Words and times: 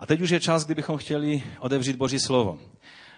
A 0.00 0.06
teď 0.06 0.20
už 0.20 0.30
je 0.30 0.40
čas, 0.40 0.64
kdybychom 0.64 0.98
chtěli 0.98 1.42
otevřít 1.58 1.96
Boží 1.96 2.18
slovo. 2.18 2.58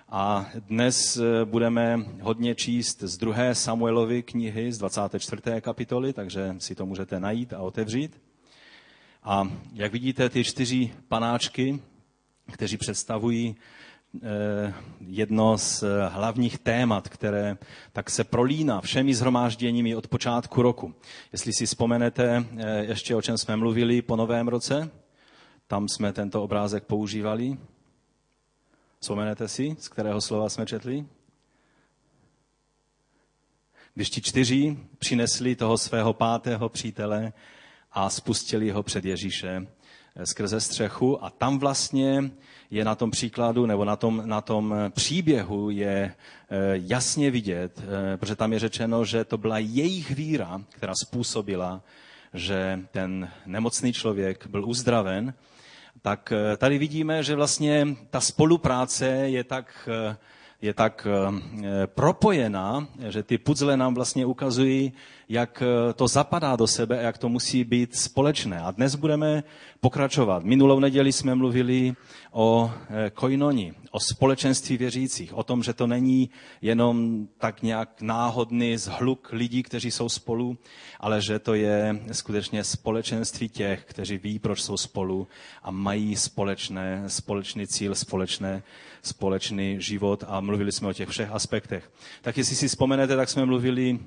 A 0.08 0.46
dnes 0.68 1.16
eh, 1.16 1.44
budeme 1.44 1.96
hodně 2.20 2.54
číst 2.54 3.02
z 3.02 3.18
druhé 3.18 3.54
Samuelovy 3.54 4.22
knihy 4.22 4.72
z 4.72 4.78
24. 4.78 5.42
kapitoly, 5.60 6.12
takže 6.12 6.54
si 6.58 6.74
to 6.74 6.86
můžete 6.86 7.20
najít 7.20 7.52
a 7.52 7.58
otevřít. 7.58 8.20
A 9.22 9.48
jak 9.72 9.92
vidíte, 9.92 10.28
ty 10.28 10.44
čtyři 10.44 10.92
panáčky, 11.08 11.80
kteří 12.52 12.76
představují 12.76 13.56
eh, 14.22 14.74
jedno 15.00 15.58
z 15.58 15.84
hlavních 16.08 16.58
témat, 16.58 17.08
které 17.08 17.56
tak 17.92 18.10
se 18.10 18.24
prolíná 18.24 18.80
všemi 18.80 19.14
zhromážděními 19.14 19.96
od 19.96 20.08
počátku 20.08 20.62
roku. 20.62 20.94
Jestli 21.32 21.52
si 21.52 21.66
vzpomenete 21.66 22.44
eh, 22.56 22.84
ještě, 22.84 23.16
o 23.16 23.22
čem 23.22 23.38
jsme 23.38 23.56
mluvili 23.56 24.02
po 24.02 24.16
novém 24.16 24.48
roce, 24.48 24.90
tam 25.66 25.88
jsme 25.88 26.12
tento 26.12 26.42
obrázek 26.42 26.84
používali. 26.84 27.58
Vzpomenete 29.00 29.48
si, 29.48 29.76
z 29.78 29.88
kterého 29.88 30.20
slova 30.20 30.48
jsme 30.48 30.66
četli? 30.66 31.06
Když 33.94 34.10
ti 34.10 34.20
čtyři 34.20 34.78
přinesli 34.98 35.56
toho 35.56 35.78
svého 35.78 36.12
pátého 36.12 36.68
přítele 36.68 37.32
a 37.92 38.10
spustili 38.10 38.70
ho 38.70 38.82
před 38.82 39.04
Ježíše 39.04 39.66
eh, 40.16 40.26
skrze 40.26 40.60
střechu 40.60 41.24
a 41.24 41.30
tam 41.30 41.58
vlastně 41.58 42.30
je 42.70 42.84
na 42.84 42.94
tom 42.94 43.10
příkladu 43.10 43.66
nebo 43.66 43.84
na 43.84 43.96
tom, 43.96 44.22
na 44.24 44.40
tom 44.40 44.74
příběhu 44.90 45.70
je 45.70 46.14
eh, 46.14 46.14
jasně 46.72 47.30
vidět, 47.30 47.82
eh, 47.82 48.16
protože 48.16 48.36
tam 48.36 48.52
je 48.52 48.58
řečeno, 48.58 49.04
že 49.04 49.24
to 49.24 49.38
byla 49.38 49.58
jejich 49.58 50.10
víra, 50.10 50.62
která 50.70 50.92
způsobila, 50.94 51.82
že 52.34 52.80
ten 52.90 53.30
nemocný 53.46 53.92
člověk 53.92 54.46
byl 54.46 54.64
uzdraven 54.68 55.34
tak 56.02 56.32
eh, 56.32 56.56
tady 56.56 56.78
vidíme, 56.78 57.22
že 57.22 57.34
vlastně 57.34 57.86
ta 58.10 58.20
spolupráce 58.20 59.06
je 59.06 59.44
tak, 59.44 59.88
eh, 60.10 60.16
je 60.62 60.74
tak 60.74 61.06
eh, 61.06 61.86
propojená, 61.86 62.88
že 63.08 63.22
ty 63.22 63.38
puzzle 63.38 63.76
nám 63.76 63.94
vlastně 63.94 64.26
ukazují, 64.26 64.92
jak 65.28 65.62
to 65.96 66.08
zapadá 66.08 66.56
do 66.56 66.66
sebe 66.66 66.98
a 66.98 67.02
jak 67.02 67.18
to 67.18 67.28
musí 67.28 67.64
být 67.64 67.96
společné. 67.96 68.60
A 68.60 68.70
dnes 68.70 68.94
budeme 68.94 69.44
pokračovat. 69.80 70.44
Minulou 70.44 70.80
neděli 70.80 71.12
jsme 71.12 71.34
mluvili 71.34 71.94
o 72.32 72.70
koinoni, 73.14 73.74
o 73.90 74.00
společenství 74.00 74.76
věřících, 74.76 75.34
o 75.34 75.42
tom, 75.42 75.62
že 75.62 75.72
to 75.72 75.86
není 75.86 76.30
jenom 76.60 77.26
tak 77.38 77.62
nějak 77.62 78.02
náhodný 78.02 78.76
zhluk 78.76 79.28
lidí, 79.32 79.62
kteří 79.62 79.90
jsou 79.90 80.08
spolu, 80.08 80.58
ale 81.00 81.22
že 81.22 81.38
to 81.38 81.54
je 81.54 82.00
skutečně 82.12 82.64
společenství 82.64 83.48
těch, 83.48 83.84
kteří 83.84 84.18
ví, 84.18 84.38
proč 84.38 84.62
jsou 84.62 84.76
spolu 84.76 85.28
a 85.62 85.70
mají 85.70 86.16
společné, 86.16 87.04
společný 87.06 87.66
cíl, 87.66 87.94
společné, 87.94 88.62
společný 89.02 89.76
život 89.80 90.24
a 90.28 90.40
mluvili 90.40 90.72
jsme 90.72 90.88
o 90.88 90.92
těch 90.92 91.08
všech 91.08 91.30
aspektech. 91.30 91.90
Tak 92.22 92.36
jestli 92.38 92.56
si 92.56 92.68
vzpomenete, 92.68 93.16
tak 93.16 93.28
jsme 93.28 93.46
mluvili 93.46 93.98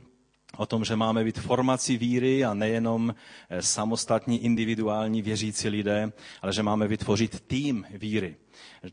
o 0.57 0.65
tom, 0.65 0.85
že 0.85 0.95
máme 0.95 1.23
být 1.23 1.39
formací 1.39 1.97
víry 1.97 2.45
a 2.45 2.53
nejenom 2.53 3.15
eh, 3.49 3.61
samostatní 3.61 4.43
individuální 4.45 5.21
věřící 5.21 5.69
lidé, 5.69 6.11
ale 6.41 6.53
že 6.53 6.63
máme 6.63 6.87
vytvořit 6.87 7.39
tým 7.39 7.85
víry. 7.89 8.35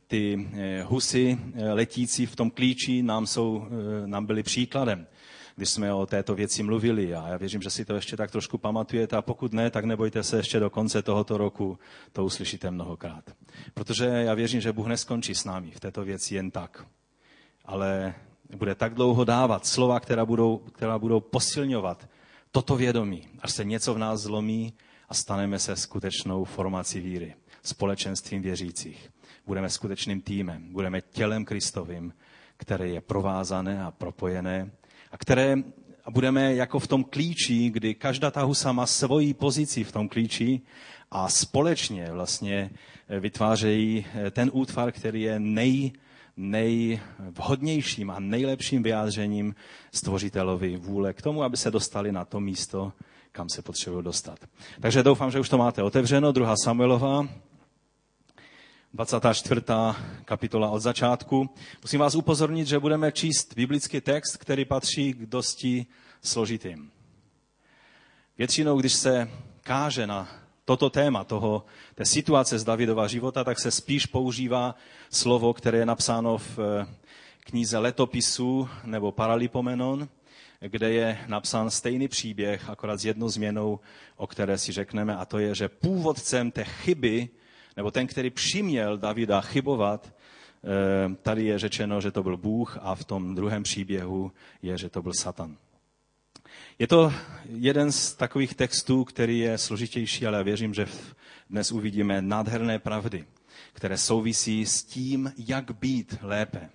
Ty 0.07 0.49
eh, 0.55 0.83
husy 0.83 1.39
eh, 1.55 1.73
letící 1.73 2.27
v 2.27 2.37
tom 2.37 2.51
klíči 2.51 3.03
nám, 3.03 3.27
jsou, 3.27 3.67
nám 4.07 4.27
byly 4.27 4.43
příkladem 4.43 5.07
když 5.57 5.71
jsme 5.71 5.95
o 5.95 6.07
této 6.07 6.35
věci 6.35 6.63
mluvili. 6.63 7.15
A 7.15 7.29
já 7.29 7.37
věřím, 7.37 7.63
že 7.63 7.71
si 7.71 7.85
to 7.85 7.95
ještě 7.95 8.17
tak 8.17 8.31
trošku 8.31 8.59
pamatujete 8.59 9.17
a 9.17 9.23
pokud 9.23 9.53
ne, 9.53 9.71
tak 9.71 9.85
nebojte 9.85 10.23
se 10.23 10.37
ještě 10.37 10.61
do 10.61 10.71
konce 10.71 11.03
tohoto 11.03 11.39
roku, 11.39 11.79
to 12.13 12.25
uslyšíte 12.25 12.71
mnohokrát. 12.71 13.25
Protože 13.75 14.05
já 14.05 14.35
věřím, 14.35 14.61
že 14.61 14.73
Bůh 14.73 14.87
neskončí 14.87 15.35
s 15.35 15.45
námi 15.45 15.71
v 15.71 15.81
této 15.81 16.05
věci 16.05 16.35
jen 16.35 16.51
tak. 16.51 16.87
Ale 17.65 18.15
bude 18.57 18.75
tak 18.75 18.95
dlouho 18.95 19.25
dávat 19.25 19.67
slova, 19.67 20.01
která 20.01 20.25
budou, 20.25 20.59
která 20.59 20.99
budou 20.99 21.21
posilňovat 21.21 22.09
toto 22.51 22.77
vědomí, 22.77 23.29
až 23.41 23.53
se 23.53 23.65
něco 23.65 23.95
v 23.95 23.99
nás 23.99 24.21
zlomí 24.21 24.75
a 25.09 25.15
staneme 25.15 25.59
se 25.59 25.77
skutečnou 25.77 26.45
formací 26.45 27.01
víry, 27.01 27.35
společenstvím 27.63 28.43
věřících. 28.43 29.11
Budeme 29.47 29.71
skutečným 29.71 30.21
týmem, 30.21 30.73
budeme 30.73 31.01
tělem 31.01 31.45
Kristovým, 31.45 32.15
které 32.57 32.89
je 32.89 33.01
provázané 33.01 33.83
a 33.83 33.91
propojené 33.91 34.71
a 35.13 35.19
které 35.19 35.57
a 36.05 36.11
budeme 36.11 36.55
jako 36.55 36.79
v 36.79 36.87
tom 36.87 37.05
klíči, 37.05 37.71
kdy 37.71 37.95
každá 37.95 38.31
ta 38.31 38.43
husa 38.43 38.73
má 38.73 38.87
svoji 38.87 39.35
pozici 39.35 39.85
v 39.85 39.93
tom 39.93 40.09
klíči 40.09 40.61
a 41.11 41.29
společně 41.29 42.09
vlastně 42.13 42.71
vytvářejí 43.21 44.07
ten 44.31 44.51
útvar, 44.53 44.93
který 44.93 45.23
je 45.23 45.41
nej, 45.41 45.93
nejvhodnějším 46.37 48.11
a 48.11 48.21
nejlepším 48.21 48.83
vyjádřením 48.83 49.55
stvořitelovi 49.93 50.77
vůle 50.77 51.13
k 51.13 51.23
tomu, 51.23 51.43
aby 51.43 51.57
se 51.57 51.71
dostali 51.71 52.13
na 52.13 52.25
to 52.25 52.41
místo, 52.41 52.93
kam 53.33 53.49
se 53.49 53.63
potřebují 53.63 54.05
dostat. 54.05 54.39
Takže 54.81 55.03
doufám, 55.03 55.31
že 55.31 55.41
už 55.41 55.49
to 55.49 55.59
máte 55.59 55.83
otevřeno. 55.83 56.33
Druhá 56.33 56.55
Samuelova, 56.65 57.29
24. 58.95 59.63
kapitola 60.25 60.71
od 60.71 60.81
začátku. 60.81 61.51
Musím 61.83 62.01
vás 62.01 62.15
upozornit, 62.15 62.67
že 62.67 62.79
budeme 62.79 63.13
číst 63.13 63.55
biblický 63.55 64.01
text, 64.01 64.37
který 64.37 64.65
patří 64.65 65.13
k 65.13 65.27
dosti 65.27 65.87
složitým. 66.23 66.91
Většinou, 68.39 68.81
když 68.81 68.93
se 68.93 69.31
káže 69.61 70.07
na 70.07 70.29
toto 70.65 70.91
téma, 70.91 71.25
toho, 71.25 71.65
té 71.95 72.05
situace 72.05 72.59
z 72.59 72.65
Davidova 72.65 73.09
života, 73.09 73.45
tak 73.45 73.61
se 73.61 73.71
spíš 73.71 74.07
používá 74.07 74.75
slovo, 75.11 75.53
které 75.53 75.79
je 75.79 75.87
napsáno 75.87 76.39
v 76.39 76.59
eh, 76.59 76.87
knize 77.41 77.79
letopisů 77.79 78.69
nebo 78.85 79.13
Paralipomenon, 79.13 80.09
kde 80.61 80.93
je 80.93 81.19
napsán 81.27 81.71
stejný 81.71 82.09
příběh, 82.09 82.71
akorát 82.71 82.97
s 82.97 83.05
jednou 83.05 83.29
změnou, 83.29 83.81
o 84.17 84.27
které 84.27 84.59
si 84.59 84.73
řekneme, 84.73 85.17
a 85.17 85.25
to 85.25 85.39
je, 85.39 85.55
že 85.55 85.69
původcem 85.69 86.51
té 86.51 86.65
chyby, 86.65 87.29
nebo 87.77 87.91
ten, 87.91 88.07
který 88.07 88.31
přiměl 88.31 88.99
Davida 88.99 89.41
chybovat, 89.41 90.15
eh, 90.15 91.15
tady 91.23 91.45
je 91.45 91.59
řečeno, 91.59 92.01
že 92.01 92.11
to 92.11 92.23
byl 92.23 92.37
Bůh 92.37 92.79
a 92.81 92.95
v 92.95 93.05
tom 93.05 93.35
druhém 93.35 93.63
příběhu 93.63 94.33
je, 94.63 94.79
že 94.79 94.89
to 94.89 95.03
byl 95.03 95.13
Satan. 95.15 95.57
Je 96.79 96.87
to 96.87 97.13
jeden 97.49 97.93
z 97.93 98.15
takových 98.15 98.55
textů, 98.55 99.05
který 99.05 99.39
je 99.39 99.59
složitější, 99.59 100.27
ale 100.27 100.45
věřím, 100.45 100.75
že 100.75 100.87
dnes 101.51 101.73
uvidíme 101.73 102.23
nádherné 102.23 102.79
pravdy, 102.79 103.25
které 103.73 103.99
souvisí 103.99 104.67
s 104.67 104.85
tím, 104.85 105.33
jak 105.37 105.71
být 105.71 106.17
lépe 106.23 106.71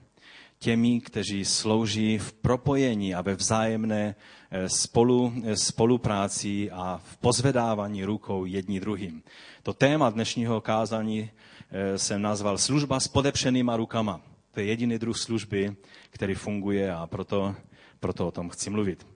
těmi, 0.60 1.02
kteří 1.02 1.46
slouží 1.46 2.18
v 2.18 2.34
propojení 2.34 3.16
a 3.16 3.22
ve 3.22 3.36
vzájemné 3.36 4.16
eh, 4.52 4.70
spolu, 4.70 5.34
eh, 5.44 5.58
spolupráci 5.58 6.72
a 6.72 7.02
v 7.04 7.18
pozvedávání 7.18 8.04
rukou 8.04 8.46
jedni 8.46 8.80
druhým. 8.80 9.24
To 9.64 9.74
téma 9.74 10.10
dnešního 10.10 10.62
kázání 10.62 11.30
eh, 11.72 11.98
jsem 11.98 12.22
nazval 12.22 12.58
služba 12.58 13.00
s 13.00 13.08
podepřenýma 13.08 13.78
rukama. 13.78 14.22
To 14.52 14.60
je 14.60 14.66
jediný 14.66 14.98
druh 14.98 15.18
služby, 15.18 15.76
který 16.10 16.36
funguje 16.36 16.94
a 16.94 17.08
proto, 17.08 17.56
proto 18.00 18.28
o 18.28 18.32
tom 18.32 18.50
chci 18.50 18.70
mluvit. 18.70 19.08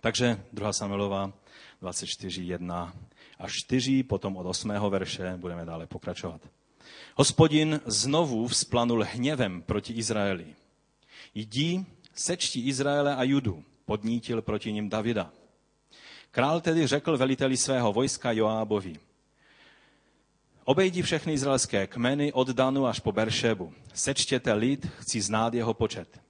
Takže 0.00 0.40
2. 0.52 0.72
Samuelova 0.72 1.32
24, 1.80 2.42
1 2.42 2.92
a 3.38 3.48
4, 3.48 4.02
potom 4.02 4.36
od 4.36 4.46
8. 4.46 4.68
verše 4.88 5.34
budeme 5.36 5.64
dále 5.64 5.86
pokračovat. 5.86 6.40
Hospodin 7.14 7.80
znovu 7.86 8.46
vzplanul 8.46 9.06
hněvem 9.10 9.62
proti 9.62 9.92
Izraeli. 9.92 10.46
Jdi, 11.34 11.84
sečti 12.14 12.60
Izraele 12.60 13.16
a 13.16 13.22
Judu, 13.22 13.64
podnítil 13.84 14.42
proti 14.42 14.72
ním 14.72 14.88
Davida. 14.88 15.32
Král 16.30 16.60
tedy 16.60 16.86
řekl 16.86 17.16
veliteli 17.16 17.56
svého 17.56 17.92
vojska 17.92 18.32
Joábovi, 18.32 18.98
Obejdi 20.64 21.02
všechny 21.02 21.32
izraelské 21.32 21.86
kmeny 21.86 22.32
od 22.32 22.48
Danu 22.48 22.86
až 22.86 23.00
po 23.00 23.12
Beršebu. 23.12 23.72
Sečtěte 23.94 24.52
lid, 24.52 24.86
chci 24.98 25.20
znát 25.20 25.54
jeho 25.54 25.74
počet. 25.74 26.20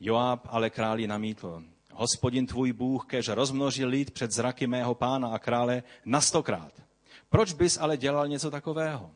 Joáb 0.00 0.46
ale 0.50 0.70
králi 0.70 1.06
namítl, 1.06 1.62
hospodin 1.92 2.46
tvůj 2.46 2.72
Bůh, 2.72 3.06
kež 3.06 3.28
rozmnožil 3.28 3.88
lid 3.88 4.10
před 4.10 4.30
zraky 4.30 4.66
mého 4.66 4.94
pána 4.94 5.28
a 5.28 5.38
krále 5.38 5.82
na 6.04 6.20
stokrát. 6.20 6.72
Proč 7.30 7.52
bys 7.52 7.78
ale 7.78 7.96
dělal 7.96 8.28
něco 8.28 8.50
takového? 8.50 9.10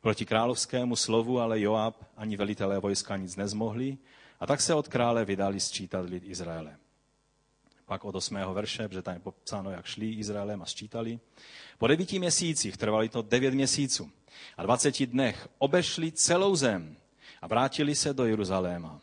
Proti 0.00 0.26
královskému 0.26 0.96
slovu 0.96 1.40
ale 1.40 1.60
Joab 1.60 1.94
ani 2.16 2.36
velitelé 2.36 2.78
vojska 2.78 3.16
nic 3.16 3.36
nezmohli 3.36 3.98
a 4.40 4.46
tak 4.46 4.60
se 4.60 4.74
od 4.74 4.88
krále 4.88 5.24
vydali 5.24 5.60
sčítat 5.60 6.08
lid 6.08 6.22
Izraele. 6.26 6.76
Pak 7.86 8.04
od 8.04 8.14
8. 8.14 8.36
verše, 8.52 8.88
protože 8.88 9.02
tam 9.02 9.14
je 9.14 9.20
popsáno, 9.20 9.70
jak 9.70 9.86
šli 9.86 10.10
Izraelem 10.10 10.62
a 10.62 10.66
sčítali. 10.66 11.20
Po 11.78 11.86
devíti 11.86 12.18
měsících, 12.18 12.76
trvali 12.76 13.08
to 13.08 13.22
devět 13.22 13.54
měsíců, 13.54 14.10
a 14.56 14.62
dvaceti 14.62 15.06
dnech 15.06 15.48
obešli 15.58 16.12
celou 16.12 16.56
zem 16.56 16.96
a 17.42 17.46
vrátili 17.46 17.94
se 17.94 18.14
do 18.14 18.26
Jeruzaléma. 18.26 19.00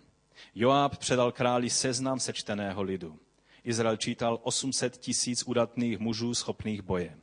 Joáb 0.56 0.98
předal 0.98 1.32
králi 1.32 1.70
seznam 1.70 2.20
sečteného 2.20 2.84
lidu. 2.84 3.20
Izrael 3.64 3.98
čítal 3.98 4.40
800 4.44 4.98
tisíc 4.98 5.44
udatných 5.44 6.00
mužů 6.00 6.34
schopných 6.34 6.82
boje. 6.82 7.18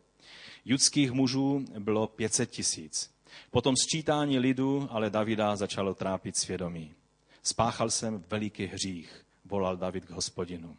Judských 0.65 1.13
mužů 1.13 1.65
bylo 1.79 2.07
500 2.07 2.51
tisíc. 2.51 3.11
Potom 3.51 3.77
sčítání 3.77 4.39
lidu, 4.39 4.89
ale 4.91 5.11
Davida 5.11 5.57
začalo 5.57 5.95
trápit 5.95 6.37
svědomí. 6.37 6.95
Spáchal 7.43 7.91
jsem 7.91 8.25
veliký 8.31 8.67
hřích, 8.67 9.25
volal 9.45 9.77
David 9.77 10.05
k 10.05 10.11
hospodinu. 10.11 10.77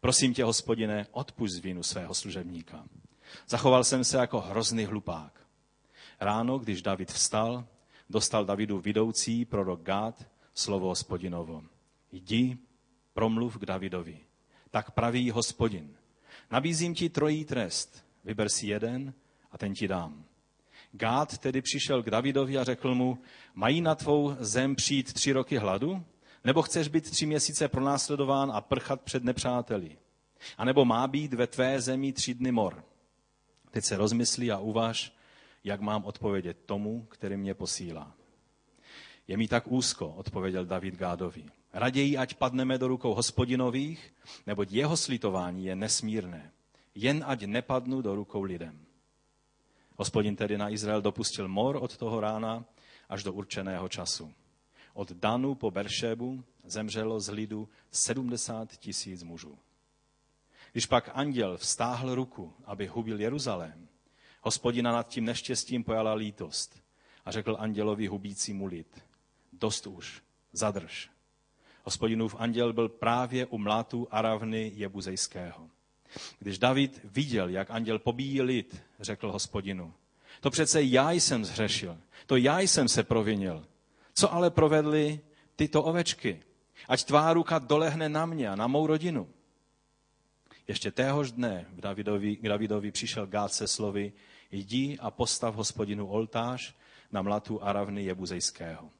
Prosím 0.00 0.34
tě, 0.34 0.44
hospodine, 0.44 1.06
odpust 1.10 1.62
vinu 1.62 1.82
svého 1.82 2.14
služebníka. 2.14 2.84
Zachoval 3.48 3.84
jsem 3.84 4.04
se 4.04 4.16
jako 4.16 4.40
hrozný 4.40 4.84
hlupák. 4.84 5.40
Ráno, 6.20 6.58
když 6.58 6.82
David 6.82 7.12
vstal, 7.12 7.64
dostal 8.10 8.44
Davidu 8.44 8.80
vidoucí 8.80 9.44
prorok 9.44 9.82
Gád 9.82 10.26
slovo 10.54 10.86
hospodinovo. 10.86 11.64
Jdi, 12.12 12.58
promluv 13.14 13.58
k 13.58 13.64
Davidovi. 13.64 14.20
Tak 14.70 14.90
praví 14.90 15.30
hospodin. 15.30 15.96
Nabízím 16.50 16.94
ti 16.94 17.08
trojí 17.08 17.44
trest. 17.44 18.04
Vyber 18.24 18.48
si 18.48 18.66
jeden 18.66 19.14
a 19.52 19.58
ten 19.58 19.74
ti 19.74 19.88
dám. 19.88 20.25
Gád 20.92 21.38
tedy 21.38 21.62
přišel 21.62 22.02
k 22.02 22.10
Davidovi 22.10 22.58
a 22.58 22.64
řekl 22.64 22.94
mu, 22.94 23.18
mají 23.54 23.80
na 23.80 23.94
tvou 23.94 24.36
zem 24.40 24.74
přijít 24.74 25.12
tři 25.12 25.32
roky 25.32 25.58
hladu? 25.58 26.04
Nebo 26.44 26.62
chceš 26.62 26.88
být 26.88 27.10
tři 27.10 27.26
měsíce 27.26 27.68
pronásledován 27.68 28.50
a 28.54 28.60
prchat 28.60 29.00
před 29.00 29.24
nepřáteli? 29.24 29.98
A 30.58 30.64
nebo 30.64 30.84
má 30.84 31.06
být 31.06 31.34
ve 31.34 31.46
tvé 31.46 31.80
zemi 31.80 32.12
tři 32.12 32.34
dny 32.34 32.52
mor? 32.52 32.84
Teď 33.70 33.84
se 33.84 33.96
rozmyslí 33.96 34.50
a 34.50 34.58
uvaž, 34.58 35.12
jak 35.64 35.80
mám 35.80 36.04
odpovědět 36.04 36.58
tomu, 36.66 37.06
který 37.10 37.36
mě 37.36 37.54
posílá. 37.54 38.14
Je 39.28 39.36
mi 39.36 39.48
tak 39.48 39.64
úzko, 39.66 40.08
odpověděl 40.08 40.64
David 40.64 40.94
Gádovi. 40.94 41.44
Raději, 41.72 42.18
ať 42.18 42.34
padneme 42.34 42.78
do 42.78 42.88
rukou 42.88 43.14
hospodinových, 43.14 44.14
neboť 44.46 44.72
jeho 44.72 44.96
slitování 44.96 45.64
je 45.64 45.76
nesmírné. 45.76 46.52
Jen 46.94 47.24
ať 47.26 47.42
nepadnu 47.42 48.02
do 48.02 48.14
rukou 48.14 48.42
lidem. 48.42 48.85
Hospodin 49.96 50.36
tedy 50.36 50.58
na 50.58 50.70
Izrael 50.70 51.02
dopustil 51.02 51.48
mor 51.48 51.76
od 51.76 51.96
toho 51.96 52.20
rána 52.20 52.64
až 53.08 53.22
do 53.22 53.32
určeného 53.32 53.88
času. 53.88 54.32
Od 54.94 55.12
Danu 55.12 55.54
po 55.54 55.70
Beršebu 55.70 56.44
zemřelo 56.64 57.20
z 57.20 57.28
lidu 57.28 57.68
70 57.90 58.76
tisíc 58.76 59.22
mužů. 59.22 59.58
Když 60.72 60.86
pak 60.86 61.10
anděl 61.14 61.56
vstáhl 61.56 62.14
ruku, 62.14 62.54
aby 62.64 62.86
hubil 62.86 63.20
Jeruzalém, 63.20 63.88
hospodina 64.42 64.92
nad 64.92 65.08
tím 65.08 65.24
neštěstím 65.24 65.84
pojala 65.84 66.14
lítost 66.14 66.82
a 67.24 67.30
řekl 67.30 67.56
andělovi 67.60 68.06
hubícímu 68.06 68.66
lid, 68.66 69.04
dost 69.52 69.86
už, 69.86 70.22
zadrž. 70.52 71.10
Hospodinův 71.84 72.36
anděl 72.38 72.72
byl 72.72 72.88
právě 72.88 73.46
u 73.46 73.58
mlátu 73.58 74.08
Aravny 74.10 74.72
Jebuzejského. 74.74 75.70
Když 76.38 76.58
David 76.58 77.00
viděl, 77.04 77.48
jak 77.48 77.70
anděl 77.70 77.98
pobíjí 77.98 78.42
lid, 78.42 78.82
řekl 79.00 79.32
hospodinu, 79.32 79.94
to 80.40 80.50
přece 80.50 80.82
já 80.82 81.12
jsem 81.12 81.44
zhřešil, 81.44 81.98
to 82.26 82.36
já 82.36 82.60
jsem 82.60 82.88
se 82.88 83.02
provinil. 83.02 83.66
Co 84.14 84.34
ale 84.34 84.50
provedly 84.50 85.20
tyto 85.56 85.82
ovečky? 85.82 86.42
Ať 86.88 87.04
tvá 87.04 87.32
ruka 87.32 87.58
dolehne 87.58 88.08
na 88.08 88.26
mě 88.26 88.48
a 88.48 88.56
na 88.56 88.66
mou 88.66 88.86
rodinu. 88.86 89.28
Ještě 90.68 90.90
téhož 90.90 91.32
dne 91.32 91.66
v 91.72 91.80
Davidovi, 91.80 92.36
k 92.36 92.48
Davidovi 92.48 92.90
přišel 92.90 93.26
Gád 93.26 93.52
se 93.52 93.66
slovy, 93.66 94.12
jdi 94.50 94.98
a 95.00 95.10
postav 95.10 95.54
hospodinu 95.54 96.06
oltář 96.06 96.74
na 97.12 97.22
mlatu 97.22 97.62
Aravny 97.62 98.04
Jebuzejského. 98.04 98.90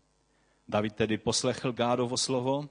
David 0.69 0.94
tedy 0.94 1.19
poslechl 1.19 1.73
Gádovo 1.73 2.17
slovo, 2.17 2.69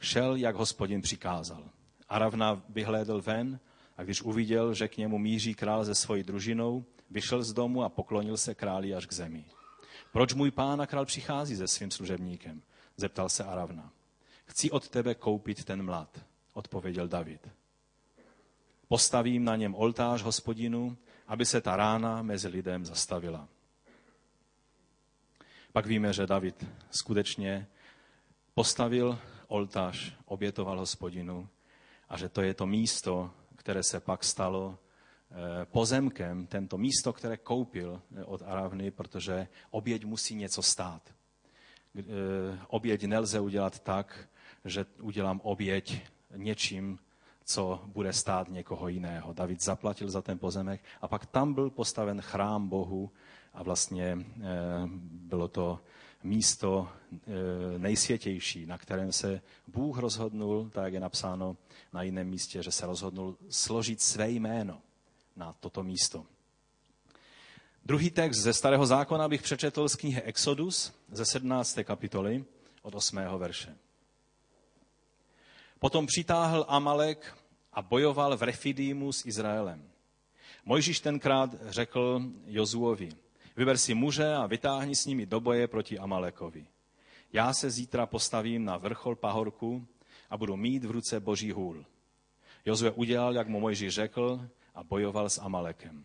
šel, 0.00 0.36
jak 0.36 0.56
hospodin 0.56 1.02
přikázal. 1.02 1.64
Aravna 2.08 2.62
vyhlédl 2.68 3.22
ven 3.22 3.60
a 4.02 4.04
když 4.04 4.22
uviděl, 4.22 4.74
že 4.74 4.88
k 4.88 4.96
němu 4.96 5.18
míří 5.18 5.54
král 5.54 5.84
se 5.84 5.94
svojí 5.94 6.22
družinou, 6.22 6.84
vyšel 7.10 7.42
z 7.42 7.52
domu 7.52 7.82
a 7.82 7.88
poklonil 7.88 8.36
se 8.36 8.54
králi 8.54 8.94
až 8.94 9.06
k 9.06 9.12
zemi. 9.12 9.44
Proč 10.12 10.34
můj 10.34 10.50
pán 10.50 10.80
a 10.80 10.86
král 10.86 11.04
přichází 11.04 11.56
se 11.56 11.68
svým 11.68 11.90
služebníkem? 11.90 12.62
Zeptal 12.96 13.28
se 13.28 13.44
Aravna. 13.44 13.92
Chci 14.44 14.70
od 14.70 14.88
tebe 14.88 15.14
koupit 15.14 15.64
ten 15.64 15.82
mlad, 15.82 16.24
odpověděl 16.52 17.08
David. 17.08 17.48
Postavím 18.88 19.44
na 19.44 19.56
něm 19.56 19.74
oltář 19.74 20.22
hospodinu, 20.22 20.96
aby 21.26 21.46
se 21.46 21.60
ta 21.60 21.76
rána 21.76 22.22
mezi 22.22 22.48
lidem 22.48 22.84
zastavila. 22.84 23.48
Pak 25.72 25.86
víme, 25.86 26.12
že 26.12 26.26
David 26.26 26.66
skutečně 26.90 27.66
postavil 28.54 29.18
oltář, 29.46 30.12
obětoval 30.24 30.78
hospodinu 30.78 31.48
a 32.08 32.18
že 32.18 32.28
to 32.28 32.42
je 32.42 32.54
to 32.54 32.66
místo, 32.66 33.30
které 33.62 33.82
se 33.82 34.00
pak 34.00 34.24
stalo 34.24 34.78
eh, 35.30 35.34
pozemkem, 35.64 36.46
tento 36.46 36.78
místo, 36.78 37.12
které 37.12 37.36
koupil 37.36 38.02
eh, 38.16 38.24
od 38.24 38.42
Aravny, 38.42 38.90
protože 38.90 39.48
oběť 39.70 40.04
musí 40.04 40.34
něco 40.34 40.62
stát. 40.62 41.02
Eh, 41.98 42.02
oběť 42.68 43.04
nelze 43.04 43.40
udělat 43.40 43.78
tak, 43.78 44.28
že 44.64 44.86
udělám 45.00 45.40
oběť 45.44 46.02
něčím, 46.36 46.98
co 47.44 47.82
bude 47.86 48.12
stát 48.12 48.48
někoho 48.48 48.88
jiného. 48.88 49.32
David 49.32 49.62
zaplatil 49.62 50.10
za 50.10 50.22
ten 50.22 50.38
pozemek 50.38 50.80
a 51.00 51.08
pak 51.08 51.26
tam 51.26 51.54
byl 51.54 51.70
postaven 51.70 52.20
chrám 52.20 52.68
Bohu 52.68 53.10
a 53.54 53.62
vlastně 53.62 54.18
bylo 55.02 55.48
to 55.48 55.80
místo 56.24 56.88
e, 57.12 57.78
nejsvětější, 57.78 58.66
na 58.66 58.78
kterém 58.78 59.12
se 59.12 59.40
Bůh 59.66 59.98
rozhodnul, 59.98 60.70
tak 60.72 60.92
je 60.92 61.00
napsáno 61.00 61.56
na 61.92 62.02
jiném 62.02 62.28
místě, 62.28 62.62
že 62.62 62.72
se 62.72 62.86
rozhodnul 62.86 63.36
složit 63.50 64.00
své 64.00 64.30
jméno 64.30 64.80
na 65.36 65.52
toto 65.60 65.82
místo. 65.82 66.26
Druhý 67.84 68.10
text 68.10 68.38
ze 68.38 68.52
Starého 68.52 68.86
zákona 68.86 69.28
bych 69.28 69.42
přečetl 69.42 69.88
z 69.88 69.96
knihy 69.96 70.22
Exodus 70.22 70.92
ze 71.12 71.24
17. 71.24 71.78
kapitoly 71.84 72.44
od 72.82 72.94
8. 72.94 73.16
verše. 73.38 73.76
Potom 75.78 76.06
přitáhl 76.06 76.64
Amalek 76.68 77.36
a 77.72 77.82
bojoval 77.82 78.36
v 78.36 78.42
Refidímu 78.42 79.12
s 79.12 79.26
Izraelem. 79.26 79.90
Mojžíš 80.64 81.00
tenkrát 81.00 81.50
řekl 81.68 82.22
Jozuovi, 82.46 83.08
Vyber 83.56 83.78
si 83.78 83.94
muže 83.94 84.34
a 84.34 84.46
vytáhni 84.46 84.96
s 84.96 85.06
nimi 85.06 85.26
do 85.26 85.40
boje 85.40 85.68
proti 85.68 85.98
Amalekovi. 85.98 86.66
Já 87.32 87.52
se 87.52 87.70
zítra 87.70 88.06
postavím 88.06 88.64
na 88.64 88.76
vrchol 88.76 89.16
pahorku 89.16 89.86
a 90.30 90.36
budu 90.36 90.56
mít 90.56 90.84
v 90.84 90.90
ruce 90.90 91.20
boží 91.20 91.52
hůl. 91.52 91.84
Jozue 92.64 92.90
udělal, 92.90 93.34
jak 93.34 93.48
mu 93.48 93.60
Mojžíš 93.60 93.94
řekl, 93.94 94.48
a 94.74 94.82
bojoval 94.82 95.30
s 95.30 95.38
Amalekem. 95.38 96.04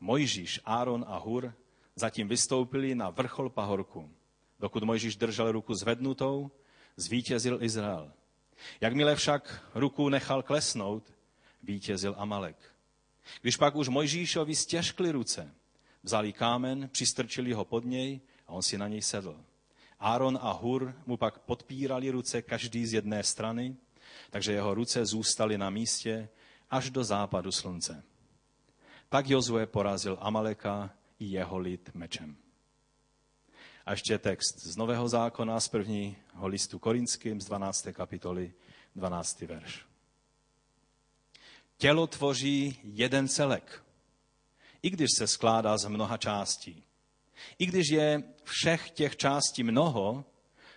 Mojžíš, 0.00 0.60
Áron 0.64 1.04
a 1.08 1.18
Hur 1.18 1.54
zatím 1.94 2.28
vystoupili 2.28 2.94
na 2.94 3.10
vrchol 3.10 3.50
pahorku. 3.50 4.10
Dokud 4.60 4.82
Mojžíš 4.82 5.16
držel 5.16 5.52
ruku 5.52 5.74
zvednutou, 5.74 6.50
zvítězil 6.96 7.62
Izrael. 7.62 8.12
Jakmile 8.80 9.16
však 9.16 9.70
ruku 9.74 10.08
nechal 10.08 10.42
klesnout, 10.42 11.14
vítězil 11.62 12.14
Amalek. 12.18 12.56
Když 13.40 13.56
pak 13.56 13.76
už 13.76 13.88
Mojžíšovi 13.88 14.56
stěžkly 14.56 15.10
ruce, 15.10 15.54
Vzali 16.08 16.32
kámen, 16.32 16.88
přistrčili 16.92 17.52
ho 17.52 17.64
pod 17.64 17.84
něj 17.84 18.20
a 18.46 18.52
on 18.52 18.62
si 18.62 18.78
na 18.78 18.88
něj 18.88 19.02
sedl. 19.02 19.44
Áron 19.98 20.38
a 20.42 20.52
Hur 20.52 20.94
mu 21.06 21.16
pak 21.16 21.38
podpírali 21.38 22.10
ruce 22.10 22.42
každý 22.42 22.86
z 22.86 22.92
jedné 22.92 23.22
strany, 23.22 23.76
takže 24.30 24.52
jeho 24.52 24.74
ruce 24.74 25.06
zůstaly 25.06 25.58
na 25.58 25.70
místě 25.70 26.28
až 26.70 26.90
do 26.90 27.04
západu 27.04 27.52
slunce. 27.52 28.04
Tak 29.08 29.28
Jozue 29.28 29.66
porazil 29.66 30.18
Amaleka 30.20 30.90
i 31.18 31.24
jeho 31.24 31.58
lid 31.58 31.90
mečem. 31.94 32.36
A 33.86 33.90
ještě 33.90 34.18
text 34.18 34.58
z 34.58 34.76
Nového 34.76 35.08
zákona 35.08 35.60
z 35.60 35.68
prvního 35.68 36.46
listu 36.46 36.78
Korinským 36.78 37.40
z 37.40 37.44
12. 37.44 37.88
kapitoly 37.92 38.52
12. 38.96 39.40
verš. 39.40 39.86
Tělo 41.76 42.06
tvoří 42.06 42.80
jeden 42.82 43.28
celek 43.28 43.87
i 44.82 44.90
když 44.90 45.08
se 45.18 45.26
skládá 45.26 45.78
z 45.78 45.88
mnoha 45.88 46.16
částí. 46.16 46.84
I 47.58 47.66
když 47.66 47.88
je 47.90 48.22
všech 48.44 48.90
těch 48.90 49.16
částí 49.16 49.62
mnoho, 49.62 50.24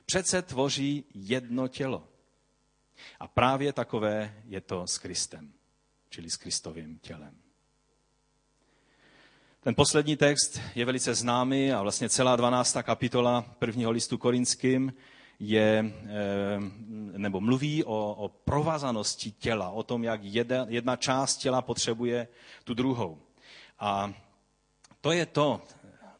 přece 0.05 0.41
tvoří 0.41 1.03
jedno 1.13 1.67
tělo. 1.67 2.07
A 3.19 3.27
právě 3.27 3.73
takové 3.73 4.41
je 4.45 4.61
to 4.61 4.87
s 4.87 4.97
Kristem, 4.97 5.53
čili 6.09 6.29
s 6.29 6.37
Kristovým 6.37 6.99
tělem. 6.99 7.37
Ten 9.63 9.75
poslední 9.75 10.15
text 10.17 10.59
je 10.75 10.85
velice 10.85 11.15
známý 11.15 11.71
a 11.71 11.81
vlastně 11.81 12.09
celá 12.09 12.35
12. 12.35 12.77
kapitola 12.83 13.41
prvního 13.59 13.91
listu 13.91 14.17
korinským 14.17 14.93
je, 15.39 15.93
eh, 16.05 16.09
nebo 17.17 17.41
mluví 17.41 17.83
o, 17.83 18.13
o 18.13 18.29
provazanosti 18.29 19.31
těla, 19.31 19.69
o 19.69 19.83
tom, 19.83 20.03
jak 20.03 20.23
jedna, 20.23 20.65
jedna 20.69 20.95
část 20.95 21.37
těla 21.37 21.61
potřebuje 21.61 22.27
tu 22.63 22.73
druhou. 22.73 23.21
A 23.81 24.13
to 25.01 25.11
je 25.11 25.25
to, 25.25 25.61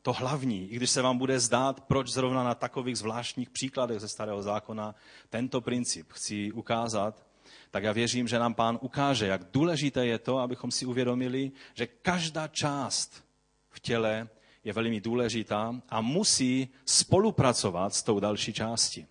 to 0.01 0.13
hlavní, 0.13 0.69
i 0.71 0.75
když 0.75 0.89
se 0.89 1.01
vám 1.01 1.17
bude 1.17 1.39
zdát, 1.39 1.81
proč 1.81 2.07
zrovna 2.09 2.43
na 2.43 2.55
takových 2.55 2.97
zvláštních 2.97 3.49
příkladech 3.49 3.99
ze 3.99 4.07
Starého 4.07 4.41
zákona 4.41 4.95
tento 5.29 5.61
princip 5.61 6.11
chci 6.11 6.51
ukázat, 6.51 7.25
tak 7.71 7.83
já 7.83 7.91
věřím, 7.91 8.27
že 8.27 8.39
nám 8.39 8.53
pán 8.53 8.77
ukáže, 8.81 9.27
jak 9.27 9.41
důležité 9.53 10.05
je 10.05 10.19
to, 10.19 10.37
abychom 10.37 10.71
si 10.71 10.85
uvědomili, 10.85 11.51
že 11.73 11.87
každá 11.87 12.47
část 12.47 13.23
v 13.69 13.79
těle 13.79 14.29
je 14.63 14.73
velmi 14.73 15.01
důležitá 15.01 15.75
a 15.89 16.01
musí 16.01 16.67
spolupracovat 16.85 17.93
s 17.93 18.03
tou 18.03 18.19
další 18.19 18.53
částí. 18.53 19.05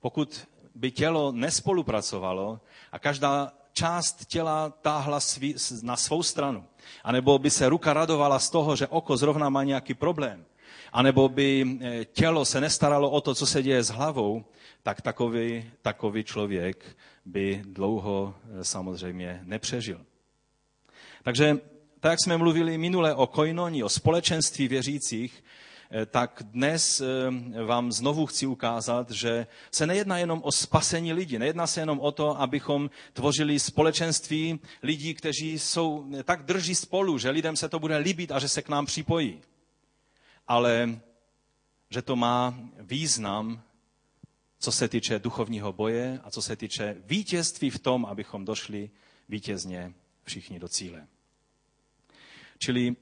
Pokud 0.00 0.48
by 0.74 0.90
tělo 0.90 1.32
nespolupracovalo 1.32 2.60
a 2.92 2.98
každá 2.98 3.52
část 3.72 4.24
těla 4.24 4.70
táhla 4.70 5.20
svý, 5.20 5.54
na 5.82 5.96
svou 5.96 6.22
stranu, 6.22 6.64
anebo 7.04 7.38
by 7.38 7.50
se 7.50 7.68
ruka 7.68 7.92
radovala 7.92 8.38
z 8.38 8.50
toho, 8.50 8.76
že 8.76 8.86
oko 8.86 9.16
zrovna 9.16 9.48
má 9.48 9.64
nějaký 9.64 9.94
problém, 9.94 10.44
anebo 10.92 11.28
by 11.28 11.78
eh, 11.80 12.04
tělo 12.04 12.44
se 12.44 12.60
nestaralo 12.60 13.10
o 13.10 13.20
to, 13.20 13.34
co 13.34 13.46
se 13.46 13.62
děje 13.62 13.82
s 13.82 13.88
hlavou, 13.88 14.44
tak 14.82 15.00
takový, 15.00 15.70
takový 15.82 16.24
člověk 16.24 16.96
by 17.24 17.62
dlouho 17.64 18.34
eh, 18.60 18.64
samozřejmě 18.64 19.40
nepřežil. 19.42 20.00
Takže 21.22 21.58
tak, 22.00 22.10
jak 22.10 22.20
jsme 22.24 22.36
mluvili 22.36 22.78
minule 22.78 23.14
o 23.14 23.26
koinoni, 23.26 23.82
o 23.82 23.88
společenství 23.88 24.68
věřících, 24.68 25.44
tak 26.06 26.42
dnes 26.44 27.00
eh, 27.00 27.64
vám 27.64 27.92
znovu 27.92 28.26
chci 28.26 28.46
ukázat, 28.46 29.10
že 29.10 29.46
se 29.70 29.86
nejedná 29.86 30.18
jenom 30.18 30.40
o 30.42 30.52
spasení 30.52 31.12
lidí, 31.12 31.38
nejedná 31.38 31.66
se 31.66 31.80
jenom 31.80 32.00
o 32.00 32.12
to, 32.12 32.40
abychom 32.40 32.90
tvořili 33.12 33.58
společenství 33.58 34.60
lidí, 34.82 35.14
kteří 35.14 35.58
jsou 35.58 36.06
tak 36.24 36.42
drží 36.42 36.74
spolu, 36.74 37.18
že 37.18 37.30
lidem 37.30 37.56
se 37.56 37.68
to 37.68 37.78
bude 37.78 37.96
líbit 37.96 38.32
a 38.32 38.38
že 38.38 38.48
se 38.48 38.62
k 38.62 38.68
nám 38.68 38.86
připojí. 38.86 39.40
Ale 40.48 41.00
že 41.90 42.02
to 42.02 42.16
má 42.16 42.58
význam, 42.78 43.62
co 44.58 44.72
se 44.72 44.88
týče 44.88 45.18
duchovního 45.18 45.72
boje 45.72 46.20
a 46.24 46.30
co 46.30 46.42
se 46.42 46.56
týče 46.56 46.96
vítězství 47.04 47.70
v 47.70 47.78
tom, 47.78 48.06
abychom 48.06 48.44
došli 48.44 48.90
vítězně 49.28 49.94
všichni 50.24 50.58
do 50.58 50.68
cíle. 50.68 51.06
Čili 52.58 52.96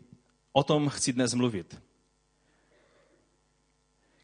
o 0.53 0.63
tom 0.65 0.89
chci 0.89 1.13
dnes 1.13 1.35
mluvit. 1.35 1.88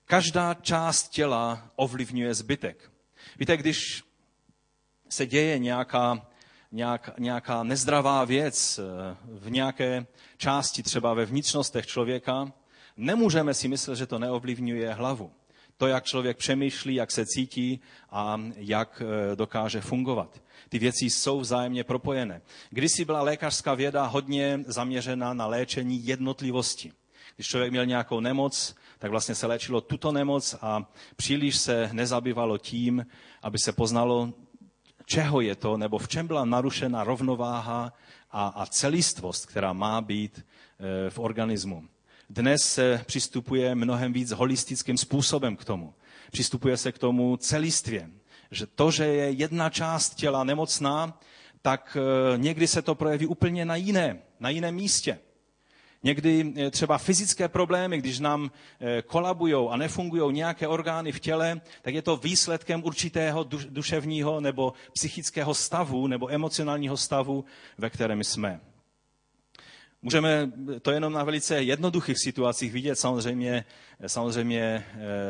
Každá 0.06 0.54
část 0.54 1.08
těla 1.08 1.70
ovlivňuje 1.76 2.34
zbytek. 2.34 2.90
Víte, 3.38 3.56
když 3.56 4.02
se 5.08 5.26
děje 5.26 5.58
nějaká, 5.58 6.26
nějak, 6.72 7.10
nějaká 7.18 7.62
nezdravá 7.62 8.24
věc 8.24 8.78
eh, 8.78 9.16
v 9.24 9.50
nějaké 9.50 10.06
části, 10.36 10.82
třeba 10.82 11.14
ve 11.14 11.26
vnitřnostech 11.26 11.86
člověka, 11.86 12.52
nemůžeme 12.96 13.54
si 13.54 13.68
myslet, 13.68 13.96
že 13.96 14.06
to 14.06 14.18
neovlivňuje 14.18 14.94
hlavu. 14.94 15.32
To, 15.76 15.86
jak 15.86 16.04
člověk 16.04 16.36
přemýšlí, 16.36 16.94
jak 16.94 17.10
se 17.10 17.26
cítí 17.26 17.80
a 18.10 18.40
jak 18.56 19.02
eh, 19.02 19.36
dokáže 19.36 19.80
fungovat. 19.80 20.42
Ty 20.68 20.78
věci 20.78 21.04
jsou 21.04 21.40
vzájemně 21.40 21.84
propojené. 21.84 22.42
Kdysi 22.70 23.04
byla 23.04 23.22
lékařská 23.22 23.74
věda 23.74 24.06
hodně 24.06 24.60
zaměřena 24.66 25.34
na 25.34 25.46
léčení 25.46 26.06
jednotlivosti. 26.06 26.92
Když 27.36 27.46
člověk 27.46 27.70
měl 27.70 27.86
nějakou 27.86 28.20
nemoc, 28.20 28.74
tak 28.98 29.10
vlastně 29.10 29.34
se 29.34 29.46
léčilo 29.46 29.80
tuto 29.80 30.12
nemoc 30.12 30.54
a 30.60 30.90
příliš 31.16 31.56
se 31.56 31.90
nezabývalo 31.92 32.58
tím, 32.58 33.06
aby 33.42 33.58
se 33.58 33.72
poznalo, 33.72 34.32
čeho 35.06 35.40
je 35.40 35.54
to, 35.54 35.76
nebo 35.76 35.98
v 35.98 36.08
čem 36.08 36.26
byla 36.26 36.44
narušena 36.44 37.04
rovnováha 37.04 37.92
a, 38.30 38.46
a 38.46 38.66
celistvost, 38.66 39.46
která 39.46 39.72
má 39.72 40.00
být 40.00 40.38
e, 40.38 41.10
v 41.10 41.18
organismu. 41.18 41.84
Dnes 42.30 42.62
se 42.62 43.00
přistupuje 43.06 43.74
mnohem 43.74 44.12
víc 44.12 44.30
holistickým 44.30 44.98
způsobem 44.98 45.56
k 45.56 45.64
tomu. 45.64 45.94
Přistupuje 46.30 46.76
se 46.76 46.92
k 46.92 46.98
tomu 46.98 47.36
celistvě 47.36 48.10
že 48.54 48.66
to, 48.66 48.90
že 48.90 49.04
je 49.06 49.30
jedna 49.30 49.70
část 49.70 50.14
těla 50.14 50.44
nemocná, 50.44 51.20
tak 51.62 51.96
eh, 52.00 52.38
někdy 52.38 52.66
se 52.66 52.82
to 52.82 52.94
projeví 52.94 53.26
úplně 53.26 53.64
na 53.64 53.76
jiné, 53.76 54.18
na 54.40 54.48
jiném 54.48 54.74
místě. 54.74 55.18
Někdy 56.04 56.52
eh, 56.56 56.70
třeba 56.70 56.98
fyzické 56.98 57.48
problémy, 57.48 57.98
když 57.98 58.18
nám 58.20 58.50
eh, 58.80 59.02
kolabují 59.02 59.68
a 59.70 59.76
nefungují 59.76 60.34
nějaké 60.34 60.68
orgány 60.68 61.12
v 61.12 61.20
těle, 61.20 61.60
tak 61.82 61.94
je 61.94 62.02
to 62.02 62.16
výsledkem 62.16 62.84
určitého 62.84 63.44
duševního 63.68 64.40
nebo 64.40 64.72
psychického 64.92 65.54
stavu 65.54 66.06
nebo 66.06 66.32
emocionálního 66.32 66.96
stavu, 66.96 67.44
ve 67.78 67.90
kterém 67.90 68.24
jsme. 68.24 68.60
Můžeme 70.02 70.52
to 70.82 70.90
jenom 70.90 71.12
na 71.12 71.24
velice 71.24 71.62
jednoduchých 71.62 72.18
situacích 72.18 72.72
vidět. 72.72 72.96
Samozřejmě, 72.96 73.64
samozřejmě 74.06 74.84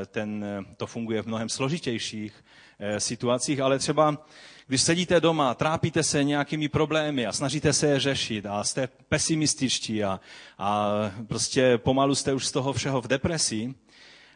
ten, 0.07 0.45
to 0.76 0.87
funguje 0.87 1.23
v 1.23 1.26
mnohem 1.26 1.49
složitějších 1.49 2.45
Eh, 2.78 3.00
situacích, 3.00 3.61
ale 3.61 3.78
třeba 3.78 4.26
když 4.66 4.83
sedíte 4.83 5.21
doma, 5.21 5.54
trápíte 5.54 6.02
se 6.02 6.25
nějakými 6.25 6.68
problémy 6.68 7.26
a 7.26 7.33
snažíte 7.33 7.73
se 7.73 7.87
je 7.87 8.00
řešit 8.00 8.47
a 8.47 8.64
jste 8.64 8.88
pesimističtí 9.09 10.04
a, 10.04 10.21
a 10.59 10.90
prostě 11.26 11.78
pomalu 11.78 12.14
jste 12.14 12.33
už 12.33 12.47
z 12.47 12.52
toho 12.52 12.73
všeho 12.73 13.00
v 13.00 13.09
depresi 13.09 13.75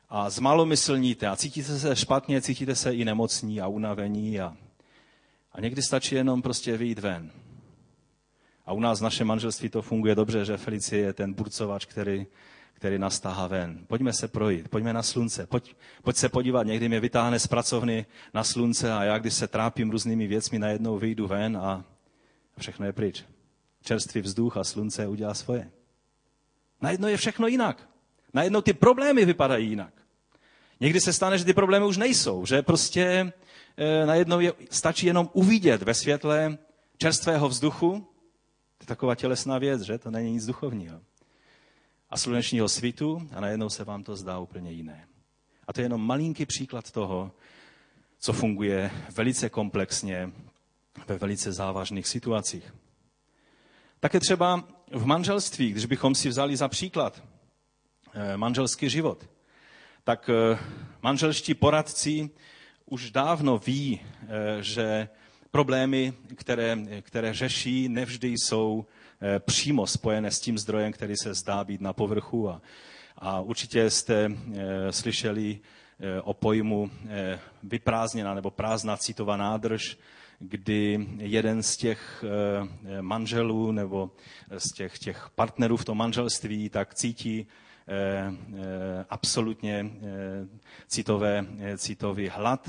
a 0.08 0.30
zmalomyslníte 0.30 1.26
a 1.26 1.36
cítíte 1.36 1.78
se 1.78 1.96
špatně, 1.96 2.40
cítíte 2.40 2.74
se 2.74 2.94
i 2.94 3.04
nemocní 3.04 3.60
a 3.60 3.66
unavení 3.66 4.40
a, 4.40 4.56
a 5.52 5.60
někdy 5.60 5.82
stačí 5.82 6.14
jenom 6.14 6.42
prostě 6.42 6.76
vyjít 6.76 6.98
ven. 6.98 7.30
A 8.66 8.72
u 8.72 8.80
nás 8.80 9.00
v 9.00 9.02
našem 9.02 9.26
manželství 9.26 9.68
to 9.68 9.82
funguje 9.82 10.14
dobře, 10.14 10.44
že 10.44 10.56
Felicie 10.56 11.02
je 11.02 11.12
ten 11.12 11.32
burcovač, 11.34 11.84
který 11.84 12.26
který 12.78 12.98
nás 12.98 13.20
tahá 13.20 13.46
ven. 13.46 13.84
Pojďme 13.86 14.12
se 14.12 14.28
projít, 14.28 14.68
pojďme 14.68 14.92
na 14.92 15.02
slunce, 15.02 15.46
pojď, 15.46 15.76
pojď 16.02 16.16
se 16.16 16.28
podívat, 16.28 16.66
někdy 16.66 16.88
mě 16.88 17.00
vytáhne 17.00 17.38
z 17.38 17.46
pracovny 17.46 18.06
na 18.34 18.44
slunce 18.44 18.92
a 18.92 19.04
já, 19.04 19.18
když 19.18 19.34
se 19.34 19.48
trápím 19.48 19.90
různými 19.90 20.26
věcmi, 20.26 20.58
najednou 20.58 20.98
vyjdu 20.98 21.26
ven 21.26 21.56
a 21.56 21.84
všechno 22.58 22.86
je 22.86 22.92
pryč. 22.92 23.24
Čerstvý 23.82 24.20
vzduch 24.20 24.56
a 24.56 24.64
slunce 24.64 25.06
udělá 25.06 25.34
svoje. 25.34 25.70
Najednou 26.80 27.08
je 27.08 27.16
všechno 27.16 27.46
jinak. 27.46 27.88
Najednou 28.34 28.60
ty 28.60 28.72
problémy 28.72 29.24
vypadají 29.24 29.68
jinak. 29.68 29.92
Někdy 30.80 31.00
se 31.00 31.12
stane, 31.12 31.38
že 31.38 31.44
ty 31.44 31.52
problémy 31.52 31.86
už 31.86 31.96
nejsou, 31.96 32.46
že 32.46 32.62
prostě 32.62 33.32
e, 33.76 34.06
najednou 34.06 34.40
je, 34.40 34.52
stačí 34.70 35.06
jenom 35.06 35.30
uvidět 35.32 35.82
ve 35.82 35.94
světle 35.94 36.58
čerstvého 36.96 37.48
vzduchu. 37.48 37.90
To 38.78 38.82
je 38.82 38.86
taková 38.86 39.14
tělesná 39.14 39.58
věc, 39.58 39.82
že? 39.82 39.98
To 39.98 40.10
není 40.10 40.32
nic 40.32 40.46
duchovního 40.46 41.00
a 42.10 42.16
slunečního 42.16 42.68
svitu 42.68 43.28
a 43.32 43.40
najednou 43.40 43.68
se 43.68 43.84
vám 43.84 44.04
to 44.04 44.16
zdá 44.16 44.38
úplně 44.38 44.70
jiné. 44.70 45.08
A 45.66 45.72
to 45.72 45.80
je 45.80 45.84
jenom 45.84 46.06
malinký 46.06 46.46
příklad 46.46 46.90
toho, 46.90 47.32
co 48.18 48.32
funguje 48.32 48.90
velice 49.16 49.48
komplexně 49.48 50.32
ve 51.08 51.18
velice 51.18 51.52
závažných 51.52 52.08
situacích. 52.08 52.74
Také 54.00 54.20
třeba 54.20 54.68
v 54.92 55.06
manželství, 55.06 55.72
když 55.72 55.86
bychom 55.86 56.14
si 56.14 56.28
vzali 56.28 56.56
za 56.56 56.68
příklad 56.68 57.22
eh, 58.14 58.36
manželský 58.36 58.90
život, 58.90 59.30
tak 60.04 60.30
eh, 60.30 60.58
manželští 61.02 61.54
poradci 61.54 62.30
už 62.86 63.10
dávno 63.10 63.58
ví, 63.58 64.00
eh, 64.00 64.62
že 64.62 65.08
problémy, 65.50 66.12
které, 66.34 66.78
které 67.00 67.34
řeší, 67.34 67.88
nevždy 67.88 68.28
jsou 68.28 68.86
přímo 69.38 69.86
spojené 69.86 70.30
s 70.30 70.40
tím 70.40 70.58
zdrojem, 70.58 70.92
který 70.92 71.16
se 71.16 71.34
zdá 71.34 71.64
být 71.64 71.80
na 71.80 71.92
povrchu. 71.92 72.50
A, 72.50 72.62
a 73.16 73.40
určitě 73.40 73.90
jste 73.90 74.30
eh, 74.30 74.92
slyšeli 74.92 75.58
eh, 76.00 76.20
o 76.20 76.34
pojmu 76.34 76.90
vyprázdněná 77.62 78.34
nebo 78.34 78.50
prázdná 78.50 78.96
citová 78.96 79.36
nádrž, 79.36 79.98
kdy 80.38 81.06
jeden 81.18 81.62
z 81.62 81.76
těch 81.76 82.24
manželů 83.00 83.72
nebo 83.72 84.10
z 84.58 84.72
těch, 84.72 84.98
těch 84.98 85.28
partnerů 85.34 85.76
v 85.76 85.84
tom 85.84 85.98
manželství 85.98 86.68
tak 86.68 86.94
cítí 86.94 87.46
absolutně 89.10 89.90
citové, 90.86 91.46
citový 91.76 92.28
hlad 92.28 92.68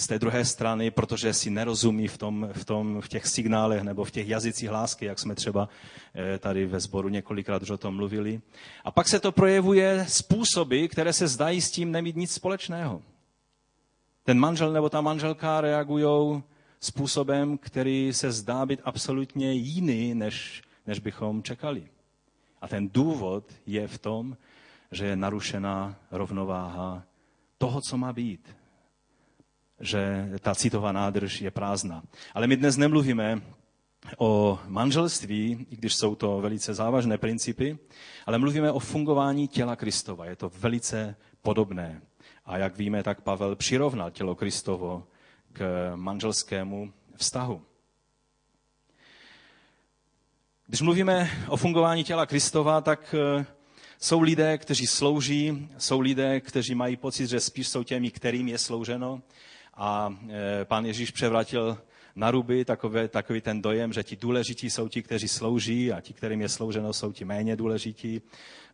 z 0.00 0.06
té 0.06 0.18
druhé 0.18 0.44
strany, 0.44 0.90
protože 0.90 1.34
si 1.34 1.50
nerozumí 1.50 2.08
v, 2.08 2.18
tom, 2.18 2.48
v, 2.52 2.64
tom, 2.64 3.00
v 3.00 3.08
těch 3.08 3.26
signálech 3.26 3.82
nebo 3.82 4.04
v 4.04 4.10
těch 4.10 4.28
jazycích 4.28 4.70
lásky, 4.70 5.04
jak 5.04 5.18
jsme 5.18 5.34
třeba 5.34 5.68
eh, 6.14 6.38
tady 6.38 6.66
ve 6.66 6.80
sboru 6.80 7.08
několikrát 7.08 7.62
už 7.62 7.70
o 7.70 7.78
tom 7.78 7.96
mluvili. 7.96 8.40
A 8.84 8.90
pak 8.90 9.08
se 9.08 9.20
to 9.20 9.32
projevuje 9.32 10.06
způsoby, 10.08 10.86
které 10.86 11.12
se 11.12 11.28
zdají 11.28 11.60
s 11.60 11.70
tím 11.70 11.92
nemít 11.92 12.16
nic 12.16 12.32
společného. 12.32 13.02
Ten 14.24 14.38
manžel 14.38 14.72
nebo 14.72 14.88
ta 14.88 15.00
manželka 15.00 15.60
reagují 15.60 16.42
způsobem, 16.80 17.58
který 17.58 18.12
se 18.12 18.32
zdá 18.32 18.66
být 18.66 18.80
absolutně 18.84 19.52
jiný, 19.52 20.14
než, 20.14 20.62
než 20.86 20.98
bychom 20.98 21.42
čekali. 21.42 21.88
A 22.60 22.68
ten 22.68 22.88
důvod 22.88 23.44
je 23.66 23.88
v 23.88 23.98
tom, 23.98 24.36
že 24.92 25.06
je 25.06 25.16
narušená 25.16 25.94
rovnováha 26.10 27.02
toho, 27.58 27.80
co 27.80 27.96
má 27.96 28.12
být 28.12 28.59
že 29.80 30.28
ta 30.40 30.54
citová 30.54 30.92
nádrž 30.92 31.40
je 31.40 31.50
prázdná. 31.50 32.02
Ale 32.34 32.46
my 32.46 32.56
dnes 32.56 32.76
nemluvíme 32.76 33.42
o 34.18 34.58
manželství, 34.66 35.66
i 35.70 35.76
když 35.76 35.94
jsou 35.94 36.14
to 36.14 36.40
velice 36.40 36.74
závažné 36.74 37.18
principy, 37.18 37.78
ale 38.26 38.38
mluvíme 38.38 38.72
o 38.72 38.78
fungování 38.78 39.48
těla 39.48 39.76
Kristova. 39.76 40.24
Je 40.26 40.36
to 40.36 40.48
velice 40.58 41.16
podobné. 41.42 42.02
A 42.46 42.58
jak 42.58 42.76
víme, 42.76 43.02
tak 43.02 43.20
Pavel 43.20 43.56
přirovnal 43.56 44.10
tělo 44.10 44.34
Kristovo 44.34 45.06
k 45.52 45.92
manželskému 45.94 46.92
vztahu. 47.16 47.62
Když 50.66 50.80
mluvíme 50.80 51.30
o 51.48 51.56
fungování 51.56 52.04
těla 52.04 52.26
Kristova, 52.26 52.80
tak 52.80 53.14
eh, 53.14 53.46
Jsou 54.02 54.20
lidé, 54.20 54.58
kteří 54.58 54.86
slouží, 54.86 55.68
jsou 55.78 56.00
lidé, 56.00 56.40
kteří 56.40 56.74
mají 56.74 56.96
pocit, 56.96 57.26
že 57.26 57.40
spíš 57.40 57.68
jsou 57.68 57.82
těmi, 57.82 58.10
kterým 58.10 58.48
je 58.48 58.58
slouženo. 58.58 59.22
A 59.74 60.18
e, 60.28 60.64
pán 60.64 60.86
Ježíš 60.86 61.10
převratil 61.10 61.78
na 62.16 62.30
ruby 62.30 62.64
takové, 62.64 63.08
takový 63.08 63.40
ten 63.40 63.62
dojem, 63.62 63.92
že 63.92 64.02
ti 64.02 64.16
důležití 64.16 64.70
jsou 64.70 64.88
ti, 64.88 65.02
kteří 65.02 65.28
slouží 65.28 65.92
a 65.92 66.00
ti, 66.00 66.12
kterým 66.12 66.40
je 66.40 66.48
slouženo, 66.48 66.92
jsou 66.92 67.12
ti 67.12 67.24
méně 67.24 67.56
důležití. 67.56 68.22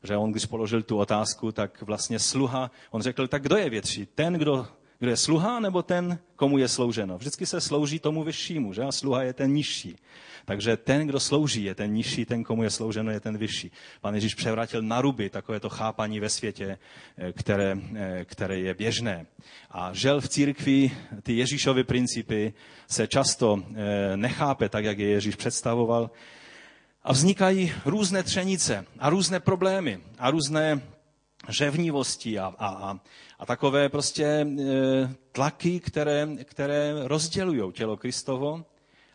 Že 0.02 0.16
on, 0.16 0.30
když 0.30 0.46
položil 0.46 0.82
tu 0.82 0.98
otázku, 0.98 1.52
tak 1.52 1.82
vlastně 1.82 2.18
sluha, 2.18 2.70
on 2.90 3.02
řekl, 3.02 3.28
tak 3.28 3.42
kdo 3.42 3.56
je 3.56 3.70
větší? 3.70 4.06
Ten, 4.06 4.34
kdo 4.34 4.66
kdo 4.98 5.10
je 5.10 5.16
sluha, 5.16 5.60
nebo 5.60 5.82
ten, 5.82 6.18
komu 6.36 6.58
je 6.58 6.68
slouženo. 6.68 7.18
Vždycky 7.18 7.46
se 7.46 7.60
slouží 7.60 7.98
tomu 7.98 8.24
vyššímu, 8.24 8.72
že? 8.72 8.82
A 8.82 8.92
sluha 8.92 9.22
je 9.22 9.32
ten 9.32 9.52
nižší. 9.52 9.96
Takže 10.44 10.76
ten, 10.76 11.06
kdo 11.06 11.20
slouží, 11.20 11.64
je 11.64 11.74
ten 11.74 11.92
nižší, 11.92 12.24
ten, 12.24 12.44
komu 12.44 12.62
je 12.62 12.70
slouženo, 12.70 13.10
je 13.10 13.20
ten 13.20 13.38
vyšší. 13.38 13.70
Pan 14.00 14.14
Ježíš 14.14 14.34
převrátil 14.34 14.82
na 14.82 15.00
ruby 15.00 15.30
takové 15.30 15.60
to 15.60 15.68
chápaní 15.68 16.20
ve 16.20 16.28
světě, 16.28 16.78
eh, 17.18 17.32
které, 17.32 17.76
eh, 17.94 18.24
které 18.24 18.58
je 18.58 18.74
běžné. 18.74 19.26
A 19.70 19.92
žel 19.92 20.20
v 20.20 20.28
církvi 20.28 20.90
ty 21.22 21.36
Ježíšovy 21.36 21.84
principy 21.84 22.54
se 22.86 23.06
často 23.06 23.62
eh, 23.62 24.16
nechápe 24.16 24.68
tak, 24.68 24.84
jak 24.84 24.98
je 24.98 25.08
Ježíš 25.08 25.36
představoval. 25.36 26.10
A 27.02 27.12
vznikají 27.12 27.72
různé 27.84 28.22
třenice 28.22 28.84
a 28.98 29.10
různé 29.10 29.40
problémy 29.40 30.00
a 30.18 30.30
různé 30.30 30.82
ževnivosti 31.48 32.38
a, 32.38 32.54
a, 32.58 32.68
a, 32.68 33.00
a 33.38 33.46
takové 33.46 33.88
prostě 33.88 34.24
e, 34.24 34.46
tlaky, 35.32 35.80
které, 35.80 36.28
které 36.44 36.92
rozdělují 37.04 37.72
tělo 37.72 37.96
Kristovo 37.96 38.64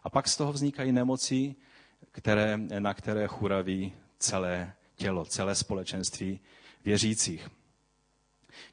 a 0.04 0.10
pak 0.10 0.28
z 0.28 0.38
toho 0.38 0.54
vznikají 0.54 0.92
nemoci, 0.92 1.56
které, 2.12 2.58
na 2.58 2.94
které 2.94 3.28
churaví 3.28 3.94
celé 4.20 4.74
tělo, 4.96 5.26
celé 5.26 5.56
společenství 5.56 6.40
věřících. 6.86 7.50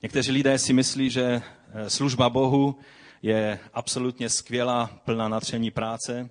Někteří 0.02 0.32
lidé 0.32 0.58
si 0.58 0.72
myslí, 0.72 1.10
že 1.10 1.22
e, 1.22 1.90
služba 1.90 2.30
Bohu 2.30 2.78
je 3.22 3.58
absolutně 3.74 4.28
skvělá, 4.28 4.90
plná 5.04 5.28
natření 5.28 5.70
práce. 5.70 6.30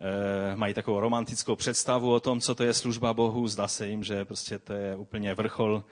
E, 0.00 0.56
mají 0.56 0.74
takovou 0.74 1.00
romantickou 1.00 1.56
představu 1.56 2.12
o 2.12 2.20
tom, 2.20 2.40
co 2.40 2.54
to 2.54 2.64
je 2.64 2.74
služba 2.74 3.14
Bohu. 3.14 3.48
Zdá 3.48 3.68
se 3.68 3.88
jim, 3.88 4.04
že 4.04 4.24
prostě 4.24 4.58
to 4.58 4.72
je 4.72 4.96
úplně 4.96 5.34
vrchol 5.34 5.84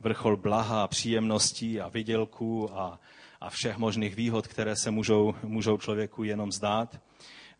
vrchol 0.00 0.36
blaha 0.36 0.82
a 0.82 0.86
příjemností 0.86 1.80
a 1.80 1.88
vidělků 1.88 2.78
a, 2.78 3.00
a 3.40 3.50
všech 3.50 3.78
možných 3.78 4.16
výhod, 4.16 4.46
které 4.46 4.76
se 4.76 4.90
můžou, 4.90 5.34
můžou 5.42 5.78
člověku 5.78 6.24
jenom 6.24 6.52
zdát. 6.52 7.00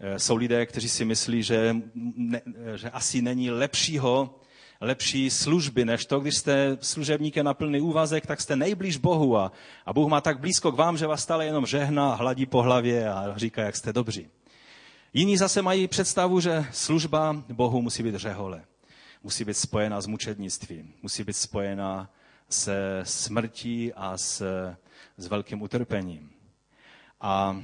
Eh, 0.00 0.18
jsou 0.18 0.37
lidé, 0.37 0.66
kteří 0.66 0.88
si 0.88 1.04
myslí, 1.04 1.42
že, 1.42 1.76
ne, 1.94 2.40
že 2.76 2.90
asi 2.90 3.23
není 3.23 3.50
lepšího, 3.50 4.40
lepší 4.80 5.30
služby, 5.30 5.85
než 5.85 6.04
to, 6.04 6.20
když 6.20 6.37
jste 6.37 6.78
služebníkem 6.80 7.47
na 7.47 7.54
plný 7.54 7.80
úvazek, 7.80 8.26
tak 8.26 8.40
jste 8.40 8.56
nejblíž 8.56 8.97
Bohu 8.97 9.37
a, 9.37 9.52
a 9.87 9.92
Bůh 9.92 10.09
má 10.09 10.20
tak 10.20 10.40
blízko 10.40 10.73
k 10.73 10.76
vám, 10.76 10.97
že 10.97 11.06
vás 11.06 11.23
stále 11.23 11.47
jenom 11.47 11.66
žehná, 11.66 12.14
hladí 12.14 12.47
po 12.47 12.62
hlavě 12.62 13.11
a 13.11 13.32
říká, 13.37 13.62
jak 13.62 13.76
jste 13.76 13.92
dobří. 13.92 14.28
Jiní 15.14 15.37
zase 15.37 15.62
mají 15.62 15.88
představu, 15.88 16.40
že 16.40 16.64
služba 16.73 17.44
Bohu 17.49 17.82
musí 17.82 18.02
být 18.02 18.14
řehole. 18.14 18.64
Musí 19.23 19.44
být 19.44 19.56
spojena 19.56 20.00
s 20.00 20.06
mučednictvím, 20.06 20.92
musí 21.02 21.25
být 21.25 21.37
spojena 21.37 22.11
se 22.50 23.00
smrtí 23.04 23.92
a 23.92 24.19
s, 24.19 24.42
s 25.16 25.26
velkým 25.26 25.62
utrpením. 25.62 26.30
A 27.21 27.62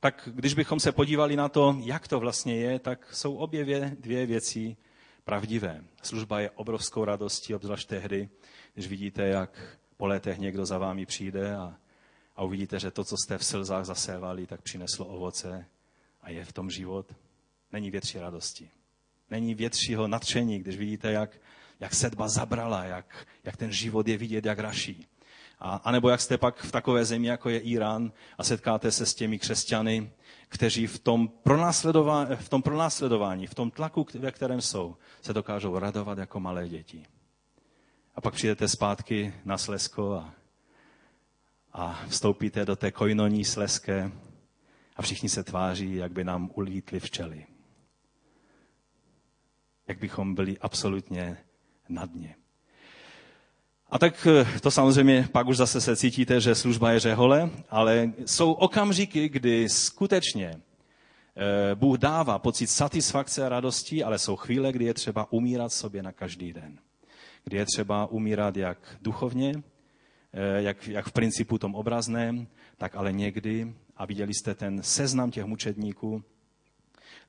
tak 0.00 0.28
když 0.32 0.54
bychom 0.54 0.80
se 0.80 0.92
podívali 0.92 1.36
na 1.36 1.48
to, 1.48 1.76
jak 1.80 2.08
to 2.08 2.20
vlastně 2.20 2.56
je, 2.56 2.78
tak 2.78 3.14
jsou 3.14 3.36
obě 3.36 3.96
dvě 4.00 4.26
věci 4.26 4.76
pravdivé. 5.24 5.84
Služba 6.02 6.40
je 6.40 6.50
obrovskou 6.50 7.04
radostí, 7.04 7.54
obzvlášť 7.54 7.88
tehdy, 7.88 8.28
když 8.74 8.86
vidíte, 8.86 9.26
jak 9.26 9.78
po 9.96 10.06
letech 10.06 10.38
někdo 10.38 10.66
za 10.66 10.78
vámi 10.78 11.06
přijde 11.06 11.56
a, 11.56 11.76
a 12.36 12.42
uvidíte, 12.42 12.78
že 12.78 12.90
to, 12.90 13.04
co 13.04 13.16
jste 13.16 13.38
v 13.38 13.44
slzách 13.44 13.84
zasévali, 13.84 14.46
tak 14.46 14.62
přineslo 14.62 15.06
ovoce 15.06 15.66
a 16.22 16.30
je 16.30 16.44
v 16.44 16.52
tom 16.52 16.70
život. 16.70 17.14
Není 17.72 17.90
větší 17.90 18.18
radosti. 18.18 18.70
Není 19.30 19.54
většího 19.54 20.08
natření, 20.08 20.58
když 20.58 20.76
vidíte, 20.76 21.12
jak 21.12 21.30
jak 21.80 21.94
sedba 21.94 22.28
zabrala, 22.28 22.84
jak, 22.84 23.26
jak 23.44 23.56
ten 23.56 23.72
život 23.72 24.08
je 24.08 24.18
vidět, 24.18 24.44
jak 24.44 24.58
raší. 24.58 25.06
A, 25.58 25.76
a 25.76 25.90
nebo 25.90 26.08
jak 26.08 26.20
jste 26.20 26.38
pak 26.38 26.62
v 26.62 26.72
takové 26.72 27.04
zemi, 27.04 27.26
jako 27.26 27.48
je 27.48 27.58
Irán, 27.58 28.12
a 28.38 28.44
setkáte 28.44 28.90
se 28.90 29.06
s 29.06 29.14
těmi 29.14 29.38
křesťany, 29.38 30.12
kteří 30.48 30.86
v 30.86 30.98
tom, 30.98 31.28
v 32.36 32.48
tom 32.48 32.62
pronásledování, 32.62 33.46
v 33.46 33.54
tom 33.54 33.70
tlaku, 33.70 34.06
ve 34.14 34.32
kterém 34.32 34.60
jsou, 34.60 34.96
se 35.22 35.32
dokážou 35.32 35.78
radovat 35.78 36.18
jako 36.18 36.40
malé 36.40 36.68
děti. 36.68 37.06
A 38.14 38.20
pak 38.20 38.34
přijdete 38.34 38.68
zpátky 38.68 39.34
na 39.44 39.58
Slesko 39.58 40.14
a, 40.14 40.34
a 41.72 42.04
vstoupíte 42.08 42.64
do 42.64 42.76
té 42.76 42.90
kojnoní 42.90 43.44
sleské 43.44 44.12
a 44.96 45.02
všichni 45.02 45.28
se 45.28 45.44
tváří, 45.44 45.94
jak 45.94 46.12
by 46.12 46.24
nám 46.24 46.50
ulítli 46.54 47.00
včely. 47.00 47.46
Jak 49.88 49.98
bychom 49.98 50.34
byli 50.34 50.58
absolutně 50.58 51.38
na 51.88 52.06
dně. 52.06 52.34
A 53.90 53.98
tak 53.98 54.26
eh, 54.26 54.60
to 54.60 54.70
samozřejmě 54.70 55.28
pak 55.32 55.46
už 55.46 55.56
zase 55.56 55.80
se 55.80 55.96
cítíte, 55.96 56.40
že 56.40 56.54
služba 56.54 56.90
je 56.90 57.00
řehole, 57.00 57.50
ale 57.70 58.12
jsou 58.26 58.52
okamžiky, 58.52 59.28
kdy 59.28 59.68
skutečně 59.68 60.48
eh, 60.50 61.74
Bůh 61.74 61.98
dává 61.98 62.38
pocit 62.38 62.66
satisfakce 62.66 63.46
a 63.46 63.48
radosti, 63.48 64.04
ale 64.04 64.18
jsou 64.18 64.36
chvíle, 64.36 64.72
kdy 64.72 64.84
je 64.84 64.94
třeba 64.94 65.32
umírat 65.32 65.72
sobě 65.72 66.02
na 66.02 66.12
každý 66.12 66.52
den. 66.52 66.78
Kdy 67.44 67.56
je 67.56 67.66
třeba 67.66 68.06
umírat 68.06 68.56
jak 68.56 68.78
duchovně, 69.02 69.52
eh, 70.32 70.62
jak, 70.62 70.88
jak 70.88 71.06
v 71.06 71.12
principu 71.12 71.58
tom 71.58 71.74
obrazném, 71.74 72.46
tak 72.78 72.96
ale 72.96 73.12
někdy, 73.12 73.74
a 73.96 74.06
viděli 74.06 74.34
jste 74.34 74.54
ten 74.54 74.82
seznam 74.82 75.30
těch 75.30 75.44
mučedníků, 75.44 76.24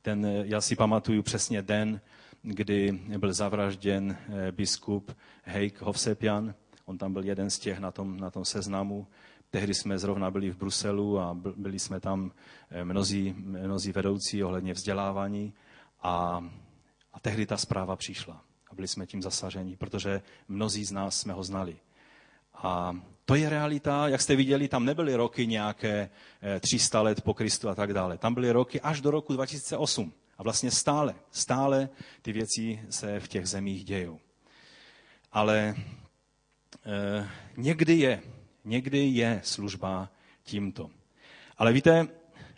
ten, 0.02 0.28
já 0.44 0.62
si 0.62 0.76
pamatuju 0.76 1.24
přesně 1.24 1.62
den, 1.62 2.02
kdy 2.42 3.00
byl 3.18 3.34
zavražděn 3.34 4.18
eh, 4.30 4.52
biskup 4.52 5.12
Heik 5.44 5.82
Hovsepian. 5.82 6.54
On 6.86 6.98
tam 6.98 7.14
byl 7.14 7.26
jeden 7.26 7.50
z 7.50 7.60
těch 7.60 7.80
na 7.80 7.92
tom, 7.92 8.20
na 8.20 8.32
tom 8.32 8.46
seznamu. 8.46 9.08
Tehdy 9.50 9.74
jsme 9.74 10.00
zrovna 10.00 10.32
byli 10.32 10.50
v 10.50 10.58
Bruselu 10.58 11.20
a 11.20 11.34
byli 11.34 11.80
jsme 11.80 12.00
tam 12.00 12.32
eh, 12.70 12.86
mnozí, 12.86 13.36
mnozí 13.38 13.92
vedoucí 13.92 14.44
ohledně 14.44 14.74
vzdělávání 14.74 15.54
a, 16.02 16.46
a 17.14 17.20
tehdy 17.20 17.46
ta 17.46 17.58
zpráva 17.58 17.96
přišla 17.96 18.42
a 18.72 18.76
byli 18.76 18.88
jsme 18.88 19.06
tím 19.06 19.22
zasaženi, 19.22 19.76
protože 19.76 20.22
mnozí 20.48 20.86
z 20.86 20.92
nás 20.92 21.20
jsme 21.20 21.34
ho 21.34 21.44
znali. 21.44 21.78
A 22.54 22.96
to 23.26 23.36
je 23.36 23.50
realita, 23.50 24.08
jak 24.08 24.22
jste 24.22 24.36
viděli, 24.36 24.68
tam 24.68 24.86
nebyly 24.86 25.16
roky 25.16 25.48
nějaké 25.48 26.10
300 26.60 27.00
eh, 27.00 27.02
let 27.02 27.22
po 27.22 27.34
Kristu 27.34 27.70
a 27.70 27.76
tak 27.76 27.94
dále. 27.94 28.18
Tam 28.18 28.34
byly 28.34 28.52
roky 28.52 28.82
až 28.82 29.02
do 29.02 29.12
roku 29.12 29.34
2008. 29.34 30.14
A 30.38 30.44
vlastně 30.44 30.72
stále, 30.72 31.16
stále 31.32 31.90
ty 32.22 32.34
věci 32.34 32.80
se 32.90 33.20
v 33.20 33.28
těch 33.28 33.48
zemích 33.48 33.86
dějou. 33.86 34.20
Ale 35.32 35.58
e, 35.58 35.76
někdy 37.58 37.94
je, 37.94 38.22
někdy 38.66 39.06
je 39.06 39.42
služba 39.44 40.10
tímto. 40.44 40.90
Ale 41.58 41.74
víte, 41.74 42.08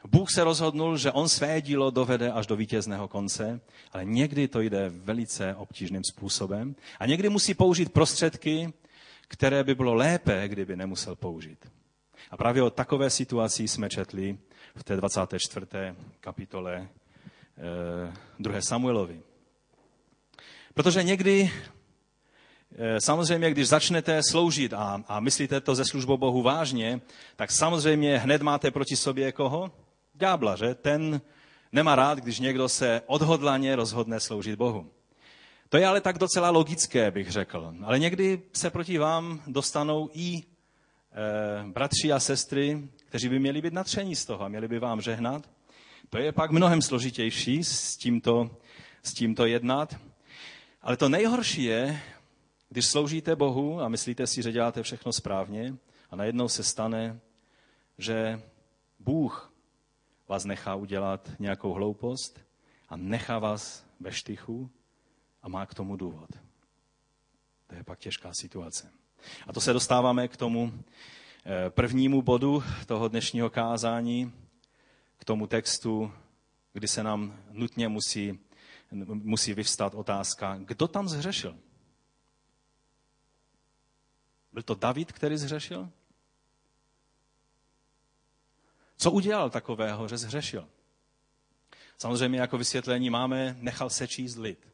Bůh 0.08 0.32
se 0.32 0.44
rozhodnul, 0.44 0.98
že 0.98 1.12
on 1.12 1.30
své 1.30 1.62
dílo 1.62 1.92
dovede 1.92 2.32
až 2.32 2.48
do 2.48 2.56
vítězného 2.56 3.08
konce, 3.08 3.62
ale 3.92 4.06
někdy 4.06 4.48
to 4.48 4.62
jde 4.62 4.90
velice 4.90 5.56
obtížným 5.56 6.04
způsobem 6.04 6.76
a 7.00 7.06
někdy 7.06 7.30
musí 7.30 7.54
použít 7.54 7.94
prostředky, 7.94 8.74
které 9.28 9.64
by 9.64 9.76
bylo 9.76 9.94
lépe, 9.94 10.48
kdyby 10.48 10.76
nemusel 10.76 11.16
použít. 11.16 11.72
A 12.32 12.38
právě 12.38 12.64
o 12.64 12.70
takové 12.70 13.10
situaci 13.10 13.68
jsme 13.68 13.90
četli 13.90 14.38
v 14.76 14.84
té 14.84 14.96
24. 14.96 15.66
kapitole 16.20 16.90
2. 18.40 18.58
Eh, 18.58 18.62
Samuelovi. 18.62 19.22
Protože 20.74 21.04
někdy, 21.04 21.52
eh, 22.78 22.98
samozřejmě, 23.02 23.52
když 23.52 23.68
začnete 23.68 24.22
sloužit 24.24 24.74
a, 24.74 25.04
a 25.08 25.20
myslíte 25.20 25.62
to 25.62 25.76
ze 25.76 25.86
službou 25.86 26.18
Bohu 26.18 26.42
vážně, 26.42 27.02
tak 27.36 27.52
samozřejmě 27.52 28.18
hned 28.18 28.42
máte 28.42 28.72
proti 28.72 28.96
sobě 28.96 29.32
koho? 29.32 29.72
Ďábla, 30.14 30.56
že? 30.56 30.76
Ten 30.76 31.22
nemá 31.72 31.96
rád, 31.96 32.18
když 32.18 32.40
někdo 32.40 32.70
se 32.70 33.02
odhodlaně 33.06 33.76
rozhodne 33.76 34.20
sloužit 34.20 34.56
Bohu. 34.56 34.92
To 35.70 35.78
je 35.78 35.88
ale 35.88 36.02
tak 36.02 36.18
docela 36.18 36.50
logické, 36.50 37.12
bych 37.12 37.32
řekl. 37.32 37.74
Ale 37.84 38.00
někdy 38.00 38.42
se 38.54 38.70
proti 38.70 38.98
vám 38.98 39.42
dostanou 39.48 40.10
i 40.14 40.38
e, 40.38 40.44
bratři 41.72 42.12
a 42.12 42.20
sestry, 42.20 42.90
kteří 43.06 43.30
by 43.30 43.40
měli 43.40 43.62
být 43.62 43.74
natření 43.74 44.16
z 44.16 44.26
toho 44.26 44.44
a 44.44 44.48
měli 44.48 44.68
by 44.68 44.80
vám 44.80 45.02
žehnat. 45.02 45.50
To 46.10 46.18
je 46.18 46.32
pak 46.32 46.52
mnohem 46.52 46.82
složitější 46.82 47.64
s 47.64 47.98
tímto, 47.98 48.58
s 49.04 49.14
tímto 49.14 49.46
jednat. 49.46 49.96
Ale 50.82 50.98
to 50.98 51.10
nejhorší 51.10 51.64
je, 51.64 52.02
když 52.70 52.86
sloužíte 52.86 53.36
Bohu 53.36 53.82
a 53.82 53.90
myslíte 53.90 54.28
si, 54.28 54.42
že 54.42 54.52
děláte 54.52 54.84
všechno 54.84 55.14
správně 55.14 55.76
a 56.12 56.16
najednou 56.16 56.48
se 56.48 56.64
stane, 56.64 57.20
že 57.98 58.42
Bůh 59.00 59.54
vás 60.28 60.46
nechá 60.46 60.76
udělat 60.76 61.32
nějakou 61.40 61.74
hloupost 61.74 62.40
a 62.90 62.98
nechá 62.98 63.40
vás 63.40 63.86
ve 64.00 64.12
štychu 64.12 64.70
a 65.44 65.50
má 65.50 65.66
k 65.66 65.74
tomu 65.74 65.96
důvod. 65.96 66.30
To 67.68 67.76
je 67.76 67.84
pak 67.84 68.00
těžká 68.00 68.34
situace. 68.34 68.92
A 69.48 69.54
to 69.54 69.62
se 69.62 69.74
dostáváme 69.74 70.28
k 70.28 70.38
tomu 70.38 70.74
eh, 71.46 71.70
prvnímu 71.70 72.22
bodu 72.22 72.64
toho 72.86 73.08
dnešního 73.08 73.50
kázání, 73.50 74.34
k 75.20 75.26
tomu 75.26 75.48
textu, 75.48 76.12
kdy 76.74 76.88
se 76.88 77.04
nám 77.04 77.44
nutně 77.52 77.88
musí, 77.88 78.40
musí 79.14 79.54
vyvstat 79.54 79.96
otázka, 79.96 80.58
kdo 80.58 80.88
tam 80.88 81.10
zhřešil? 81.10 81.58
Byl 84.54 84.64
to 84.64 84.76
David, 84.76 85.12
který 85.12 85.38
zhřešil? 85.38 85.90
Co 88.98 89.12
udělal 89.12 89.50
takového, 89.50 90.08
že 90.08 90.18
zhřešil? 90.18 90.70
Samozřejmě 91.98 92.40
jako 92.40 92.58
vysvětlení 92.58 93.10
máme, 93.10 93.58
nechal 93.60 93.90
se 93.90 94.08
číst 94.08 94.36
lid. 94.36 94.68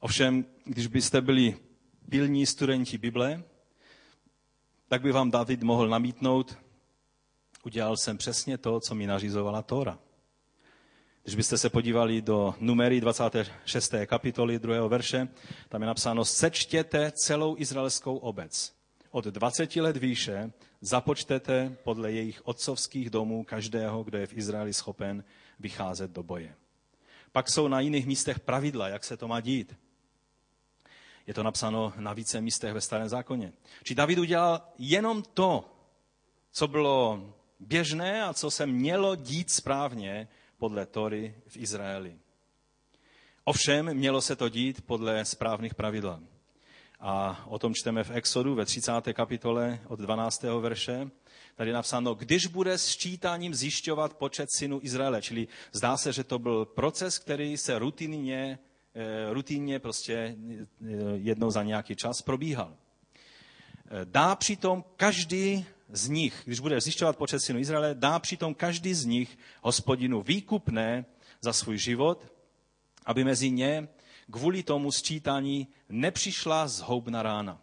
Ovšem, 0.00 0.44
když 0.64 0.86
byste 0.86 1.20
byli 1.20 1.58
pilní 2.10 2.46
studenti 2.46 2.98
Bible, 2.98 3.42
tak 4.88 5.02
by 5.02 5.12
vám 5.12 5.30
David 5.30 5.62
mohl 5.62 5.88
namítnout, 5.88 6.58
udělal 7.64 7.96
jsem 7.96 8.18
přesně 8.18 8.58
to, 8.58 8.80
co 8.80 8.94
mi 8.94 9.06
nařizovala 9.06 9.62
Tóra. 9.62 9.98
Když 11.22 11.34
byste 11.36 11.58
se 11.58 11.70
podívali 11.70 12.22
do 12.22 12.54
numery 12.60 13.00
26. 13.00 13.94
kapitoly 14.06 14.58
2. 14.58 14.88
verše, 14.88 15.28
tam 15.68 15.80
je 15.80 15.86
napsáno, 15.86 16.24
sečtěte 16.24 17.12
celou 17.14 17.56
izraelskou 17.58 18.16
obec. 18.16 18.74
Od 19.10 19.24
20 19.24 19.76
let 19.76 19.96
výše 19.96 20.52
započtete 20.80 21.76
podle 21.84 22.12
jejich 22.12 22.46
otcovských 22.46 23.10
domů 23.10 23.44
každého, 23.44 24.04
kdo 24.04 24.18
je 24.18 24.26
v 24.26 24.36
Izraeli 24.36 24.72
schopen 24.72 25.24
vycházet 25.60 26.10
do 26.10 26.22
boje. 26.22 26.54
Pak 27.32 27.50
jsou 27.50 27.68
na 27.68 27.80
jiných 27.80 28.06
místech 28.06 28.40
pravidla, 28.40 28.88
jak 28.88 29.04
se 29.04 29.16
to 29.16 29.28
má 29.28 29.40
dít. 29.40 29.76
Je 31.26 31.34
to 31.34 31.42
napsáno 31.42 31.92
na 31.96 32.12
více 32.12 32.40
místech 32.40 32.72
ve 32.72 32.80
Starém 32.80 33.08
zákoně. 33.08 33.52
Či 33.82 33.94
David 33.94 34.18
udělal 34.18 34.62
jenom 34.78 35.22
to, 35.22 35.70
co 36.52 36.68
bylo 36.68 37.22
běžné 37.60 38.22
a 38.22 38.34
co 38.34 38.50
se 38.50 38.66
mělo 38.66 39.16
dít 39.16 39.50
správně 39.50 40.28
podle 40.58 40.86
Tory 40.86 41.34
v 41.46 41.56
Izraeli. 41.56 42.18
Ovšem, 43.44 43.94
mělo 43.94 44.20
se 44.20 44.36
to 44.36 44.48
dít 44.48 44.80
podle 44.80 45.24
správných 45.24 45.74
pravidel. 45.74 46.20
A 47.00 47.44
o 47.48 47.58
tom 47.58 47.74
čteme 47.74 48.04
v 48.04 48.10
Exodu 48.10 48.54
ve 48.54 48.64
30. 48.64 48.92
kapitole 49.12 49.80
od 49.88 50.00
12. 50.00 50.42
verše. 50.42 51.10
Tady 51.56 51.70
je 51.70 51.74
napsáno, 51.74 52.14
když 52.14 52.46
bude 52.46 52.78
sčítáním 52.78 53.54
zjišťovat 53.54 54.14
počet 54.14 54.48
synů 54.56 54.80
Izraele. 54.82 55.22
Čili 55.22 55.48
zdá 55.72 55.96
se, 55.96 56.12
že 56.12 56.24
to 56.24 56.38
byl 56.38 56.64
proces, 56.64 57.18
který 57.18 57.56
se 57.56 57.78
rutinně, 57.78 58.58
eh, 58.94 59.32
rutinně 59.32 59.78
prostě 59.78 60.14
eh, 60.14 60.36
jednou 61.14 61.50
za 61.50 61.62
nějaký 61.62 61.96
čas 61.96 62.22
probíhal. 62.22 62.76
Eh, 63.86 64.04
dá 64.04 64.36
přitom 64.36 64.84
každý 64.96 65.66
z 65.94 66.08
nich, 66.08 66.42
když 66.44 66.60
bude 66.60 66.80
zjišťovat 66.80 67.16
počet 67.16 67.40
synů 67.40 67.58
Izraele, 67.58 67.94
dá 67.94 68.18
přitom 68.18 68.54
každý 68.54 68.94
z 68.94 69.04
nich 69.04 69.38
hospodinu 69.62 70.22
výkupné 70.22 71.04
za 71.40 71.52
svůj 71.52 71.78
život, 71.78 72.32
aby 73.06 73.24
mezi 73.24 73.50
ně 73.50 73.88
kvůli 74.30 74.62
tomu 74.62 74.92
sčítání 74.92 75.68
nepřišla 75.88 76.68
zhoubna 76.68 77.22
rána. 77.22 77.60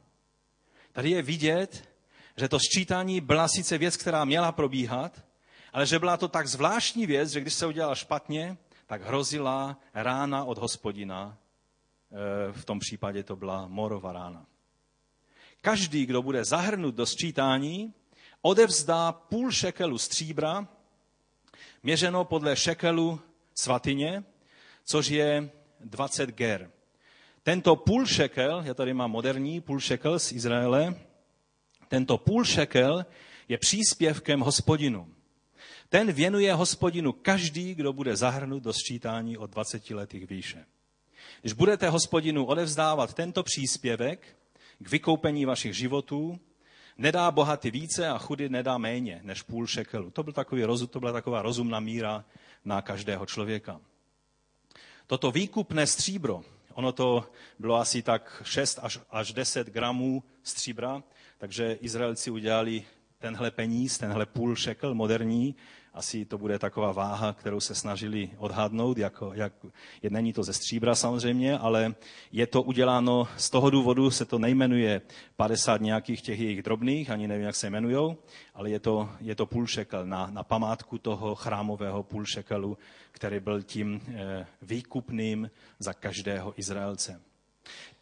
Tady 0.92 1.10
je 1.10 1.22
vidět, 1.22 1.90
že 2.38 2.50
to 2.50 2.60
sčítání 2.60 3.22
byla 3.22 3.48
sice 3.48 3.78
věc, 3.78 3.98
která 3.98 4.26
měla 4.26 4.52
probíhat, 4.52 5.26
ale 5.74 5.86
že 5.86 6.00
byla 6.00 6.18
to 6.18 6.28
tak 6.28 6.48
zvláštní 6.48 7.06
věc, 7.06 7.30
že 7.30 7.42
když 7.42 7.54
se 7.54 7.66
udělala 7.66 7.96
špatně, 7.96 8.58
tak 8.86 9.02
hrozila 9.02 9.78
rána 9.94 10.44
od 10.44 10.58
hospodina. 10.58 11.38
E, 12.12 12.52
v 12.52 12.66
tom 12.66 12.80
případě 12.80 13.24
to 13.24 13.36
byla 13.36 13.68
morova 13.68 14.14
rána. 14.14 14.46
Každý, 15.62 16.06
kdo 16.06 16.22
bude 16.22 16.46
zahrnut 16.46 16.96
do 16.96 17.06
sčítání, 17.06 17.94
odevzdá 18.42 19.12
půl 19.12 19.52
šekelu 19.52 19.98
stříbra, 19.98 20.68
měřeno 21.84 22.26
podle 22.26 22.56
šekelu 22.56 23.20
svatyně, 23.56 24.24
což 24.86 25.08
je 25.08 25.50
20 25.80 26.30
ger. 26.30 26.72
Tento 27.44 27.76
půl 27.76 28.06
šekel, 28.06 28.62
já 28.66 28.74
tady 28.74 28.94
mám 28.94 29.12
moderní 29.12 29.62
půl 29.62 29.80
šekel 29.80 30.20
z 30.20 30.32
Izraele, 30.32 30.96
tento 31.88 32.18
půl 32.18 32.46
šekel 32.46 33.06
je 33.48 33.58
příspěvkem 33.58 34.40
hospodinu. 34.40 35.14
Ten 35.90 36.12
věnuje 36.12 36.54
hospodinu 36.54 37.12
každý, 37.12 37.76
kdo 37.76 37.94
bude 37.94 38.16
zahrnut 38.16 38.64
do 38.64 38.74
sčítání 38.74 39.38
od 39.38 39.50
20 39.50 39.90
letých 39.90 40.30
výše. 40.30 40.66
Když 41.42 41.54
budete 41.54 41.90
hospodinu 41.90 42.46
odevzdávat 42.46 43.14
tento 43.14 43.44
příspěvek 43.44 44.38
k 44.80 44.90
vykoupení 44.90 45.46
vašich 45.46 45.74
životů, 45.74 46.40
nedá 46.98 47.32
bohatý 47.32 47.72
více 47.72 48.08
a 48.08 48.18
chudý 48.18 48.50
nedá 48.50 48.78
méně 48.78 49.20
než 49.24 49.42
půl 49.42 49.68
šekelu. 49.68 50.12
To, 50.12 50.24
byl 50.24 50.34
takový, 50.34 50.64
to 50.90 51.00
byla 51.00 51.12
taková 51.12 51.42
rozumná 51.42 51.80
míra 51.80 52.26
na 52.66 52.82
každého 52.82 53.26
člověka. 53.26 53.82
Toto 55.08 55.32
výkupné 55.32 55.88
stříbro, 55.88 56.42
ono 56.74 56.92
to 56.92 57.32
bylo 57.60 57.76
asi 57.76 58.02
tak 58.02 58.42
6 58.46 58.80
až, 58.82 59.00
až 59.10 59.34
10 59.34 59.68
gramů 59.68 60.24
stříbra, 60.44 61.04
takže 61.38 61.78
Izraelci 61.82 62.32
udělali 62.32 62.84
tenhle 63.20 63.52
peníz, 63.52 63.98
tenhle 63.98 64.26
půl 64.26 64.56
šekel 64.56 64.94
moderní, 64.94 65.56
asi 65.94 66.26
to 66.26 66.38
bude 66.38 66.60
taková 66.60 66.92
váha, 66.92 67.34
kterou 67.34 67.60
se 67.60 67.76
snažili 67.76 68.30
odhadnout, 68.38 68.98
jako, 68.98 69.32
jak, 69.34 69.54
je, 70.04 70.10
není 70.10 70.34
to 70.34 70.44
ze 70.44 70.54
stříbra 70.54 70.96
samozřejmě, 70.96 71.58
ale 71.58 71.96
je 72.32 72.48
to 72.48 72.62
uděláno 72.62 73.28
z 73.38 73.50
toho 73.50 73.70
důvodu, 73.70 74.12
se 74.12 74.26
to 74.26 74.40
nejmenuje 74.40 75.02
50 75.36 75.82
nějakých 75.82 76.22
těch 76.22 76.40
jejich 76.40 76.64
drobných, 76.64 77.10
ani 77.10 77.28
nevím, 77.28 77.46
jak 77.46 77.56
se 77.56 77.68
jmenují, 77.68 78.16
ale 78.54 78.70
je 78.70 78.80
to, 78.80 79.10
je 79.20 79.36
to 79.36 79.46
půl 79.46 79.68
šekel 79.68 80.06
na, 80.06 80.30
na 80.32 80.44
památku 80.44 80.98
toho 80.98 81.36
chrámového 81.36 82.04
půl 82.04 82.26
šekelu, 82.26 82.78
který 83.12 83.40
byl 83.40 83.62
tím 83.62 84.02
eh, 84.08 84.48
výkupným 84.62 85.52
za 85.80 85.94
každého 85.94 86.54
Izraelce. 86.60 87.31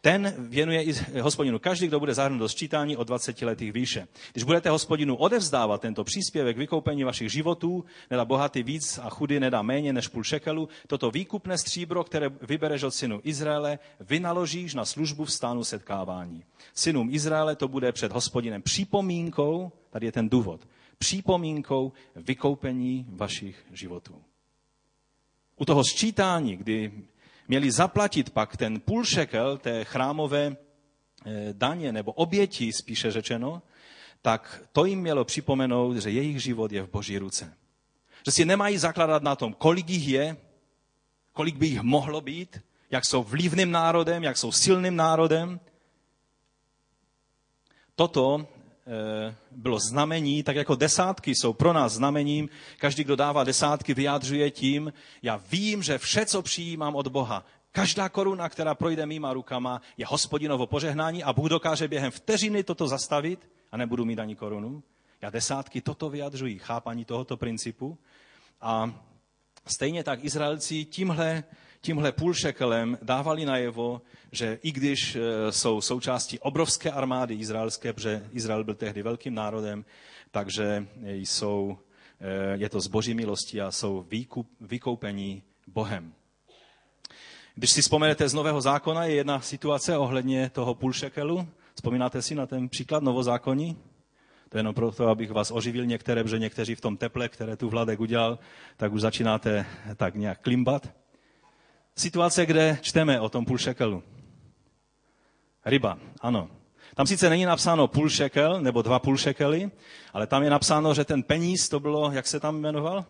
Ten 0.02 0.34
věnuje 0.38 0.82
i 0.82 1.20
hospodinu 1.20 1.58
každý, 1.58 1.86
kdo 1.86 2.00
bude 2.00 2.14
zahrnut 2.14 2.40
do 2.40 2.48
sčítání 2.48 2.96
od 2.96 3.06
20 3.06 3.42
letých 3.42 3.72
výše. 3.72 4.08
Když 4.32 4.44
budete 4.44 4.70
hospodinu 4.70 5.16
odevzdávat 5.16 5.80
tento 5.80 6.04
příspěvek 6.04 6.56
vykoupení 6.56 7.04
vašich 7.04 7.32
životů, 7.32 7.84
nedá 8.10 8.24
bohatý 8.24 8.62
víc 8.62 8.98
a 9.02 9.10
chudý 9.10 9.40
nedá 9.40 9.62
méně 9.62 9.92
než 9.92 10.08
půl 10.08 10.24
šekelu, 10.24 10.68
toto 10.86 11.10
výkupné 11.10 11.58
stříbro, 11.58 12.04
které 12.04 12.28
vybereš 12.28 12.82
od 12.82 12.90
synu 12.90 13.20
Izraele, 13.24 13.78
vynaložíš 14.00 14.74
na 14.74 14.84
službu 14.84 15.24
v 15.24 15.32
stánu 15.32 15.64
setkávání. 15.64 16.44
Synům 16.74 17.08
Izraele 17.10 17.56
to 17.56 17.68
bude 17.68 17.92
před 17.92 18.12
hospodinem 18.12 18.62
připomínkou, 18.62 19.72
tady 19.90 20.06
je 20.06 20.12
ten 20.12 20.28
důvod, 20.28 20.68
připomínkou 20.98 21.92
vykoupení 22.16 23.06
vašich 23.08 23.66
životů. 23.72 24.22
U 25.56 25.64
toho 25.64 25.84
sčítání, 25.84 26.56
kdy 26.56 26.92
měli 27.50 27.70
zaplatit 27.70 28.30
pak 28.30 28.56
ten 28.56 28.80
půl 28.80 29.04
šekel 29.04 29.58
té 29.58 29.84
chrámové 29.84 30.56
eh, 31.26 31.48
daně 31.52 31.92
nebo 31.92 32.12
oběti, 32.12 32.72
spíše 32.72 33.10
řečeno, 33.10 33.62
tak 34.22 34.62
to 34.72 34.84
jim 34.84 35.00
mělo 35.00 35.24
připomenout, 35.24 35.96
že 35.96 36.10
jejich 36.10 36.42
život 36.42 36.72
je 36.72 36.82
v 36.82 36.90
boží 36.90 37.18
ruce. 37.18 37.54
Že 38.26 38.32
si 38.32 38.44
nemají 38.44 38.78
zakladat 38.78 39.22
na 39.22 39.36
tom, 39.36 39.54
kolik 39.54 39.90
jich 39.90 40.08
je, 40.08 40.36
kolik 41.32 41.56
by 41.56 41.66
jich 41.66 41.80
mohlo 41.80 42.20
být, 42.20 42.60
jak 42.90 43.04
jsou 43.04 43.22
vlivným 43.22 43.70
národem, 43.70 44.22
jak 44.22 44.38
jsou 44.38 44.52
silným 44.52 44.96
národem. 44.96 45.60
Toto 47.94 48.46
bylo 49.50 49.78
znamení, 49.80 50.42
tak 50.42 50.56
jako 50.56 50.74
desátky 50.74 51.34
jsou 51.34 51.52
pro 51.52 51.72
nás 51.72 51.92
znamením. 51.92 52.48
Každý, 52.78 53.04
kdo 53.04 53.16
dává 53.16 53.44
desátky, 53.44 53.94
vyjádřuje 53.94 54.50
tím, 54.50 54.92
já 55.22 55.36
vím, 55.36 55.82
že 55.82 55.98
vše, 55.98 56.26
co 56.26 56.42
přijímám 56.42 56.94
od 56.94 57.08
Boha, 57.08 57.44
každá 57.72 58.08
koruna, 58.08 58.48
která 58.48 58.74
projde 58.74 59.06
mýma 59.06 59.32
rukama, 59.32 59.82
je 59.96 60.06
hospodinovo 60.06 60.66
požehnání 60.66 61.24
a 61.24 61.32
Bůh 61.32 61.48
dokáže 61.48 61.88
během 61.88 62.10
vteřiny 62.10 62.64
toto 62.64 62.88
zastavit 62.88 63.48
a 63.72 63.76
nebudu 63.76 64.04
mít 64.04 64.18
ani 64.18 64.36
korunu. 64.36 64.82
Já 65.22 65.30
desátky 65.30 65.80
toto 65.80 66.10
vyjadřují, 66.10 66.58
chápaní 66.58 67.04
tohoto 67.04 67.36
principu. 67.36 67.98
A 68.60 68.94
stejně 69.66 70.04
tak 70.04 70.24
Izraelci 70.24 70.84
tímhle 70.84 71.44
tímhle 71.80 72.12
půlšekelem 72.12 72.98
dávali 73.02 73.44
najevo, 73.44 74.02
že 74.32 74.58
i 74.62 74.72
když 74.72 75.16
e, 75.16 75.20
jsou 75.52 75.80
součástí 75.80 76.38
obrovské 76.38 76.90
armády 76.90 77.34
izraelské, 77.34 77.92
protože 77.92 78.26
Izrael 78.32 78.64
byl 78.64 78.74
tehdy 78.74 79.02
velkým 79.02 79.34
národem, 79.34 79.84
takže 80.30 80.86
jsou, 81.02 81.78
e, 82.20 82.56
je 82.56 82.68
to 82.68 82.80
z 82.80 82.86
boží 82.86 83.14
milosti 83.14 83.60
a 83.60 83.70
jsou 83.70 84.06
výkup, 84.10 84.48
vykoupení 84.60 85.42
Bohem. 85.66 86.12
Když 87.54 87.70
si 87.70 87.82
vzpomenete 87.82 88.28
z 88.28 88.34
Nového 88.34 88.60
zákona, 88.60 89.04
je 89.04 89.14
jedna 89.14 89.40
situace 89.40 89.96
ohledně 89.96 90.50
toho 90.50 90.74
půlšekelu. 90.74 91.48
Vzpomínáte 91.74 92.22
si 92.22 92.34
na 92.34 92.46
ten 92.46 92.68
příklad 92.68 93.02
novozákonní? 93.02 93.76
To 94.48 94.56
je 94.56 94.58
jenom 94.58 94.74
proto, 94.74 95.08
abych 95.08 95.30
vás 95.30 95.50
oživil 95.50 95.86
některé, 95.86 96.22
protože 96.22 96.38
někteří 96.38 96.74
v 96.74 96.80
tom 96.80 96.96
teple, 96.96 97.28
které 97.28 97.56
tu 97.56 97.68
Vladek 97.68 98.00
udělal, 98.00 98.38
tak 98.76 98.92
už 98.92 99.00
začínáte 99.00 99.66
tak 99.96 100.14
nějak 100.14 100.40
klimbat 100.40 100.99
situace, 102.00 102.46
kde 102.46 102.78
čteme 102.80 103.20
o 103.20 103.28
tom 103.28 103.44
půl 103.44 103.58
šekelu. 103.58 104.02
Ryba, 105.64 105.98
ano. 106.20 106.48
Tam 106.94 107.06
sice 107.06 107.30
není 107.30 107.44
napsáno 107.44 107.88
půl 107.88 108.08
šekel 108.08 108.60
nebo 108.60 108.82
dva 108.82 108.98
půl 108.98 109.16
šekely, 109.16 109.70
ale 110.12 110.26
tam 110.26 110.42
je 110.42 110.50
napsáno, 110.50 110.94
že 110.94 111.04
ten 111.04 111.22
peníz 111.22 111.68
to 111.68 111.80
bylo, 111.80 112.12
jak 112.12 112.26
se 112.26 112.40
tam 112.40 112.60
jmenoval? 112.60 113.04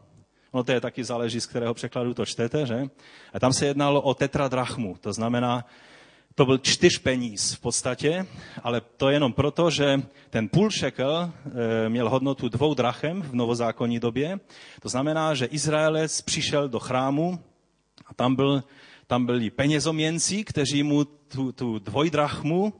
No 0.54 0.64
to 0.64 0.72
je 0.72 0.80
taky 0.80 1.04
záleží, 1.04 1.40
z 1.40 1.46
kterého 1.46 1.74
překladu 1.74 2.14
to 2.14 2.26
čtete, 2.26 2.66
že? 2.66 2.86
A 3.32 3.40
tam 3.40 3.52
se 3.52 3.66
jednalo 3.66 4.02
o 4.02 4.14
tetradrachmu, 4.14 4.96
to 5.00 5.12
znamená, 5.12 5.64
to 6.34 6.46
byl 6.46 6.58
čtyř 6.58 6.98
peníz 6.98 7.54
v 7.54 7.60
podstatě, 7.60 8.26
ale 8.62 8.80
to 8.80 9.10
jenom 9.10 9.32
proto, 9.32 9.70
že 9.70 10.02
ten 10.30 10.48
půl 10.48 10.70
šekel 10.70 11.30
eh, 11.30 11.88
měl 11.88 12.10
hodnotu 12.10 12.48
dvou 12.48 12.74
drachem 12.74 13.22
v 13.22 13.34
novozákonní 13.34 14.00
době. 14.00 14.40
To 14.82 14.88
znamená, 14.88 15.34
že 15.34 15.46
Izraelec 15.46 16.20
přišel 16.22 16.68
do 16.68 16.78
chrámu 16.78 17.38
a 18.10 18.14
tam, 18.14 18.34
byl, 18.34 18.64
tam 19.06 19.26
byli 19.26 19.50
penězoměnci, 19.50 20.44
kteří 20.44 20.82
mu 20.82 21.04
tu, 21.04 21.52
tu 21.52 21.78
dvojdrachmu 21.78 22.72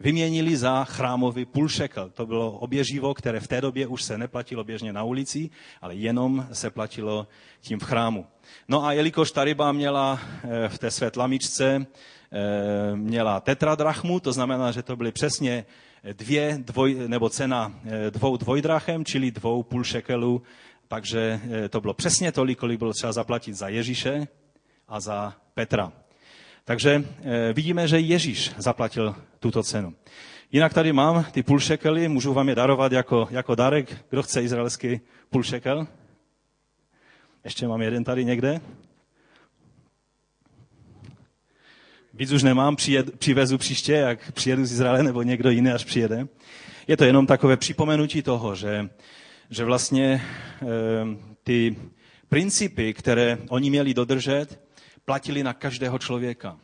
vyměnili 0.00 0.56
za 0.56 0.84
chrámový 0.84 1.44
půlšekel. 1.44 2.10
To 2.10 2.26
bylo 2.26 2.52
oběživo, 2.52 3.14
které 3.14 3.40
v 3.40 3.48
té 3.48 3.60
době 3.60 3.86
už 3.86 4.02
se 4.02 4.18
neplatilo 4.18 4.64
běžně 4.64 4.92
na 4.92 5.02
ulici, 5.02 5.50
ale 5.80 5.94
jenom 5.94 6.46
se 6.52 6.70
platilo 6.70 7.26
tím 7.60 7.78
v 7.78 7.84
chrámu. 7.84 8.26
No 8.68 8.84
a 8.84 8.92
jelikož 8.92 9.32
ta 9.32 9.44
ryba 9.44 9.72
měla 9.72 10.20
eh, 10.44 10.68
v 10.68 10.78
té 10.78 10.90
své 10.90 11.10
tlamičce 11.10 11.86
eh, 11.86 12.96
měla 12.96 13.40
tetradrachmu, 13.40 14.20
to 14.20 14.32
znamená, 14.32 14.72
že 14.72 14.82
to 14.82 14.96
byly 14.96 15.12
přesně 15.12 15.64
dvě 16.12 16.58
dvoj, 16.60 16.96
nebo 17.06 17.28
cena 17.28 17.80
eh, 17.84 18.10
dvou 18.10 18.36
dvojdrachem, 18.36 19.04
čili 19.04 19.30
dvou 19.30 19.62
půl 19.62 19.84
šekelů, 19.84 20.42
takže 20.88 21.40
to 21.70 21.80
bylo 21.80 21.94
přesně 21.94 22.32
tolik, 22.32 22.58
kolik 22.58 22.78
bylo 22.78 22.92
třeba 22.92 23.12
zaplatit 23.12 23.54
za 23.54 23.68
Ježíše 23.68 24.26
a 24.88 25.00
za 25.00 25.34
Petra. 25.54 25.92
Takže 26.64 27.04
eh, 27.22 27.52
vidíme, 27.52 27.88
že 27.88 28.00
Ježíš 28.00 28.54
zaplatil 28.58 29.14
tuto 29.40 29.62
cenu. 29.62 29.94
Jinak 30.52 30.74
tady 30.74 30.92
mám 30.92 31.24
ty 31.24 31.42
půl 31.42 31.60
šekely, 31.60 32.08
můžu 32.08 32.32
vám 32.32 32.48
je 32.48 32.54
darovat 32.54 32.92
jako, 32.92 33.28
jako 33.30 33.54
darek. 33.54 34.04
Kdo 34.10 34.22
chce 34.22 34.42
izraelský 34.42 35.00
půl 35.30 35.42
šekel? 35.42 35.86
Ještě 37.44 37.68
mám 37.68 37.82
jeden 37.82 38.04
tady 38.04 38.24
někde. 38.24 38.60
Víc 42.14 42.32
už 42.32 42.42
nemám, 42.42 42.76
přijed, 42.76 43.18
přivezu 43.18 43.58
příště, 43.58 43.92
jak 43.92 44.32
přijedu 44.32 44.64
z 44.64 44.72
Izraele, 44.72 45.02
nebo 45.02 45.22
někdo 45.22 45.50
jiný, 45.50 45.70
až 45.70 45.84
přijede. 45.84 46.26
Je 46.88 46.96
to 46.96 47.04
jenom 47.04 47.26
takové 47.26 47.56
připomenutí 47.56 48.22
toho, 48.22 48.54
že, 48.54 48.88
že 49.50 49.64
vlastně 49.64 50.04
e, 50.12 50.22
ty 51.42 51.76
principy, 52.28 52.94
které 52.94 53.38
oni 53.48 53.70
měli 53.70 53.94
dodržet, 53.94 54.65
platili 55.06 55.42
na 55.42 55.52
každého 55.52 55.98
člověka. 55.98 56.58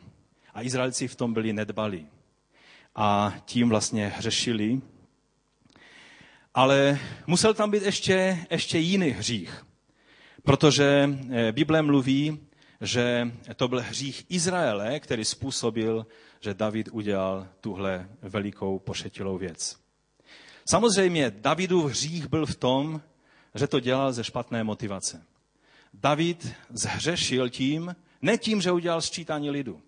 A 0.53 0.61
Izraelci 0.61 1.07
v 1.07 1.15
tom 1.15 1.33
byli 1.33 1.53
nedbalí. 1.53 2.07
A 2.95 3.33
tím 3.45 3.69
vlastně 3.69 4.07
hřešili. 4.07 4.81
Ale 6.53 6.99
musel 7.27 7.53
tam 7.53 7.71
být 7.71 7.83
ještě, 7.83 8.45
ještě 8.51 8.79
jiný 8.79 9.09
hřích. 9.09 9.65
Protože 10.43 11.09
eh, 11.31 11.51
Bible 11.51 11.81
mluví, 11.81 12.39
že 12.81 13.31
to 13.55 13.67
byl 13.67 13.81
hřích 13.81 14.25
Izraele, 14.29 14.99
který 14.99 15.25
způsobil, 15.25 16.05
že 16.39 16.53
David 16.53 16.89
udělal 16.91 17.47
tuhle 17.61 18.09
velikou 18.21 18.79
pošetilou 18.79 19.37
věc. 19.37 19.77
Samozřejmě 20.69 21.31
Davidův 21.31 21.91
hřích 21.91 22.27
byl 22.27 22.45
v 22.45 22.55
tom, 22.55 23.01
že 23.55 23.67
to 23.67 23.79
dělal 23.79 24.13
ze 24.13 24.23
špatné 24.23 24.63
motivace. 24.63 25.23
David 25.93 26.53
zhřešil 26.69 27.49
tím, 27.49 27.95
ne 28.23 28.37
tím, 28.37 28.61
že 28.61 28.71
udělal 28.71 29.01
sčítání 29.01 29.49
lidu, 29.49 29.81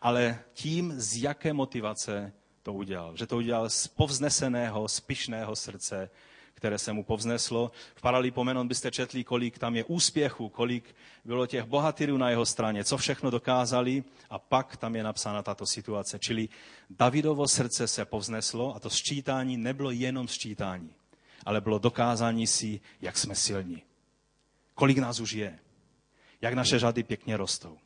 ale 0.00 0.38
tím, 0.52 0.94
z 0.96 1.22
jaké 1.22 1.52
motivace 1.52 2.32
to 2.62 2.72
udělal. 2.72 3.16
Že 3.16 3.26
to 3.26 3.36
udělal 3.36 3.70
z 3.70 3.86
povzneseného, 3.86 4.88
spišného 4.88 5.56
srdce, 5.56 6.10
které 6.54 6.78
se 6.78 6.92
mu 6.92 7.04
povzneslo. 7.04 7.70
V 7.94 8.00
Paralipomenon 8.00 8.68
byste 8.68 8.90
četli, 8.90 9.24
kolik 9.24 9.58
tam 9.58 9.76
je 9.76 9.84
úspěchu, 9.84 10.48
kolik 10.48 10.94
bylo 11.24 11.46
těch 11.46 11.64
bohatyrů 11.64 12.16
na 12.16 12.30
jeho 12.30 12.46
straně, 12.46 12.84
co 12.84 12.96
všechno 12.96 13.30
dokázali 13.30 14.04
a 14.30 14.38
pak 14.38 14.76
tam 14.76 14.96
je 14.96 15.02
napsána 15.02 15.42
tato 15.42 15.66
situace. 15.66 16.18
Čili 16.18 16.48
Davidovo 16.90 17.48
srdce 17.48 17.88
se 17.88 18.04
povzneslo 18.04 18.76
a 18.76 18.80
to 18.80 18.90
sčítání 18.90 19.56
nebylo 19.56 19.90
jenom 19.90 20.28
sčítání, 20.28 20.90
ale 21.46 21.60
bylo 21.60 21.78
dokázání 21.78 22.46
si, 22.46 22.80
jak 23.00 23.18
jsme 23.18 23.34
silní. 23.34 23.82
Kolik 24.74 24.98
nás 24.98 25.20
už 25.20 25.32
je 25.32 25.58
jak 26.40 26.54
naše 26.54 26.78
řady 26.78 27.02
pěkně 27.02 27.36
rostou. 27.36 27.78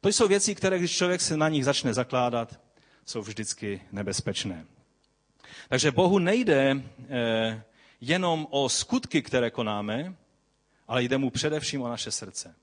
To 0.00 0.08
jsou 0.08 0.28
věci, 0.28 0.54
které, 0.54 0.78
když 0.78 0.96
člověk 0.96 1.20
se 1.20 1.36
na 1.36 1.48
nich 1.48 1.64
začne 1.64 1.94
zakládat, 1.94 2.60
jsou 3.06 3.22
vždycky 3.22 3.82
nebezpečné. 3.92 4.66
Takže 5.68 5.90
Bohu 5.90 6.18
nejde 6.18 6.82
eh, 7.08 7.62
jenom 8.00 8.46
o 8.50 8.68
skutky, 8.68 9.22
které 9.22 9.50
konáme, 9.50 10.14
ale 10.88 11.02
jde 11.02 11.18
mu 11.18 11.30
především 11.30 11.82
o 11.82 11.88
naše 11.88 12.10
srdce. 12.10 12.54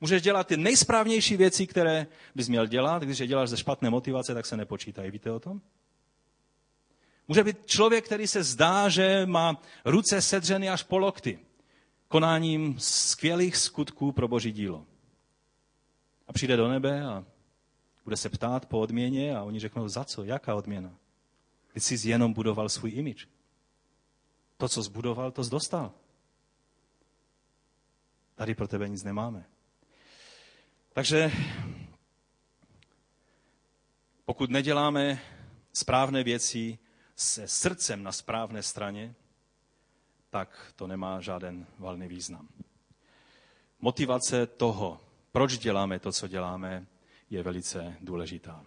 Můžeš 0.00 0.22
dělat 0.22 0.46
ty 0.46 0.56
nejsprávnější 0.56 1.36
věci, 1.36 1.66
které 1.66 2.06
bys 2.34 2.48
měl 2.48 2.66
dělat. 2.66 3.02
Když 3.02 3.18
je 3.18 3.26
děláš 3.26 3.48
ze 3.48 3.56
špatné 3.56 3.90
motivace, 3.90 4.34
tak 4.34 4.46
se 4.46 4.56
nepočítají. 4.56 5.10
Víte 5.10 5.30
o 5.30 5.40
tom? 5.40 5.60
Může 7.28 7.44
být 7.44 7.66
člověk, 7.66 8.04
který 8.04 8.26
se 8.26 8.42
zdá, 8.42 8.88
že 8.88 9.26
má 9.26 9.62
ruce 9.84 10.22
sedřeny 10.22 10.68
až 10.68 10.82
po 10.82 10.98
lokty 10.98 11.38
konáním 12.08 12.78
skvělých 12.78 13.56
skutků 13.56 14.12
pro 14.12 14.28
boží 14.28 14.52
dílo. 14.52 14.86
A 16.28 16.32
přijde 16.32 16.56
do 16.56 16.68
nebe 16.68 17.04
a 17.04 17.24
bude 18.04 18.16
se 18.16 18.28
ptát 18.28 18.66
po 18.66 18.80
odměně 18.80 19.36
a 19.36 19.42
oni 19.42 19.60
řeknou, 19.60 19.88
za 19.88 20.04
co, 20.04 20.24
jaká 20.24 20.54
odměna? 20.54 20.94
Ty 21.72 21.80
jsi 21.80 22.08
jenom 22.08 22.32
budoval 22.32 22.68
svůj 22.68 22.90
imič. 22.90 23.28
To, 24.56 24.68
co 24.68 24.82
zbudoval, 24.82 25.30
to 25.32 25.44
zdostal. 25.44 25.92
Tady 28.34 28.54
pro 28.54 28.68
tebe 28.68 28.88
nic 28.88 29.04
nemáme. 29.04 29.44
Takže 30.92 31.30
pokud 34.24 34.50
neděláme 34.50 35.20
správné 35.72 36.22
věci 36.24 36.78
se 37.16 37.48
srdcem 37.48 38.02
na 38.02 38.12
správné 38.12 38.62
straně, 38.62 39.14
tak 40.30 40.72
to 40.76 40.86
nemá 40.86 41.20
žádný 41.20 41.66
valný 41.78 42.08
význam. 42.08 42.48
Motivace 43.80 44.46
toho, 44.46 45.00
proč 45.32 45.58
děláme 45.58 45.98
to, 45.98 46.12
co 46.12 46.28
děláme, 46.28 46.86
je 47.30 47.42
velice 47.42 47.96
důležitá. 48.00 48.64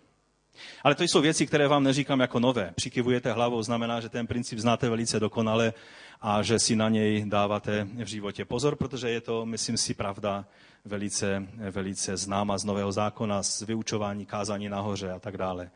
Ale 0.84 0.96
to 0.96 1.04
jsou 1.04 1.22
věci, 1.22 1.48
které 1.48 1.68
vám 1.68 1.84
neříkám 1.84 2.20
jako 2.20 2.40
nové. 2.40 2.74
Přikivujete 2.76 3.32
hlavou, 3.32 3.64
znamená, 3.64 4.02
že 4.02 4.10
ten 4.10 4.28
princip 4.28 4.60
znáte 4.60 4.90
velice 4.90 5.20
dokonale 5.20 5.74
a 6.22 6.44
že 6.44 6.60
si 6.60 6.76
na 6.76 6.90
něj 6.90 7.26
dáváte 7.28 7.84
v 7.84 8.08
životě 8.08 8.46
pozor, 8.46 8.76
protože 8.76 9.10
je 9.10 9.22
to, 9.22 9.46
myslím 9.46 9.78
si, 9.78 9.94
pravda 9.94 10.46
velice, 10.86 11.48
velice 11.72 12.18
známa 12.18 12.58
z 12.58 12.64
Nového 12.64 12.92
zákona, 12.92 13.44
z 13.44 13.62
vyučování 13.62 14.26
kázání 14.26 14.70
nahoře 14.70 15.12
a 15.12 15.20
tak 15.20 15.38
dále. 15.38 15.72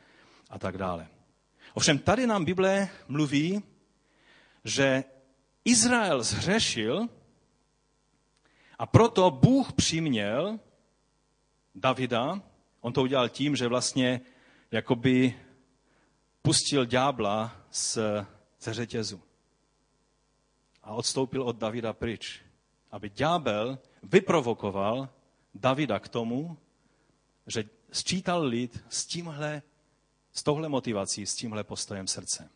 A 0.49 0.59
tak 0.59 0.77
dále. 0.77 1.07
Ovšem 1.73 1.97
tady 1.99 2.27
nám 2.27 2.45
Bible 2.45 2.89
mluví, 3.07 3.63
že 4.63 5.03
Izrael 5.65 6.23
zhřešil 6.23 7.07
a 8.79 8.85
proto 8.85 9.31
Bůh 9.31 9.73
přiměl 9.73 10.59
Davida, 11.75 12.41
on 12.81 12.93
to 12.93 13.01
udělal 13.01 13.29
tím, 13.29 13.55
že 13.55 13.67
vlastně 13.67 14.21
jakoby 14.71 15.39
pustil 16.41 16.85
ďábla 16.85 17.55
z, 17.71 17.97
ze 18.59 18.73
řetězu 18.73 19.21
a 20.83 20.93
odstoupil 20.93 21.43
od 21.43 21.55
Davida 21.55 21.93
pryč, 21.93 22.41
aby 22.91 23.09
ďábel 23.09 23.79
vyprovokoval 24.03 25.09
Davida 25.53 25.99
k 25.99 26.09
tomu, 26.09 26.57
že 27.47 27.63
sčítal 27.91 28.43
lid 28.43 28.83
s 28.89 29.05
tímhle, 29.05 29.61
s 30.31 30.43
touhle 30.43 30.69
motivací, 30.69 31.25
s 31.25 31.35
tímhle 31.35 31.63
postojem 31.63 32.07
srdce. 32.07 32.49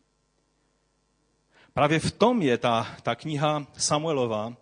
Právě 1.78 2.00
v 2.00 2.12
tom 2.12 2.42
je 2.42 2.58
ta, 2.58 2.98
ta 3.04 3.16
kniha 3.16 3.68
Samuelova 3.78 4.58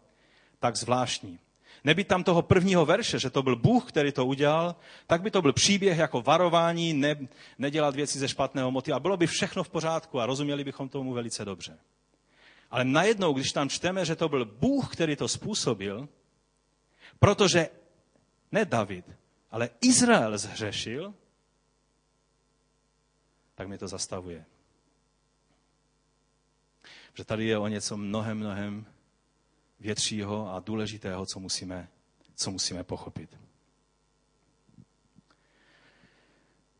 tak 0.60 0.76
zvláštní. 0.76 1.40
Neby 1.84 2.04
tam 2.04 2.24
toho 2.24 2.42
prvního 2.42 2.86
verše, 2.86 3.20
že 3.20 3.30
to 3.30 3.44
byl 3.44 3.56
Bůh, 3.56 3.88
který 3.90 4.12
to 4.12 4.26
udělal, 4.26 4.76
tak 5.08 5.22
by 5.22 5.32
to 5.32 5.42
byl 5.42 5.54
příběh 5.54 5.98
jako 5.98 6.22
varování, 6.22 6.94
ne, 6.94 7.16
nedělat 7.58 7.96
věci 7.96 8.20
ze 8.20 8.28
špatného 8.28 8.72
motiva. 8.72 9.00
Bylo 9.00 9.18
by 9.18 9.28
všechno 9.28 9.64
v 9.64 9.70
pořádku 9.70 10.20
a 10.20 10.26
rozuměli 10.26 10.64
bychom 10.64 10.90
tomu 10.90 11.14
velice 11.14 11.46
dobře. 11.46 11.80
Ale 12.72 12.84
najednou, 12.84 13.34
když 13.34 13.52
tam 13.52 13.70
čteme, 13.70 14.06
že 14.06 14.16
to 14.16 14.30
byl 14.30 14.46
Bůh, 14.46 14.94
který 14.94 15.16
to 15.16 15.28
způsobil, 15.28 16.10
protože 17.20 17.70
ne 18.52 18.66
David, 18.66 19.06
ale 19.52 19.70
Izrael 19.82 20.38
zhřešil, 20.38 21.14
tak 23.56 23.68
mi 23.68 23.78
to 23.78 23.88
zastavuje 23.88 24.46
že 27.16 27.24
tady 27.24 27.46
je 27.46 27.58
o 27.58 27.68
něco 27.68 27.98
mnohem, 27.98 28.38
mnohem 28.38 28.86
většího 29.80 30.54
a 30.54 30.60
důležitého, 30.60 31.26
co 31.26 31.40
musíme, 31.40 31.88
co 32.36 32.52
musíme 32.52 32.84
pochopit. 32.84 33.38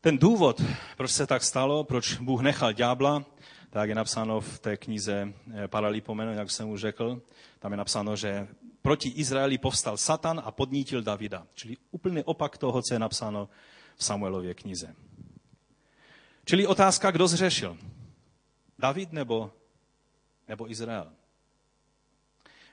Ten 0.00 0.18
důvod, 0.18 0.62
proč 0.96 1.10
se 1.10 1.26
tak 1.26 1.42
stalo, 1.42 1.84
proč 1.84 2.18
Bůh 2.18 2.40
nechal 2.40 2.72
ďábla, 2.72 3.24
tak 3.70 3.88
je 3.88 3.94
napsáno 3.94 4.40
v 4.40 4.58
té 4.58 4.76
knize 4.76 5.32
eh, 5.54 5.68
Paralipomeno, 5.68 6.32
jak 6.32 6.50
jsem 6.50 6.68
už 6.68 6.80
řekl. 6.80 7.22
Tam 7.58 7.72
je 7.72 7.76
napsáno, 7.76 8.16
že 8.16 8.48
proti 8.82 9.08
Izraeli 9.08 9.58
povstal 9.58 9.96
Satan 9.96 10.42
a 10.44 10.50
podnítil 10.50 11.02
Davida. 11.02 11.46
Čili 11.54 11.76
úplný 11.90 12.22
opak 12.22 12.58
toho, 12.58 12.82
co 12.82 12.94
je 12.94 12.98
napsáno 12.98 13.48
v 13.96 14.04
Samuelově 14.04 14.54
knize. 14.54 14.94
Čili 16.44 16.66
otázka, 16.66 17.10
kdo 17.10 17.28
zřešil? 17.28 17.76
David 18.78 19.12
nebo, 19.12 19.52
nebo 20.48 20.70
Izrael? 20.70 21.12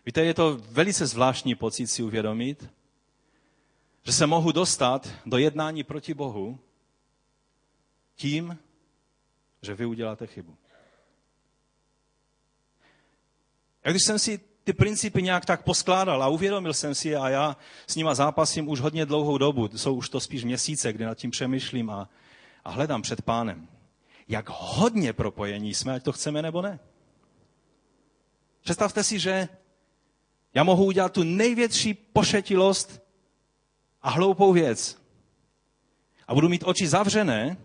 Víte, 0.06 0.26
je 0.26 0.34
to 0.34 0.58
velice 0.58 1.08
zvláštní 1.08 1.56
pocit 1.56 1.88
si 1.88 2.04
uvědomit, 2.04 2.70
že 4.04 4.12
se 4.12 4.28
mohu 4.28 4.52
dostat 4.52 5.10
do 5.26 5.38
jednání 5.38 5.84
proti 5.84 6.14
Bohu 6.14 6.60
tím, 8.16 8.58
že 9.62 9.76
vy 9.76 9.86
uděláte 9.86 10.28
chybu. 10.28 10.58
A 13.84 13.90
když 13.90 14.04
jsem 14.04 14.20
si 14.20 14.40
ty 14.64 14.74
principy 14.74 15.24
nějak 15.24 15.46
tak 15.46 15.64
poskládal 15.64 16.24
a 16.24 16.28
uvědomil 16.28 16.74
jsem 16.74 16.96
si 16.96 17.16
a 17.16 17.30
já 17.30 17.58
s 17.88 17.96
nima 17.96 18.16
zápasím 18.16 18.70
už 18.70 18.80
hodně 18.80 19.06
dlouhou 19.06 19.38
dobu, 19.38 19.70
jsou 19.78 19.96
už 19.96 20.10
to 20.10 20.20
spíš 20.20 20.44
měsíce, 20.44 20.94
kdy 20.94 21.06
nad 21.06 21.18
tím 21.18 21.32
přemýšlím 21.32 21.90
a, 21.90 22.10
a 22.64 22.72
hledám 22.72 23.02
před 23.02 23.22
pánem, 23.22 23.68
jak 24.28 24.50
hodně 24.50 25.14
propojení 25.14 25.74
jsme, 25.74 25.94
ať 25.94 26.04
to 26.04 26.12
chceme 26.12 26.42
nebo 26.42 26.62
ne. 26.62 26.80
Představte 28.64 29.04
si, 29.04 29.20
že 29.20 29.48
já 30.54 30.64
mohu 30.64 30.86
udělat 30.86 31.14
tu 31.14 31.24
největší 31.24 31.94
pošetilost 31.94 33.04
a 34.02 34.10
hloupou 34.10 34.54
věc. 34.54 34.98
A 36.28 36.34
budu 36.34 36.50
mít 36.50 36.64
oči 36.66 36.88
zavřené 36.88 37.58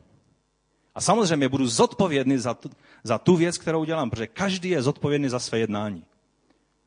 a 0.95 1.01
samozřejmě 1.01 1.49
budu 1.49 1.67
zodpovědný 1.67 2.39
za 2.39 2.55
tu, 2.55 2.71
za 3.05 3.19
tu 3.19 3.37
věc, 3.37 3.59
kterou 3.59 3.85
dělám, 3.85 4.11
protože 4.11 4.27
každý 4.27 4.69
je 4.69 4.83
zodpovědný 4.83 5.29
za 5.29 5.39
své 5.39 5.59
jednání. 5.59 6.05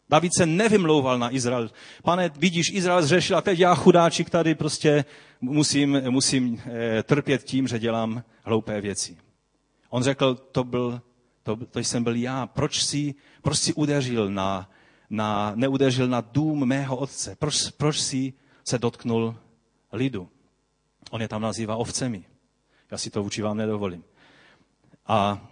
David 0.10 0.32
se 0.38 0.45
nevymlouval 0.45 1.19
na 1.19 1.36
Izrael. 1.36 1.71
Pane, 2.04 2.32
vidíš, 2.36 2.65
Izrael 2.74 3.04
zřešil 3.04 3.38
a 3.38 3.41
teď 3.41 3.60
já 3.60 3.76
chudáčik 3.76 4.30
tady 4.30 4.56
prostě 4.56 5.06
musím, 5.41 6.02
musím 6.10 6.62
e, 6.65 7.04
trpět 7.04 7.43
tím, 7.43 7.67
že 7.67 7.80
dělám 7.80 8.24
hloupé 8.43 8.82
věci. 8.82 9.17
On 9.89 10.04
řekl, 10.04 10.36
to, 10.36 10.63
byl, 10.63 11.02
to, 11.43 11.56
to 11.56 11.80
jsem 11.80 12.04
byl 12.04 12.15
já. 12.15 12.47
Proč 12.47 12.84
si, 12.84 13.15
proč 13.41 13.58
si 13.58 13.73
udeřil 13.73 14.30
na, 14.30 14.69
na, 15.10 15.51
neudeřil 15.56 16.08
na 16.08 16.21
dům 16.21 16.65
mého 16.65 16.97
otce? 16.97 17.36
Proč, 17.36 17.69
proč 17.69 17.99
si 17.99 18.34
se 18.63 18.80
dotknul 18.80 19.36
lidu? 19.91 20.30
On 21.12 21.21
je 21.21 21.27
tam 21.27 21.41
nazývá 21.41 21.75
ovcemi. 21.75 22.25
Já 22.91 22.97
si 22.97 23.10
to 23.10 23.23
vůči 23.23 23.41
vám 23.41 23.58
nedovolím. 23.58 24.04
A 25.08 25.47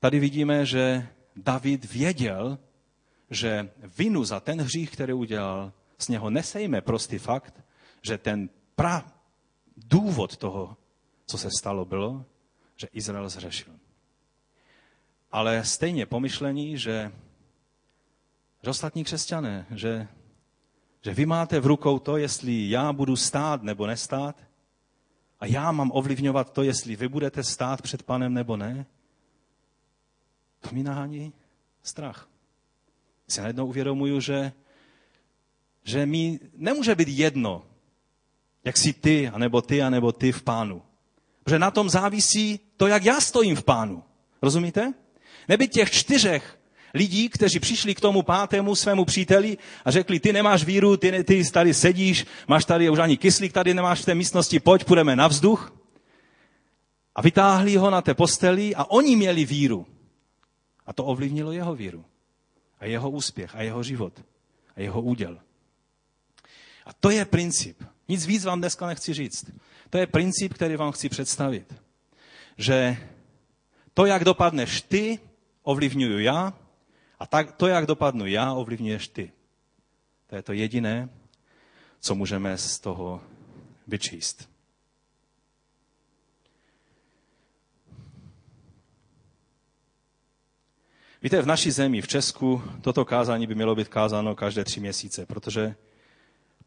tady 0.00 0.20
vidíme, 0.20 0.66
že 0.66 1.08
David 1.36 1.92
věděl, 1.92 2.58
že 3.30 3.70
vinu 3.98 4.24
za 4.24 4.40
ten 4.40 4.60
hřích, 4.60 4.90
který 4.90 5.12
udělal, 5.12 5.72
z 5.98 6.08
něho 6.08 6.30
nesejme 6.30 6.80
prostý 6.80 7.18
fakt, 7.18 7.64
že 8.02 8.18
ten 8.18 8.48
pra 8.76 9.12
důvod 9.76 10.36
toho, 10.36 10.76
co 11.26 11.38
se 11.38 11.48
stalo, 11.58 11.84
bylo, 11.84 12.24
že 12.76 12.88
Izrael 12.92 13.28
zřešil. 13.28 13.81
Ale 15.32 15.64
stejně 15.64 16.06
pomyšlení, 16.06 16.78
že, 16.78 17.12
že 18.62 18.70
ostatní 18.70 19.04
křesťané, 19.04 19.66
že, 19.70 20.08
že 21.04 21.14
vy 21.14 21.26
máte 21.26 21.60
v 21.60 21.66
rukou 21.66 21.98
to, 21.98 22.16
jestli 22.16 22.70
já 22.70 22.92
budu 22.92 23.16
stát 23.16 23.62
nebo 23.62 23.86
nestát, 23.86 24.36
a 25.40 25.46
já 25.46 25.72
mám 25.72 25.90
ovlivňovat 25.94 26.52
to, 26.52 26.62
jestli 26.62 26.96
vy 26.96 27.08
budete 27.08 27.44
stát 27.44 27.82
před 27.82 28.02
panem 28.02 28.34
nebo 28.34 28.56
ne, 28.56 28.86
to 30.60 30.74
mi 30.74 30.82
nahání 30.82 31.32
strach. 31.82 32.28
Si 33.28 33.40
najednou 33.40 33.66
uvědomuju, 33.66 34.20
že, 34.20 34.52
že 35.82 36.06
mi 36.06 36.40
nemůže 36.56 36.94
být 36.94 37.08
jedno, 37.08 37.62
jak 38.64 38.76
si 38.76 38.92
ty, 38.92 39.28
anebo 39.28 39.62
ty, 39.62 39.82
anebo 39.82 40.12
ty 40.12 40.32
v 40.32 40.42
pánu. 40.42 40.82
Protože 41.44 41.58
na 41.58 41.70
tom 41.70 41.90
závisí 41.90 42.60
to, 42.76 42.86
jak 42.86 43.04
já 43.04 43.20
stojím 43.20 43.56
v 43.56 43.64
pánu. 43.64 44.02
Rozumíte? 44.42 44.94
Neby 45.48 45.68
těch 45.68 45.90
čtyřech 45.90 46.58
lidí, 46.94 47.28
kteří 47.28 47.60
přišli 47.60 47.94
k 47.94 48.00
tomu 48.00 48.22
pátému 48.22 48.74
svému 48.74 49.04
příteli 49.04 49.58
a 49.84 49.90
řekli, 49.90 50.20
ty 50.20 50.32
nemáš 50.32 50.64
víru, 50.64 50.96
ty, 50.96 51.24
ty 51.24 51.50
tady 51.50 51.74
sedíš, 51.74 52.26
máš 52.48 52.64
tady 52.64 52.90
už 52.90 52.98
ani 52.98 53.16
kyslík, 53.16 53.52
tady 53.52 53.74
nemáš 53.74 54.00
v 54.00 54.04
té 54.04 54.14
místnosti, 54.14 54.60
pojď, 54.60 54.84
půjdeme 54.84 55.16
na 55.16 55.28
vzduch. 55.28 55.76
A 57.14 57.22
vytáhli 57.22 57.76
ho 57.76 57.90
na 57.90 58.02
té 58.02 58.14
posteli 58.14 58.74
a 58.74 58.84
oni 58.84 59.16
měli 59.16 59.44
víru. 59.44 59.86
A 60.86 60.92
to 60.92 61.04
ovlivnilo 61.04 61.52
jeho 61.52 61.74
víru. 61.74 62.04
A 62.80 62.86
jeho 62.86 63.10
úspěch, 63.10 63.54
a 63.54 63.62
jeho 63.62 63.82
život, 63.82 64.24
a 64.76 64.80
jeho 64.80 65.02
úděl. 65.02 65.38
A 66.86 66.92
to 66.92 67.10
je 67.10 67.24
princip. 67.24 67.84
Nic 68.08 68.26
víc 68.26 68.44
vám 68.44 68.58
dneska 68.58 68.86
nechci 68.86 69.14
říct. 69.14 69.50
To 69.90 69.98
je 69.98 70.06
princip, 70.06 70.54
který 70.54 70.76
vám 70.76 70.92
chci 70.92 71.08
představit. 71.08 71.74
Že 72.58 72.96
to, 73.94 74.06
jak 74.06 74.24
dopadneš 74.24 74.82
ty, 74.82 75.18
ovlivňuju 75.62 76.18
já 76.18 76.52
a 77.18 77.26
tak, 77.26 77.52
to, 77.52 77.66
jak 77.66 77.86
dopadnu 77.86 78.26
já, 78.26 78.52
ovlivňuješ 78.52 79.08
ty. 79.08 79.32
To 80.26 80.36
je 80.36 80.42
to 80.42 80.52
jediné, 80.52 81.08
co 82.00 82.14
můžeme 82.14 82.58
z 82.58 82.78
toho 82.80 83.20
vyčíst. 83.86 84.52
Víte, 91.22 91.42
v 91.42 91.46
naší 91.46 91.70
zemi, 91.70 92.00
v 92.00 92.08
Česku, 92.08 92.62
toto 92.80 93.04
kázání 93.04 93.46
by 93.46 93.54
mělo 93.54 93.74
být 93.74 93.88
kázáno 93.88 94.34
každé 94.34 94.64
tři 94.64 94.80
měsíce, 94.80 95.26
protože 95.26 95.74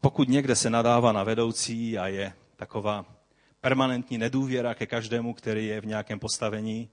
pokud 0.00 0.28
někde 0.28 0.56
se 0.56 0.70
nadává 0.70 1.12
na 1.12 1.24
vedoucí 1.24 1.98
a 1.98 2.06
je 2.06 2.32
taková 2.56 3.04
permanentní 3.60 4.18
nedůvěra 4.18 4.74
ke 4.74 4.86
každému, 4.86 5.34
který 5.34 5.66
je 5.66 5.80
v 5.80 5.86
nějakém 5.86 6.18
postavení, 6.18 6.90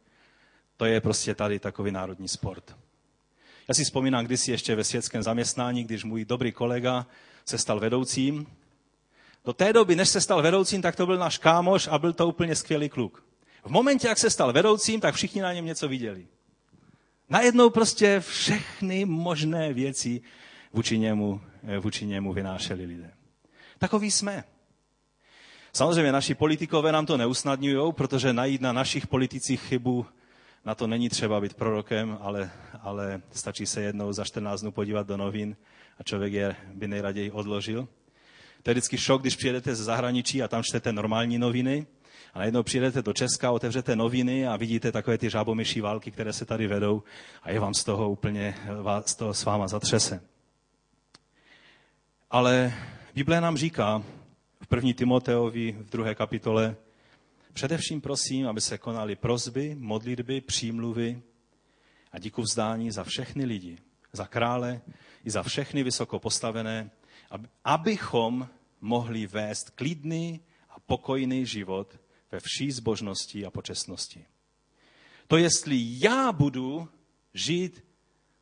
to 0.78 0.86
je 0.86 1.02
prostě 1.02 1.36
tady 1.36 1.60
takový 1.60 1.92
národní 1.92 2.28
sport. 2.28 2.76
Já 3.68 3.74
si 3.74 3.84
vzpomínám 3.84 4.26
kdysi 4.26 4.52
ještě 4.52 4.76
ve 4.76 4.84
světském 4.84 5.24
zaměstnání, 5.24 5.84
když 5.84 6.04
můj 6.04 6.26
dobrý 6.26 6.52
kolega 6.52 7.08
se 7.46 7.58
stal 7.58 7.80
vedoucím. 7.80 8.48
Do 9.46 9.54
té 9.54 9.74
doby, 9.74 9.96
než 9.96 10.10
se 10.10 10.22
stal 10.22 10.42
vedoucím, 10.42 10.82
tak 10.82 10.96
to 10.96 11.06
byl 11.06 11.18
náš 11.18 11.38
kámoš 11.38 11.88
a 11.88 11.98
byl 11.98 12.14
to 12.14 12.28
úplně 12.28 12.56
skvělý 12.56 12.90
kluk. 12.90 13.26
V 13.64 13.70
momentě, 13.70 14.08
jak 14.08 14.18
se 14.18 14.30
stal 14.30 14.54
vedoucím, 14.54 15.00
tak 15.02 15.16
všichni 15.16 15.42
na 15.42 15.54
něm 15.54 15.66
něco 15.66 15.88
viděli. 15.88 16.28
Najednou 17.30 17.70
prostě 17.70 18.20
všechny 18.20 19.06
možné 19.06 19.74
věci 19.74 20.22
vůči 20.74 20.98
němu, 20.98 21.42
vůči 21.80 22.06
němu 22.06 22.34
vynášeli 22.34 22.86
lidé. 22.86 23.12
Takový 23.78 24.12
jsme. 24.12 24.44
Samozřejmě 25.74 26.12
naši 26.12 26.36
politikové 26.36 26.92
nám 26.92 27.06
to 27.06 27.18
neusnadňují, 27.18 27.94
protože 27.94 28.34
najít 28.34 28.62
na 28.62 28.74
našich 28.74 29.08
politicích 29.08 29.62
chybu, 29.62 30.06
na 30.66 30.76
to 30.76 30.88
není 30.88 31.10
třeba 31.10 31.42
být 31.42 31.54
prorokem, 31.54 32.18
ale, 32.22 32.52
ale 32.82 33.22
stačí 33.32 33.66
se 33.66 33.82
jednou 33.82 34.14
za 34.14 34.24
14 34.24 34.62
dnů 34.62 34.72
podívat 34.72 35.08
do 35.08 35.18
novin 35.18 35.56
a 36.00 36.04
člověk 36.04 36.34
je 36.34 36.56
by 36.74 36.88
nejraději 36.88 37.32
odložil. 37.32 37.88
To 38.64 38.70
je 38.70 38.74
vždycky 38.74 38.98
šok, 38.98 39.22
když 39.22 39.36
přijedete 39.36 39.76
ze 39.76 39.84
zahraničí 39.84 40.44
a 40.44 40.48
tam 40.48 40.64
čtete 40.64 40.94
normální 40.94 41.38
noviny 41.38 41.86
a 42.34 42.40
najednou 42.40 42.64
přijedete 42.64 43.02
do 43.02 43.14
Česka, 43.14 43.52
otevřete 43.52 43.96
noviny 43.96 44.48
a 44.48 44.56
vidíte 44.56 44.92
takové 44.92 45.18
ty 45.18 45.30
žábomyší 45.30 45.82
války, 45.82 46.12
které 46.12 46.34
se 46.34 46.46
tady 46.46 46.68
vedou 46.68 47.04
a 47.44 47.52
je 47.52 47.60
vám 47.60 47.74
z 47.74 47.84
toho 47.84 48.10
úplně, 48.10 48.56
z 49.06 49.16
toho 49.16 49.34
s 49.34 49.46
váma 49.46 49.68
zatřese. 49.68 50.22
Ale 52.32 52.74
Bible 53.16 53.42
nám 53.42 53.58
říká 53.58 54.04
v 54.62 54.68
první 54.68 54.94
Timoteovi 54.94 55.72
v 55.72 55.90
druhé 55.90 56.16
kapitole, 56.16 56.76
především 57.54 58.02
prosím, 58.02 58.48
aby 58.48 58.62
se 58.62 58.78
konaly 58.78 59.16
prozby, 59.16 59.76
modlitby, 59.80 60.42
přímluvy 60.42 61.22
a 62.12 62.20
díku 62.20 62.42
vzdání 62.42 62.92
za 62.92 63.04
všechny 63.04 63.46
lidi, 63.46 63.78
za 64.14 64.28
krále 64.28 64.82
i 65.24 65.32
za 65.32 65.44
všechny 65.44 65.84
vysoko 65.84 66.20
postavené, 66.20 66.92
abychom 67.64 68.50
mohli 68.82 69.28
vést 69.28 69.70
klidný 69.70 70.42
a 70.70 70.80
pokojný 70.80 71.46
život 71.46 72.00
ve 72.32 72.40
vší 72.40 72.72
zbožnosti 72.72 73.46
a 73.46 73.52
počestnosti. 73.52 74.26
To 75.28 75.38
jestli 75.38 75.76
já 75.80 76.32
budu 76.32 76.90
žít 77.34 77.84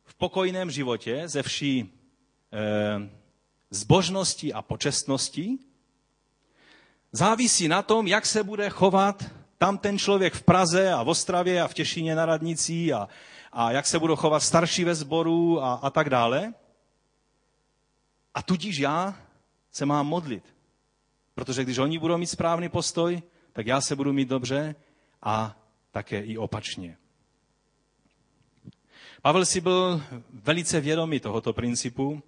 v 0.04 0.14
pokojném 0.14 0.70
životě 0.70 1.22
ze 1.26 1.42
vší 1.42 1.92
eh, 2.52 3.10
zbožností 3.70 4.52
a 4.52 4.62
počestností, 4.62 5.71
závisí 7.12 7.68
na 7.68 7.82
tom, 7.82 8.06
jak 8.06 8.26
se 8.26 8.42
bude 8.42 8.70
chovat 8.70 9.24
tam 9.58 9.78
ten 9.78 9.98
člověk 9.98 10.34
v 10.34 10.42
Praze 10.42 10.92
a 10.92 11.02
v 11.02 11.08
Ostravě 11.08 11.62
a 11.62 11.68
v 11.68 11.74
Těšíně 11.74 12.14
na 12.14 12.26
radnicí 12.26 12.92
a, 12.92 13.08
a 13.52 13.72
jak 13.72 13.86
se 13.86 13.98
budou 13.98 14.16
chovat 14.16 14.40
starší 14.40 14.84
ve 14.84 14.94
sboru 14.94 15.62
a, 15.62 15.74
a 15.74 15.90
tak 15.90 16.10
dále. 16.10 16.54
A 18.34 18.42
tudíž 18.42 18.78
já 18.78 19.14
se 19.70 19.86
mám 19.86 20.06
modlit. 20.06 20.44
Protože 21.34 21.64
když 21.64 21.78
oni 21.78 21.98
budou 21.98 22.18
mít 22.18 22.26
správný 22.26 22.68
postoj, 22.68 23.22
tak 23.52 23.66
já 23.66 23.80
se 23.80 23.96
budu 23.96 24.12
mít 24.12 24.28
dobře 24.28 24.74
a 25.22 25.56
také 25.90 26.20
i 26.20 26.38
opačně. 26.38 26.96
Pavel 29.22 29.44
si 29.44 29.60
byl 29.60 30.02
velice 30.32 30.80
vědomý 30.80 31.20
tohoto 31.20 31.52
principu 31.52 32.22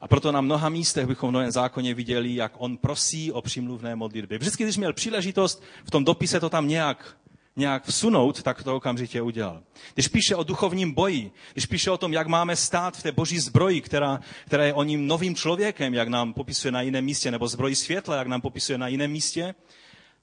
a 0.00 0.08
proto 0.08 0.32
na 0.32 0.40
mnoha 0.40 0.68
místech 0.68 1.06
bychom 1.06 1.30
v 1.30 1.32
Novém 1.32 1.50
zákoně 1.50 1.94
viděli, 1.94 2.34
jak 2.34 2.52
on 2.58 2.76
prosí 2.76 3.32
o 3.32 3.42
přimluvné 3.42 3.96
modlitby. 3.96 4.38
Vždycky, 4.38 4.64
když 4.64 4.76
měl 4.76 4.92
příležitost 4.92 5.62
v 5.84 5.90
tom 5.90 6.04
dopise 6.04 6.40
to 6.40 6.50
tam 6.50 6.68
nějak, 6.68 7.16
nějak 7.56 7.84
vsunout, 7.84 8.42
tak 8.42 8.62
to 8.62 8.76
okamžitě 8.76 9.22
udělal. 9.22 9.62
Když 9.94 10.08
píše 10.08 10.36
o 10.36 10.44
duchovním 10.44 10.92
boji, 10.92 11.30
když 11.52 11.66
píše 11.66 11.90
o 11.90 11.98
tom, 11.98 12.12
jak 12.12 12.26
máme 12.26 12.56
stát 12.56 12.96
v 12.96 13.02
té 13.02 13.12
boží 13.12 13.38
zbroji, 13.38 13.80
která, 13.80 14.20
která 14.46 14.64
je 14.64 14.74
o 14.74 14.82
ním 14.82 15.06
novým 15.06 15.34
člověkem, 15.34 15.94
jak 15.94 16.08
nám 16.08 16.32
popisuje 16.32 16.72
na 16.72 16.82
jiném 16.82 17.04
místě, 17.04 17.30
nebo 17.30 17.48
zbroji 17.48 17.76
světla, 17.76 18.16
jak 18.16 18.26
nám 18.26 18.40
popisuje 18.40 18.78
na 18.78 18.88
jiném 18.88 19.10
místě, 19.10 19.54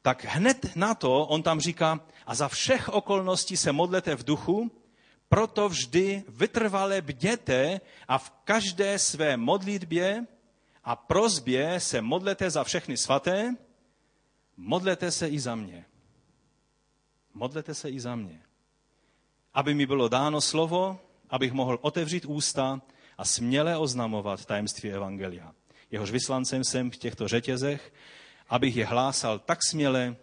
tak 0.02 0.26
hned 0.30 0.76
na 0.76 0.96
to 0.96 1.26
on 1.26 1.44
tam 1.44 1.60
říká, 1.60 2.00
a 2.28 2.36
za 2.36 2.48
všech 2.48 2.90
okolností 2.90 3.58
se 3.58 3.72
modlete 3.72 4.16
v 4.16 4.24
duchu, 4.24 4.72
proto 5.30 5.70
vždy 5.70 6.24
vytrvale 6.28 7.02
bděte 7.02 7.82
a 8.08 8.18
v 8.18 8.30
každé 8.30 9.00
své 9.00 9.38
modlitbě 9.38 10.26
a 10.84 10.96
prozbě 10.96 11.80
se 11.80 12.02
modlete 12.02 12.50
za 12.50 12.64
všechny 12.64 12.98
svaté, 12.98 13.56
modlete 14.58 15.12
se 15.12 15.28
i 15.30 15.40
za 15.40 15.56
mě. 15.56 15.86
Modlete 17.34 17.74
se 17.74 17.90
i 17.90 18.00
za 18.00 18.16
mě. 18.16 18.42
Aby 19.54 19.74
mi 19.74 19.86
bylo 19.86 20.08
dáno 20.08 20.42
slovo, 20.42 21.00
abych 21.30 21.52
mohl 21.52 21.80
otevřít 21.82 22.26
ústa 22.26 22.82
a 23.18 23.26
směle 23.26 23.78
oznamovat 23.78 24.46
tajemství 24.46 24.92
Evangelia. 24.92 25.54
Jehož 25.92 26.12
vyslancem 26.12 26.64
jsem 26.64 26.92
v 26.92 26.98
těchto 26.98 27.28
řetězech, 27.28 27.94
abych 28.50 28.76
je 28.76 28.86
hlásal 28.86 29.40
tak 29.40 29.60
směle, 29.70 30.16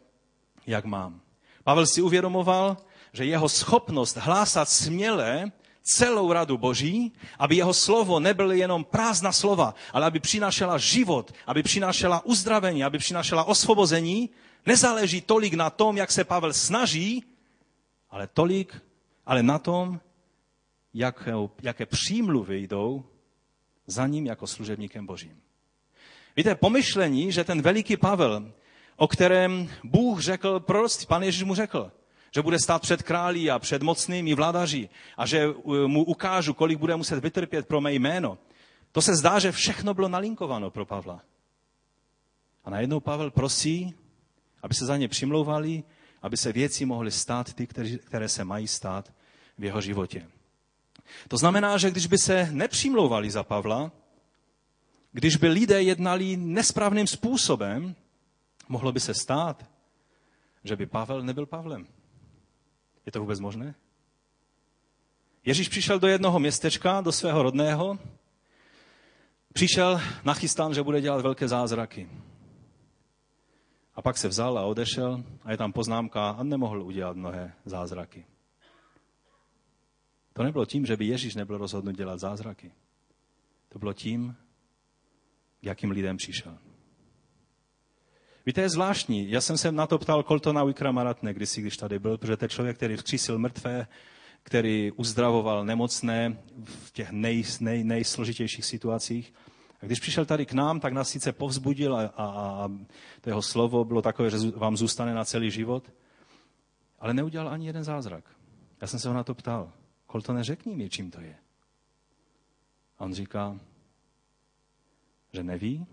jak 0.67 0.85
mám. 0.85 1.21
Pavel 1.65 1.87
si 1.87 2.03
uvědomoval, 2.03 2.77
že 3.13 3.25
jeho 3.25 3.49
schopnost 3.49 4.17
hlásat 4.17 4.69
směle 4.69 5.53
celou 5.83 6.33
radu 6.33 6.59
Boží, 6.59 7.13
aby 7.39 7.57
jeho 7.57 7.75
slovo 7.75 8.21
nebyly 8.21 8.59
jenom 8.59 8.85
prázdná 8.85 9.33
slova, 9.33 9.75
ale 9.93 10.07
aby 10.07 10.21
přinášela 10.21 10.79
život, 10.79 11.33
aby 11.47 11.63
přinášela 11.63 12.25
uzdravení, 12.27 12.85
aby 12.85 12.99
přinášela 12.99 13.45
osvobození, 13.45 14.31
nezáleží 14.67 15.21
tolik 15.21 15.55
na 15.55 15.71
tom, 15.71 15.97
jak 15.97 16.11
se 16.11 16.25
Pavel 16.25 16.53
snaží, 16.53 17.25
ale 18.11 18.27
tolik, 18.27 18.83
ale 19.27 19.43
na 19.43 19.59
tom, 19.59 20.01
jaké, 20.95 21.33
jaké 21.63 21.87
přímluvy 21.87 22.63
jdou 22.63 23.05
za 23.87 24.07
ním 24.07 24.27
jako 24.27 24.47
služebníkem 24.47 25.07
Božím. 25.07 25.41
Víte, 26.37 26.55
pomyšlení, 26.55 27.33
že 27.33 27.45
ten 27.45 27.63
veliký 27.63 27.97
Pavel, 27.97 28.53
o 28.97 29.09
kterém 29.09 29.69
Bůh 29.85 30.21
řekl 30.21 30.61
proroctví, 30.61 31.07
pan 31.07 31.23
Ježíš 31.23 31.43
mu 31.43 31.55
řekl, 31.55 31.93
že 32.31 32.43
bude 32.43 32.59
stát 32.59 32.83
před 32.83 33.03
králí 33.03 33.51
a 33.51 33.59
před 33.59 33.83
mocnými 33.83 34.35
vládaři 34.35 34.89
a 35.17 35.27
že 35.27 35.49
uh, 35.49 35.87
mu 35.87 36.05
ukážu, 36.05 36.55
kolik 36.55 36.79
bude 36.79 36.97
muset 36.97 37.19
vytrpět 37.19 37.69
pro 37.69 37.81
mé 37.81 37.93
jméno. 37.93 38.39
To 38.93 39.03
se 39.03 39.17
zdá, 39.17 39.39
že 39.39 39.53
všechno 39.53 39.95
bylo 39.95 40.09
nalinkováno 40.09 40.71
pro 40.71 40.87
Pavla. 40.87 41.23
A 42.65 42.71
najednou 42.71 43.01
Pavel 43.01 43.31
prosí, 43.31 43.95
aby 44.63 44.75
se 44.75 44.87
za 44.87 44.97
ně 44.97 45.09
přimlouvali, 45.09 45.83
aby 46.23 46.37
se 46.37 46.53
věci 46.53 46.85
mohly 46.85 47.11
stát 47.11 47.55
ty, 47.55 47.67
které 48.07 48.29
se 48.29 48.45
mají 48.45 48.69
stát 48.69 49.13
v 49.59 49.65
jeho 49.65 49.81
životě. 49.81 50.27
To 51.29 51.37
znamená, 51.37 51.79
že 51.79 51.91
když 51.91 52.07
by 52.07 52.19
se 52.19 52.49
nepřimlouvali 52.53 53.31
za 53.31 53.43
Pavla, 53.43 53.93
když 55.13 55.37
by 55.37 55.49
lidé 55.49 55.83
jednali 55.83 56.37
nesprávným 56.37 57.07
způsobem, 57.07 57.95
mohlo 58.69 58.93
by 58.93 59.01
se 59.01 59.15
stát, 59.15 59.67
že 60.65 60.77
by 60.77 60.87
Pavel 60.87 61.23
nebyl 61.23 61.47
Pavlem. 61.47 61.87
Je 63.07 63.13
to 63.13 63.21
vůbec 63.21 63.41
možné? 63.41 63.75
Ježíš 65.45 65.69
přišel 65.69 65.99
do 65.99 66.07
jednoho 66.07 66.39
městečka, 66.39 67.01
do 67.01 67.13
svého 67.13 67.43
rodného, 67.43 67.99
přišel 69.53 70.01
nachystán, 70.25 70.75
že 70.75 70.83
bude 70.83 71.01
dělat 71.01 71.21
velké 71.21 71.49
zázraky. 71.49 72.11
A 73.95 74.03
pak 74.03 74.19
se 74.19 74.29
vzal 74.29 74.59
a 74.59 74.65
odešel 74.65 75.25
a 75.43 75.51
je 75.51 75.57
tam 75.57 75.73
poznámka 75.73 76.31
a 76.31 76.43
nemohl 76.43 76.83
udělat 76.83 77.17
mnohé 77.17 77.53
zázraky. 77.65 78.27
To 80.33 80.43
nebylo 80.43 80.67
tím, 80.67 80.87
že 80.87 80.97
by 80.97 81.07
Ježíš 81.07 81.35
nebyl 81.35 81.59
rozhodnut 81.59 81.97
dělat 81.97 82.21
zázraky. 82.21 82.73
To 83.69 83.79
bylo 83.79 83.93
tím, 83.93 84.37
k 85.61 85.65
jakým 85.65 85.91
lidem 85.91 86.17
přišel. 86.17 86.59
Víte, 88.51 88.61
je 88.61 88.69
zvláštní. 88.69 89.31
Já 89.31 89.41
jsem 89.41 89.59
se 89.59 89.73
na 89.73 89.87
to 89.87 89.99
ptal 89.99 90.23
Coltona 90.23 90.65
Wikramaratne, 90.65 91.35
když 91.35 91.59
když 91.59 91.77
tady 91.77 91.99
byl, 91.99 92.19
protože 92.19 92.37
to 92.37 92.45
je 92.45 92.49
člověk, 92.49 92.77
který 92.77 92.97
vzkřísil 92.97 93.39
mrtvé, 93.39 93.87
který 94.43 94.93
uzdravoval 94.93 95.65
nemocné 95.65 96.39
v 96.65 96.93
těch 96.93 97.11
nej, 97.11 97.45
nej, 97.61 97.85
nejsložitějších 97.85 98.65
situacích. 98.65 99.35
A 99.83 99.87
když 99.87 100.01
přišel 100.01 100.25
tady 100.25 100.47
k 100.47 100.53
nám, 100.53 100.81
tak 100.81 100.93
nás 100.93 101.09
sice 101.09 101.33
povzbudil 101.33 101.97
a, 101.97 102.01
a, 102.01 102.25
a 102.27 102.71
to 103.21 103.31
jeho 103.31 103.43
slovo 103.43 103.85
bylo 103.85 104.03
takové, 104.03 104.31
že 104.31 104.39
vám 104.57 104.77
zůstane 104.77 105.15
na 105.15 105.25
celý 105.25 105.51
život, 105.51 105.93
ale 106.99 107.15
neudělal 107.15 107.49
ani 107.49 107.67
jeden 107.67 107.85
zázrak. 107.85 108.25
Já 108.81 108.87
jsem 108.87 109.01
se 109.01 109.09
ho 109.09 109.15
na 109.15 109.25
to 109.25 109.35
ptal. 109.35 109.73
Coltone, 110.13 110.45
řekni 110.45 110.77
mi, 110.77 110.91
čím 110.91 111.11
to 111.11 111.21
je. 111.21 111.37
A 112.99 113.05
on 113.05 113.15
říká, 113.15 113.59
že 115.33 115.43
neví, 115.43 115.87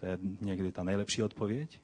to 0.00 0.06
je 0.06 0.18
někdy 0.40 0.72
ta 0.72 0.82
nejlepší 0.82 1.22
odpověď. 1.22 1.80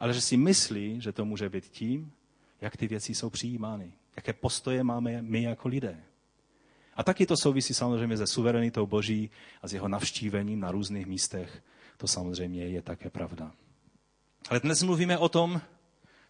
Ale 0.00 0.14
že 0.14 0.20
si 0.20 0.36
myslí, 0.36 1.00
že 1.00 1.12
to 1.12 1.24
může 1.24 1.48
být 1.48 1.64
tím, 1.64 2.12
jak 2.60 2.76
ty 2.76 2.88
věci 2.88 3.14
jsou 3.14 3.30
přijímány. 3.30 3.92
Jaké 4.16 4.32
postoje 4.32 4.84
máme 4.84 5.22
my 5.22 5.42
jako 5.42 5.68
lidé. 5.68 6.04
A 6.94 7.02
taky 7.02 7.26
to 7.26 7.36
souvisí 7.36 7.74
samozřejmě 7.74 8.16
se 8.16 8.26
suverenitou 8.26 8.86
Boží 8.86 9.30
a 9.62 9.68
s 9.68 9.72
jeho 9.72 9.88
navštívením 9.88 10.60
na 10.60 10.70
různých 10.70 11.06
místech. 11.06 11.62
To 11.96 12.08
samozřejmě 12.08 12.66
je 12.66 12.82
také 12.82 13.10
pravda. 13.10 13.52
Ale 14.48 14.60
dnes 14.60 14.82
mluvíme 14.82 15.18
o 15.18 15.28
tom, 15.28 15.60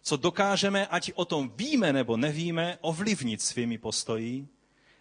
co 0.01 0.17
dokážeme, 0.17 0.87
ať 0.87 1.11
o 1.15 1.25
tom 1.25 1.51
víme 1.55 1.93
nebo 1.93 2.17
nevíme, 2.17 2.77
ovlivnit 2.81 3.41
svými 3.41 3.77
postoji, 3.77 4.47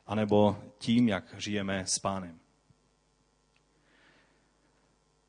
anebo 0.07 0.59
tím, 0.79 1.09
jak 1.09 1.35
žijeme 1.39 1.87
s 1.87 1.99
pánem. 1.99 2.42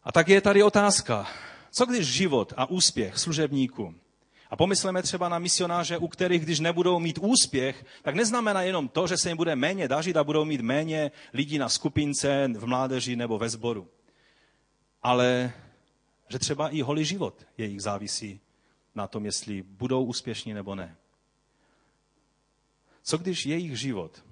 A 0.04 0.12
tak 0.12 0.28
je 0.28 0.42
tady 0.42 0.64
otázka, 0.64 1.28
co 1.72 1.86
když 1.86 2.08
život 2.08 2.54
a 2.58 2.70
úspěch 2.70 3.18
služebníků 3.18 3.96
a 4.50 4.56
pomysleme 4.56 5.04
třeba 5.04 5.30
na 5.30 5.40
misionáře, 5.40 5.98
u 5.98 6.08
kterých, 6.08 6.44
když 6.44 6.60
nebudou 6.60 7.00
mít 7.00 7.20
úspěch, 7.22 7.86
tak 8.02 8.16
neznamená 8.16 8.62
jenom 8.62 8.88
to, 8.88 9.08
že 9.08 9.18
se 9.18 9.30
jim 9.30 9.38
bude 9.38 9.56
méně 9.56 9.88
dařit 9.88 10.18
a 10.18 10.24
budou 10.24 10.46
mít 10.46 10.62
méně 10.62 11.12
lidí 11.34 11.58
na 11.58 11.70
skupince, 11.70 12.48
v 12.56 12.66
mládeži 12.66 13.16
nebo 13.16 13.38
ve 13.38 13.50
sboru. 13.50 13.88
Ale 15.04 15.54
že 16.30 16.40
třeba 16.40 16.70
i 16.70 16.82
holý 16.82 17.06
život 17.06 17.48
jejich 17.58 17.82
závisí 17.82 18.40
na 18.96 19.08
tom, 19.08 19.26
jestli 19.26 19.62
budou 19.62 20.04
úspěšní 20.06 20.54
nebo 20.54 20.76
ne. 20.76 20.96
Co 23.04 23.18
když 23.18 23.46
jejich 23.46 23.80
život 23.80 24.24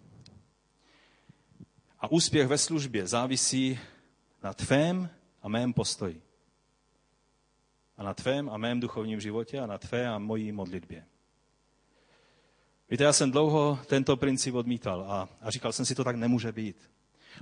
a 1.99 2.11
úspěch 2.11 2.47
ve 2.47 2.57
službě 2.57 3.07
závisí 3.07 3.79
na 4.43 4.53
tvém 4.53 5.09
a 5.41 5.49
mém 5.49 5.73
postoji. 5.73 6.21
A 7.97 8.03
na 8.03 8.13
tvém 8.13 8.49
a 8.49 8.57
mém 8.57 8.79
duchovním 8.79 9.19
životě 9.19 9.59
a 9.59 9.65
na 9.65 9.77
tvé 9.77 10.07
a 10.07 10.17
mojí 10.19 10.51
modlitbě. 10.51 11.05
Víte, 12.89 13.03
já 13.03 13.13
jsem 13.13 13.31
dlouho 13.31 13.79
tento 13.85 14.17
princip 14.17 14.55
odmítal 14.55 15.05
a, 15.07 15.29
a 15.41 15.49
říkal 15.49 15.73
jsem 15.73 15.85
si, 15.85 15.95
to 15.95 16.03
tak 16.03 16.15
nemůže 16.15 16.51
být. 16.51 16.91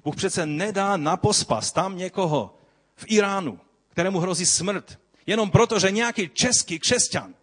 Bůh 0.04 0.16
přece 0.16 0.46
nedá 0.46 0.98
na 0.98 1.18
pospas 1.18 1.72
tam 1.72 1.98
někoho 1.98 2.58
v 2.96 3.06
Iránu, 3.08 3.60
kterému 3.90 4.20
hrozí 4.20 4.46
smrt, 4.46 5.00
jenom 5.26 5.52
proto, 5.52 5.80
že 5.80 5.92
nějaký 5.92 6.30
český 6.30 6.80
křesťan 6.80 7.34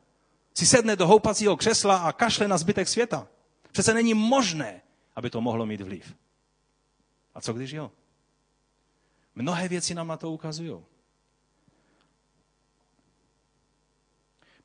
si 0.55 0.67
sedne 0.67 0.97
do 0.97 1.07
houpacího 1.07 1.57
křesla 1.57 1.97
a 1.97 2.13
kašle 2.13 2.49
na 2.49 2.59
zbytek 2.59 2.89
světa. 2.89 3.29
Přece 3.73 3.95
není 3.95 4.15
možné, 4.15 4.83
aby 5.17 5.31
to 5.31 5.41
mohlo 5.41 5.67
mít 5.67 5.81
vliv. 5.81 6.15
A 7.35 7.41
co 7.41 7.53
když 7.53 7.71
jo? 7.71 7.91
Mnohé 9.37 9.69
věci 9.69 9.95
nám 9.95 10.09
na 10.09 10.17
to 10.17 10.31
ukazují. 10.31 10.85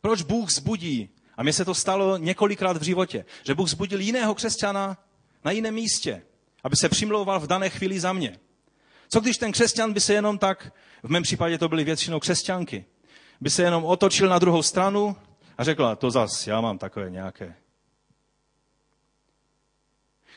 Proč 0.01 0.21
Bůh 0.21 0.51
zbudí? 0.51 1.09
A 1.37 1.43
mně 1.43 1.53
se 1.53 1.65
to 1.65 1.75
stalo 1.75 2.17
několikrát 2.17 2.77
v 2.77 2.83
životě, 2.83 3.25
že 3.43 3.55
Bůh 3.55 3.69
zbudil 3.69 3.99
jiného 3.99 4.35
křesťana 4.35 4.97
na 5.43 5.51
jiném 5.51 5.73
místě, 5.73 6.25
aby 6.63 6.75
se 6.75 6.89
přimlouval 6.89 7.39
v 7.39 7.47
dané 7.47 7.69
chvíli 7.69 7.99
za 7.99 8.13
mě. 8.13 8.39
Co 9.09 9.19
když 9.19 9.37
ten 9.37 9.51
křesťan 9.51 9.93
by 9.93 10.01
se 10.01 10.13
jenom 10.13 10.37
tak, 10.37 10.73
v 11.03 11.09
mém 11.09 11.23
případě 11.23 11.57
to 11.57 11.69
byly 11.69 11.83
většinou 11.83 12.19
křesťanky, 12.19 12.85
by 13.41 13.49
se 13.49 13.63
jenom 13.63 13.85
otočil 13.85 14.29
na 14.29 14.39
druhou 14.39 14.63
stranu 14.63 15.15
a 15.57 15.63
řekl, 15.63 15.95
to 15.95 16.11
zas, 16.11 16.47
já 16.47 16.61
mám 16.61 16.77
takové 16.77 17.09
nějaké. 17.09 17.55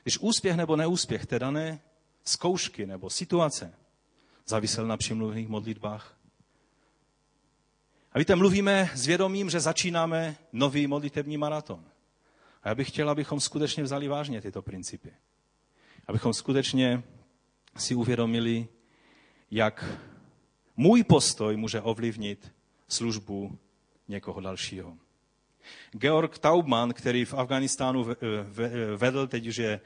Když 0.02 0.18
úspěch 0.18 0.56
nebo 0.56 0.76
neúspěch 0.76 1.26
té 1.26 1.38
dané 1.38 1.80
zkoušky 2.24 2.86
nebo 2.86 3.10
situace 3.10 3.74
závisel 4.46 4.86
na 4.86 4.96
přimluvných 4.96 5.48
modlitbách. 5.48 6.16
A 8.12 8.18
víte, 8.18 8.36
mluvíme 8.36 8.90
s 8.94 9.06
vědomím, 9.06 9.50
že 9.50 9.60
začínáme 9.60 10.36
nový 10.52 10.86
modlitební 10.86 11.36
maraton. 11.36 11.84
A 12.62 12.68
já 12.68 12.74
bych 12.74 12.88
chtěl, 12.88 13.10
abychom 13.10 13.40
skutečně 13.40 13.82
vzali 13.82 14.08
vážně 14.08 14.40
tyto 14.40 14.62
principy. 14.62 15.12
Abychom 16.06 16.34
skutečně 16.34 17.02
si 17.76 17.94
uvědomili, 17.94 18.68
jak 19.50 19.84
můj 20.76 21.04
postoj 21.04 21.56
může 21.56 21.80
ovlivnit 21.80 22.52
službu 22.88 23.58
někoho 24.08 24.40
dalšího. 24.40 24.96
Georg 25.92 26.38
Taubman, 26.38 26.92
který 26.92 27.24
v 27.24 27.34
Afganistánu 27.34 28.06
vedl, 28.96 29.26
teď 29.26 29.46
už 29.46 29.56
je 29.56 29.80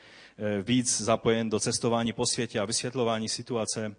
víc 0.63 1.01
zapojen 1.01 1.51
do 1.51 1.61
cestování 1.61 2.13
po 2.13 2.27
světě 2.27 2.61
a 2.61 2.65
vysvětlování 2.65 3.29
situace, 3.29 3.97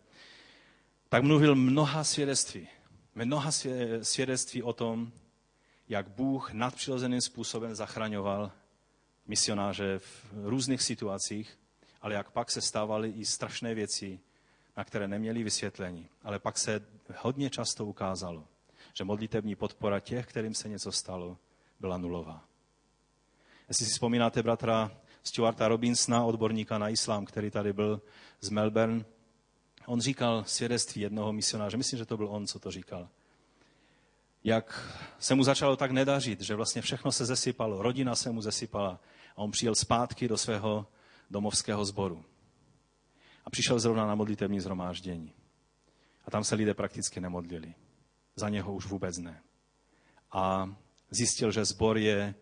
tak 1.09 1.23
mluvil 1.23 1.55
mnoha 1.55 2.03
svědectví. 2.03 2.67
Mnoha 3.15 3.51
svědectví 4.01 4.63
o 4.63 4.73
tom, 4.73 5.11
jak 5.89 6.09
Bůh 6.09 6.53
nadpřirozeným 6.53 7.21
způsobem 7.21 7.75
zachraňoval 7.75 8.51
misionáře 9.27 9.99
v 9.99 10.25
různých 10.33 10.81
situacích, 10.81 11.59
ale 12.01 12.13
jak 12.13 12.31
pak 12.31 12.51
se 12.51 12.61
stávaly 12.61 13.09
i 13.09 13.25
strašné 13.25 13.75
věci, 13.75 14.19
na 14.77 14.83
které 14.83 15.07
neměli 15.07 15.43
vysvětlení. 15.43 16.09
Ale 16.23 16.39
pak 16.39 16.57
se 16.57 16.85
hodně 17.17 17.49
často 17.49 17.85
ukázalo, 17.85 18.47
že 18.97 19.03
modlitební 19.03 19.55
podpora 19.55 19.99
těch, 19.99 20.27
kterým 20.27 20.53
se 20.53 20.69
něco 20.69 20.91
stalo, 20.91 21.37
byla 21.79 21.97
nulová. 21.97 22.45
Jestli 23.67 23.85
si 23.85 23.91
vzpomínáte 23.91 24.43
bratra 24.43 24.91
Stuarta 25.23 25.67
Robinsona, 25.67 26.23
odborníka 26.23 26.77
na 26.77 26.89
islám, 26.89 27.25
který 27.25 27.51
tady 27.51 27.73
byl 27.73 28.01
z 28.41 28.49
Melbourne, 28.49 29.05
on 29.89 30.01
říkal 30.01 30.43
svědectví 30.47 31.01
jednoho 31.01 31.33
misionáře, 31.33 31.77
myslím, 31.77 31.97
že 31.97 32.05
to 32.05 32.17
byl 32.17 32.27
on, 32.27 32.47
co 32.47 32.59
to 32.59 32.71
říkal, 32.71 33.09
jak 34.43 34.97
se 35.19 35.35
mu 35.35 35.43
začalo 35.43 35.75
tak 35.75 35.91
nedařit, 35.91 36.41
že 36.41 36.55
vlastně 36.55 36.81
všechno 36.81 37.11
se 37.11 37.25
zesypalo, 37.25 37.81
rodina 37.81 38.15
se 38.15 38.31
mu 38.31 38.41
zesypala 38.41 38.99
a 39.35 39.37
on 39.37 39.51
přijel 39.51 39.75
zpátky 39.75 40.27
do 40.27 40.37
svého 40.37 40.87
domovského 41.29 41.85
sboru. 41.85 42.25
A 43.45 43.49
přišel 43.49 43.79
zrovna 43.79 44.05
na 44.05 44.15
modlitevní 44.15 44.59
zhromáždění. 44.59 45.33
A 46.25 46.31
tam 46.31 46.43
se 46.43 46.55
lidé 46.55 46.73
prakticky 46.73 47.19
nemodlili. 47.19 47.73
Za 48.35 48.49
něho 48.49 48.73
už 48.73 48.85
vůbec 48.85 49.17
ne. 49.17 49.41
A 50.31 50.75
zjistil, 51.11 51.51
že 51.51 51.65
zbor 51.65 51.97
je 51.97 52.35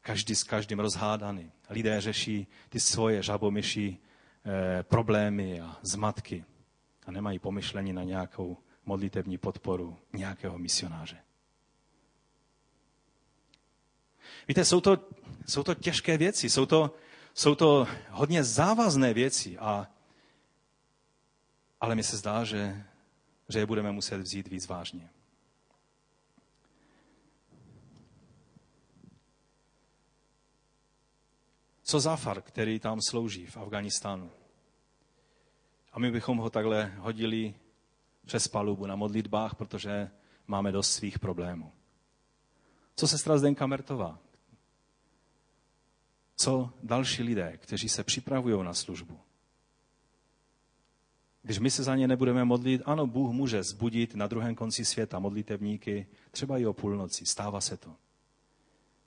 každý 0.00 0.34
s 0.34 0.44
každým 0.44 0.78
rozhádaný. 0.78 1.52
Lidé 1.70 2.00
řeší 2.00 2.46
ty 2.68 2.80
svoje 2.80 3.22
žabomyší 3.22 3.98
eh, 3.98 4.82
problémy 4.82 5.60
a 5.60 5.76
zmatky 5.82 6.44
a 7.06 7.10
nemají 7.10 7.38
pomyšlení 7.38 7.92
na 7.92 8.02
nějakou 8.02 8.58
modlitevní 8.86 9.38
podporu 9.38 9.98
nějakého 10.12 10.58
misionáře. 10.58 11.18
Víte, 14.48 14.64
jsou 14.64 14.80
to, 14.80 14.98
jsou 15.46 15.62
to 15.62 15.74
těžké 15.74 16.18
věci, 16.18 16.50
jsou 16.50 16.66
to, 16.66 16.94
jsou 17.34 17.54
to 17.54 17.88
hodně 18.10 18.44
závazné 18.44 19.14
věci, 19.14 19.58
a, 19.58 19.86
ale 21.80 21.94
mi 21.94 22.02
se 22.02 22.16
zdá, 22.16 22.44
že, 22.44 22.84
že 23.48 23.58
je 23.58 23.66
budeme 23.66 23.92
muset 23.92 24.18
vzít 24.18 24.48
víc 24.48 24.66
vážně. 24.68 25.10
Co 31.82 32.00
Zafar, 32.00 32.42
který 32.42 32.80
tam 32.80 33.00
slouží 33.00 33.46
v 33.46 33.56
Afganistánu? 33.56 34.30
A 35.96 35.98
my 35.98 36.10
bychom 36.10 36.38
ho 36.38 36.50
takhle 36.50 36.92
hodili 36.98 37.54
přes 38.26 38.48
palubu 38.48 38.86
na 38.86 38.96
modlitbách, 38.96 39.54
protože 39.54 40.10
máme 40.46 40.72
dost 40.72 40.92
svých 40.92 41.18
problémů. 41.18 41.72
Co 42.96 43.08
se 43.08 43.38
Zdenka 43.38 43.66
Mertová? 43.66 44.18
Co 46.36 46.70
další 46.82 47.22
lidé, 47.22 47.56
kteří 47.56 47.88
se 47.88 48.04
připravují 48.04 48.64
na 48.64 48.74
službu? 48.74 49.20
Když 51.42 51.58
my 51.58 51.70
se 51.70 51.82
za 51.82 51.96
ně 51.96 52.08
nebudeme 52.08 52.44
modlit, 52.44 52.82
ano, 52.84 53.06
Bůh 53.06 53.32
může 53.32 53.62
zbudit 53.62 54.14
na 54.14 54.26
druhém 54.26 54.54
konci 54.54 54.84
světa 54.84 55.18
modlitevníky, 55.18 56.06
třeba 56.30 56.58
i 56.58 56.66
o 56.66 56.72
půlnoci, 56.72 57.26
stává 57.26 57.60
se 57.60 57.76
to. 57.76 57.96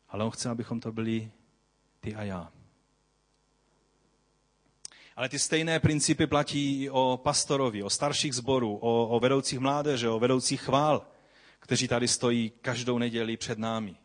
Ale 0.09 0.23
on 0.23 0.31
chce, 0.31 0.49
abychom 0.49 0.79
to 0.79 0.91
byli 0.91 1.31
ty 1.99 2.15
a 2.15 2.23
já. 2.23 2.51
Ale 5.19 5.29
ty 5.29 5.39
stejné 5.39 5.79
principy 5.79 6.27
platí 6.27 6.83
i 6.83 6.89
o 6.89 7.19
pastorovi, 7.23 7.83
o 7.83 7.89
starších 7.89 8.35
zborů, 8.35 8.75
o, 8.75 9.07
o 9.07 9.19
vedoucích 9.19 9.59
mládeže, 9.59 10.09
o 10.09 10.19
vedoucích 10.19 10.61
chvál, 10.61 11.07
kteří 11.59 11.87
tady 11.87 12.07
stojí 12.07 12.51
každou 12.61 12.97
neděli 12.97 13.37
před 13.37 13.59
námi. 13.59 13.95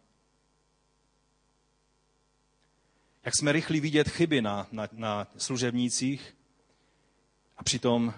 Jak 3.24 3.34
jsme 3.36 3.52
rychlí 3.52 3.80
vidět 3.80 4.08
chyby 4.08 4.42
na, 4.42 4.66
na, 4.72 4.88
na 4.92 5.26
služebnících 5.36 6.36
a 7.56 7.62
přitom 7.62 8.14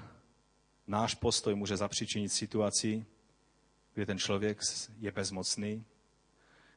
náš 0.87 1.15
postoj 1.15 1.55
může 1.55 1.77
zapříčinit 1.77 2.33
situaci, 2.33 3.07
kdy 3.95 4.07
ten 4.07 4.19
člověk 4.19 4.61
je 4.99 5.13
bezmocný, 5.13 5.85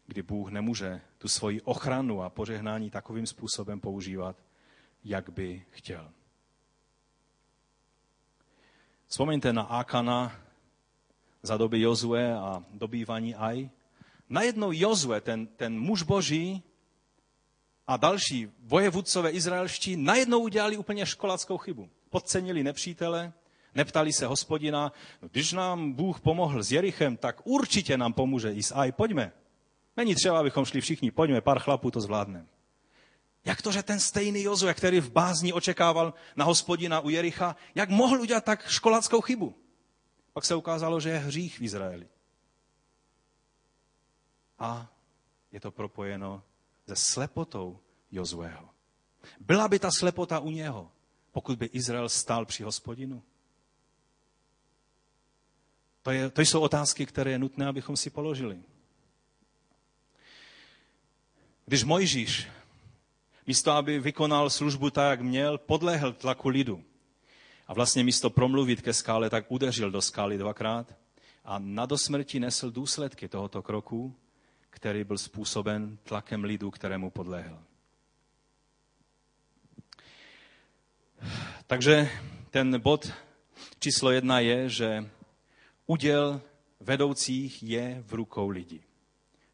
kdy 0.08 0.22
Bůh 0.22 0.52
nemůže 0.52 1.02
tu 1.18 1.28
svoji 1.28 1.62
ochranu 1.62 2.24
a 2.24 2.30
požehnání 2.30 2.90
takovým 2.90 3.26
způsobem 3.26 3.80
používat, 3.80 4.49
jak 5.04 5.30
by 5.30 5.66
chtěl. 5.70 6.12
Vzpomeňte 9.08 9.54
na 9.54 9.62
Akana 9.62 10.32
za 11.44 11.58
doby 11.58 11.82
Jozue 11.82 12.34
a 12.34 12.64
dobývaní 12.74 13.36
Aj. 13.36 13.70
Najednou 14.30 14.72
Jozue, 14.72 15.22
ten, 15.22 15.48
ten 15.48 15.80
muž 15.80 16.04
boží 16.04 16.64
a 17.88 17.98
další 17.98 18.48
vojevůdcové 18.60 19.32
izraelští, 19.32 19.98
najednou 19.98 20.40
udělali 20.40 20.78
úplně 20.78 21.06
školackou 21.06 21.58
chybu. 21.58 21.90
Podcenili 22.10 22.64
nepřítele, 22.64 23.34
neptali 23.76 24.14
se 24.14 24.26
hospodina, 24.26 24.92
no, 25.22 25.28
když 25.32 25.54
nám 25.54 25.94
Bůh 25.94 26.22
pomohl 26.22 26.64
s 26.64 26.72
Jerichem, 26.72 27.18
tak 27.18 27.42
určitě 27.44 27.98
nám 27.98 28.14
pomůže 28.14 28.54
i 28.54 28.64
s 28.64 28.76
Aj, 28.76 28.92
pojďme. 28.92 29.32
Není 29.98 30.16
třeba, 30.16 30.40
abychom 30.40 30.66
šli 30.66 30.82
všichni, 30.82 31.12
pojďme, 31.12 31.42
pár 31.42 31.60
chlapů 31.60 31.92
to 31.92 32.02
zvládneme. 32.02 32.46
Jak 33.46 33.62
to, 33.62 33.72
že 33.72 33.84
ten 33.84 34.00
stejný 34.00 34.44
Jozue, 34.44 34.74
který 34.74 35.00
v 35.00 35.12
bázni 35.12 35.54
očekával 35.54 36.14
na 36.36 36.46
hospodina 36.46 37.00
u 37.00 37.10
Jericha, 37.10 37.56
jak 37.76 37.90
mohl 37.90 38.22
udělat 38.22 38.46
tak 38.46 38.70
školackou 38.70 39.22
chybu? 39.22 39.56
Pak 40.34 40.46
se 40.46 40.56
ukázalo, 40.56 41.00
že 41.00 41.10
je 41.10 41.18
hřích 41.18 41.60
v 41.60 41.62
Izraeli. 41.62 42.08
A 44.60 44.92
je 45.52 45.60
to 45.60 45.72
propojeno 45.72 46.44
se 46.88 46.96
slepotou 46.96 47.80
Jozueho. 48.12 48.70
Byla 49.40 49.68
by 49.68 49.80
ta 49.80 49.92
slepota 49.92 50.40
u 50.40 50.50
něho, 50.52 50.92
pokud 51.32 51.58
by 51.58 51.66
Izrael 51.66 52.10
stál 52.10 52.46
při 52.46 52.64
hospodinu? 52.64 53.24
To, 56.02 56.12
je, 56.12 56.30
to 56.30 56.42
jsou 56.42 56.62
otázky, 56.62 57.06
které 57.06 57.32
je 57.32 57.40
nutné, 57.40 57.68
abychom 57.68 57.98
si 57.98 58.10
položili. 58.10 58.64
Když 61.66 61.84
Mojžíš 61.84 62.48
místo 63.50 63.72
aby 63.72 64.00
vykonal 64.00 64.50
službu 64.50 64.90
tak, 64.90 65.10
jak 65.10 65.22
měl, 65.22 65.58
podlehl 65.58 66.14
tlaku 66.14 66.50
lidu. 66.50 66.84
A 67.68 67.74
vlastně 67.74 68.04
místo 68.04 68.30
promluvit 68.30 68.82
ke 68.82 68.94
skále, 68.94 69.30
tak 69.30 69.46
udeřil 69.52 69.92
do 69.92 70.02
skály 70.02 70.38
dvakrát 70.38 70.96
a 71.46 71.60
na 71.60 71.86
dosmrti 71.86 72.40
nesl 72.40 72.72
důsledky 72.72 73.28
tohoto 73.28 73.62
kroku, 73.62 74.16
který 74.70 75.04
byl 75.04 75.18
způsoben 75.18 75.98
tlakem 76.04 76.44
lidu, 76.44 76.72
kterému 76.72 77.10
podlehl. 77.10 77.60
Takže 81.68 82.10
ten 82.50 82.80
bod 82.80 83.12
číslo 83.80 84.12
jedna 84.12 84.40
je, 84.40 84.70
že 84.70 85.10
uděl 85.86 86.42
vedoucích 86.80 87.64
je 87.64 88.04
v 88.08 88.14
rukou 88.14 88.50
lidí. 88.50 88.82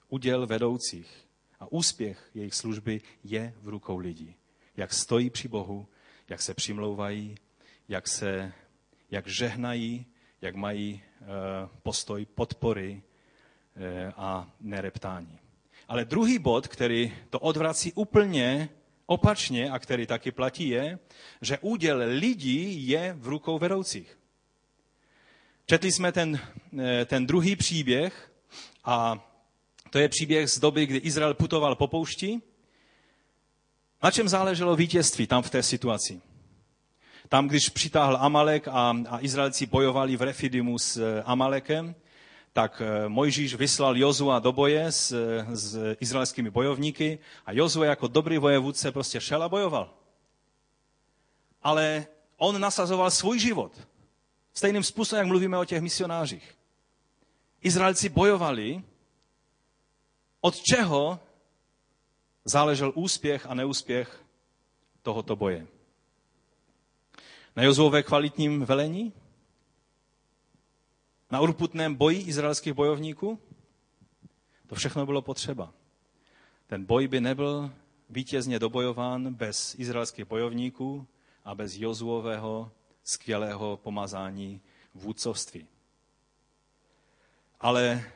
Uděl 0.09 0.47
vedoucích 0.47 1.24
a 1.59 1.71
úspěch 1.71 2.29
jejich 2.33 2.53
služby 2.53 3.01
je 3.23 3.53
v 3.61 3.67
rukou 3.67 3.97
lidí. 3.97 4.35
Jak 4.77 4.93
stojí 4.93 5.29
při 5.29 5.47
Bohu, 5.47 5.87
jak 6.29 6.41
se 6.41 6.53
přimlouvají, 6.53 7.35
jak, 7.87 8.07
se, 8.07 8.53
jak 9.11 9.27
žehnají, 9.27 10.05
jak 10.41 10.55
mají 10.55 11.01
uh, 11.21 11.27
postoj 11.83 12.25
podpory 12.25 13.01
uh, 13.75 14.13
a 14.15 14.51
nereptání. 14.59 15.39
Ale 15.87 16.05
druhý 16.05 16.39
bod, 16.39 16.67
který 16.67 17.13
to 17.29 17.39
odvrací 17.39 17.93
úplně 17.93 18.69
opačně 19.05 19.71
a 19.71 19.79
který 19.79 20.07
taky 20.07 20.31
platí, 20.31 20.69
je, 20.69 20.99
že 21.41 21.57
úděl 21.61 22.01
lidí 22.05 22.87
je 22.87 23.15
v 23.19 23.27
rukou 23.27 23.59
vedoucích. 23.59 24.17
Četli 25.65 25.91
jsme 25.91 26.11
ten, 26.11 26.39
eh, 26.79 27.05
ten 27.05 27.25
druhý 27.25 27.55
příběh 27.55 28.31
a 28.83 29.27
to 29.95 29.99
je 29.99 30.09
příběh 30.09 30.49
z 30.51 30.59
doby, 30.59 30.85
kdy 30.85 30.97
Izrael 30.97 31.33
putoval 31.33 31.75
po 31.75 31.87
poušti. 31.87 32.41
Na 34.03 34.11
čem 34.11 34.29
záleželo 34.29 34.75
vítězství 34.75 35.27
tam 35.27 35.43
v 35.43 35.49
té 35.49 35.63
situaci? 35.63 36.21
Tam, 37.29 37.47
když 37.47 37.69
přitáhl 37.69 38.17
Amalek 38.19 38.67
a, 38.67 38.95
a 39.09 39.19
Izraelci 39.21 39.65
bojovali 39.65 40.17
v 40.17 40.21
Refidimu 40.21 40.79
s 40.79 40.97
eh, 40.97 41.23
Amalekem, 41.23 41.95
tak 42.53 42.81
eh, 42.81 43.09
Mojžíš 43.09 43.55
vyslal 43.55 43.97
Jozua 43.97 44.39
do 44.39 44.51
boje 44.51 44.85
s, 44.91 45.15
s 45.53 45.95
izraelskými 45.99 46.49
bojovníky 46.49 47.19
a 47.45 47.51
Jozue 47.51 47.87
jako 47.87 48.07
dobrý 48.07 48.37
vojevůdce 48.37 48.91
prostě 48.91 49.21
šel 49.21 49.43
a 49.43 49.49
bojoval. 49.49 49.93
Ale 51.63 52.07
on 52.37 52.61
nasazoval 52.61 53.11
svůj 53.11 53.39
život. 53.39 53.87
Stejným 54.53 54.83
způsobem, 54.83 55.19
jak 55.19 55.27
mluvíme 55.27 55.57
o 55.57 55.65
těch 55.65 55.81
misionářích. 55.81 56.55
Izraelci 57.61 58.09
bojovali, 58.09 58.83
od 60.45 60.61
čeho 60.61 61.19
záležel 62.45 62.91
úspěch 62.95 63.45
a 63.45 63.53
neúspěch 63.53 64.25
tohoto 65.01 65.35
boje. 65.35 65.67
Na 67.55 67.63
Jozuové 67.63 68.03
kvalitním 68.03 68.65
velení? 68.65 69.13
Na 71.31 71.41
urputném 71.41 71.95
boji 71.95 72.17
izraelských 72.17 72.73
bojovníků? 72.73 73.39
To 74.67 74.75
všechno 74.75 75.05
bylo 75.05 75.21
potřeba. 75.21 75.73
Ten 76.67 76.85
boj 76.85 77.07
by 77.07 77.21
nebyl 77.21 77.71
vítězně 78.09 78.59
dobojován 78.59 79.33
bez 79.33 79.75
izraelských 79.79 80.25
bojovníků 80.25 81.07
a 81.45 81.55
bez 81.55 81.75
Jozuového 81.75 82.71
skvělého 83.03 83.77
pomazání 83.77 84.61
vůdcovství. 84.93 85.67
Ale 87.59 88.11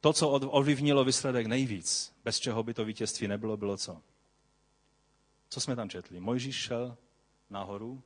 to, 0.00 0.12
co 0.12 0.30
ovlivnilo 0.30 1.04
výsledek 1.04 1.46
nejvíc, 1.46 2.14
bez 2.24 2.40
čeho 2.40 2.62
by 2.62 2.74
to 2.74 2.84
vítězství 2.84 3.28
nebylo, 3.28 3.56
bylo 3.56 3.76
co? 3.76 4.02
Co 5.48 5.60
jsme 5.60 5.76
tam 5.76 5.90
četli? 5.90 6.20
Mojžíš 6.20 6.56
šel 6.56 6.96
nahoru 7.50 8.02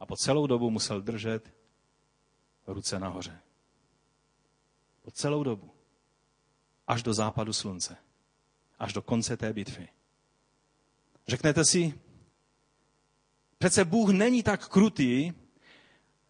a 0.00 0.06
po 0.06 0.16
celou 0.16 0.46
dobu 0.46 0.70
musel 0.70 1.00
držet 1.00 1.54
ruce 2.66 2.98
nahoře. 2.98 3.40
Po 5.02 5.10
celou 5.10 5.42
dobu. 5.42 5.70
Až 6.86 7.02
do 7.02 7.14
západu 7.14 7.52
slunce. 7.52 7.96
Až 8.78 8.92
do 8.92 9.02
konce 9.02 9.36
té 9.36 9.52
bitvy. 9.52 9.88
Řeknete 11.28 11.64
si, 11.64 12.00
přece 13.58 13.84
Bůh 13.84 14.10
není 14.10 14.42
tak 14.42 14.68
krutý, 14.68 15.32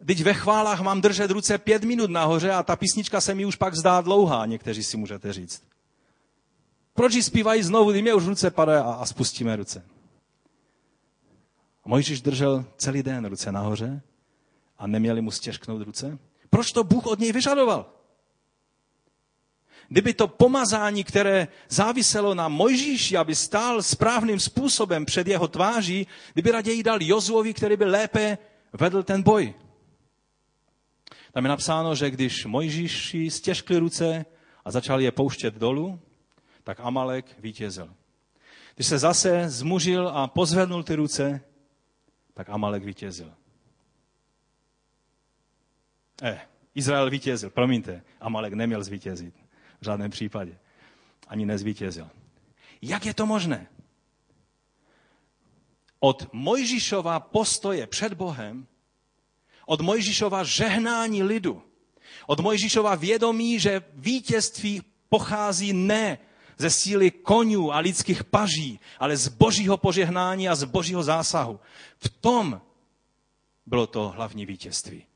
Teď 0.07 0.23
ve 0.23 0.35
chválách 0.35 0.81
mám 0.81 1.01
držet 1.01 1.31
ruce 1.31 1.59
pět 1.59 1.85
minut 1.85 2.11
nahoře 2.11 2.53
a 2.53 2.63
ta 2.63 2.77
písnička 2.77 3.21
se 3.21 3.35
mi 3.35 3.45
už 3.45 3.57
pak 3.57 3.75
zdá 3.75 4.01
dlouhá, 4.01 4.47
někteří 4.47 4.83
si 4.83 4.97
můžete 4.97 5.33
říct. 5.33 5.63
Proč 6.95 7.15
ji 7.15 7.23
zpívají 7.23 7.63
znovu, 7.63 7.91
kdy 7.91 8.03
mě 8.03 8.15
už 8.15 8.27
ruce 8.27 8.51
padají 8.51 8.79
a, 8.79 8.93
a 8.93 9.07
spustíme 9.07 9.57
ruce. 9.57 9.85
Mojžíš 11.85 12.21
držel 12.21 12.65
celý 12.77 13.03
den 13.03 13.25
ruce 13.25 13.53
nahoře 13.53 14.01
a 14.79 14.87
neměli 14.87 15.21
mu 15.21 15.31
stěžknout 15.31 15.83
ruce? 15.83 16.19
Proč 16.51 16.73
to 16.73 16.85
Bůh 16.85 17.07
od 17.07 17.19
něj 17.19 17.33
vyžadoval? 17.33 17.87
Kdyby 19.89 20.15
to 20.15 20.29
pomazání, 20.29 21.05
které 21.05 21.49
záviselo 21.69 22.35
na 22.35 22.49
Mojžíši, 22.49 23.17
aby 23.17 23.35
stál 23.35 23.83
správným 23.83 24.41
způsobem 24.41 25.05
před 25.05 25.27
jeho 25.27 25.49
tváří, 25.49 26.07
kdyby 26.33 26.51
raději 26.51 26.83
dal 26.83 27.03
Jozuovi, 27.03 27.55
který 27.55 27.77
by 27.77 27.85
lépe 27.85 28.39
vedl 28.73 29.03
ten 29.03 29.23
boj. 29.23 29.55
Tam 31.39 31.45
je 31.45 31.49
napsáno, 31.49 31.95
že 31.95 32.11
když 32.11 32.45
Mojžíši 32.45 33.31
stěžkli 33.31 33.79
ruce 33.79 34.25
a 34.65 34.71
začal 34.71 35.01
je 35.01 35.13
pouštět 35.13 35.55
dolů, 35.55 36.01
tak 36.65 36.81
Amalek 36.81 37.37
vítězil. 37.39 37.95
Když 38.75 38.87
se 38.87 38.99
zase 38.99 39.49
zmužil 39.49 40.09
a 40.09 40.27
pozvednul 40.27 40.83
ty 40.83 40.95
ruce, 40.95 41.41
tak 42.35 42.49
Amalek 42.51 42.85
vítězil. 42.85 43.35
Eh, 46.23 46.41
Izrael 46.75 47.11
vítězil, 47.11 47.51
promiňte, 47.51 48.03
Amalek 48.21 48.53
neměl 48.53 48.85
zvítězit. 48.85 49.35
V 49.81 49.85
žádném 49.85 50.11
případě. 50.11 50.59
Ani 51.29 51.47
nezvítězil. 51.47 52.11
Jak 52.83 53.07
je 53.07 53.15
to 53.15 53.27
možné? 53.27 53.67
Od 56.01 56.33
Mojžišova 56.33 57.21
postoje 57.21 57.87
před 57.87 58.15
Bohem 58.15 58.67
od 59.69 59.81
Mojžišova 59.81 60.45
žehnání 60.45 61.23
lidu, 61.23 61.63
od 62.27 62.41
Mojžišova 62.41 62.95
vědomí, 62.95 63.61
že 63.61 63.85
vítězství 63.95 64.83
pochází 65.09 65.73
ne 65.73 66.19
ze 66.59 66.71
síly 66.71 67.11
konňů 67.11 67.73
a 67.73 67.79
lidských 67.79 68.25
paží, 68.25 68.81
ale 68.99 69.17
z 69.17 69.29
božího 69.29 69.77
požehnání 69.77 70.49
a 70.49 70.55
z 70.55 70.65
božího 70.65 71.03
zásahu. 71.03 71.61
V 71.99 72.09
tom 72.09 72.61
bylo 73.67 73.87
to 73.87 74.09
hlavní 74.09 74.47
vítězství. 74.47 75.08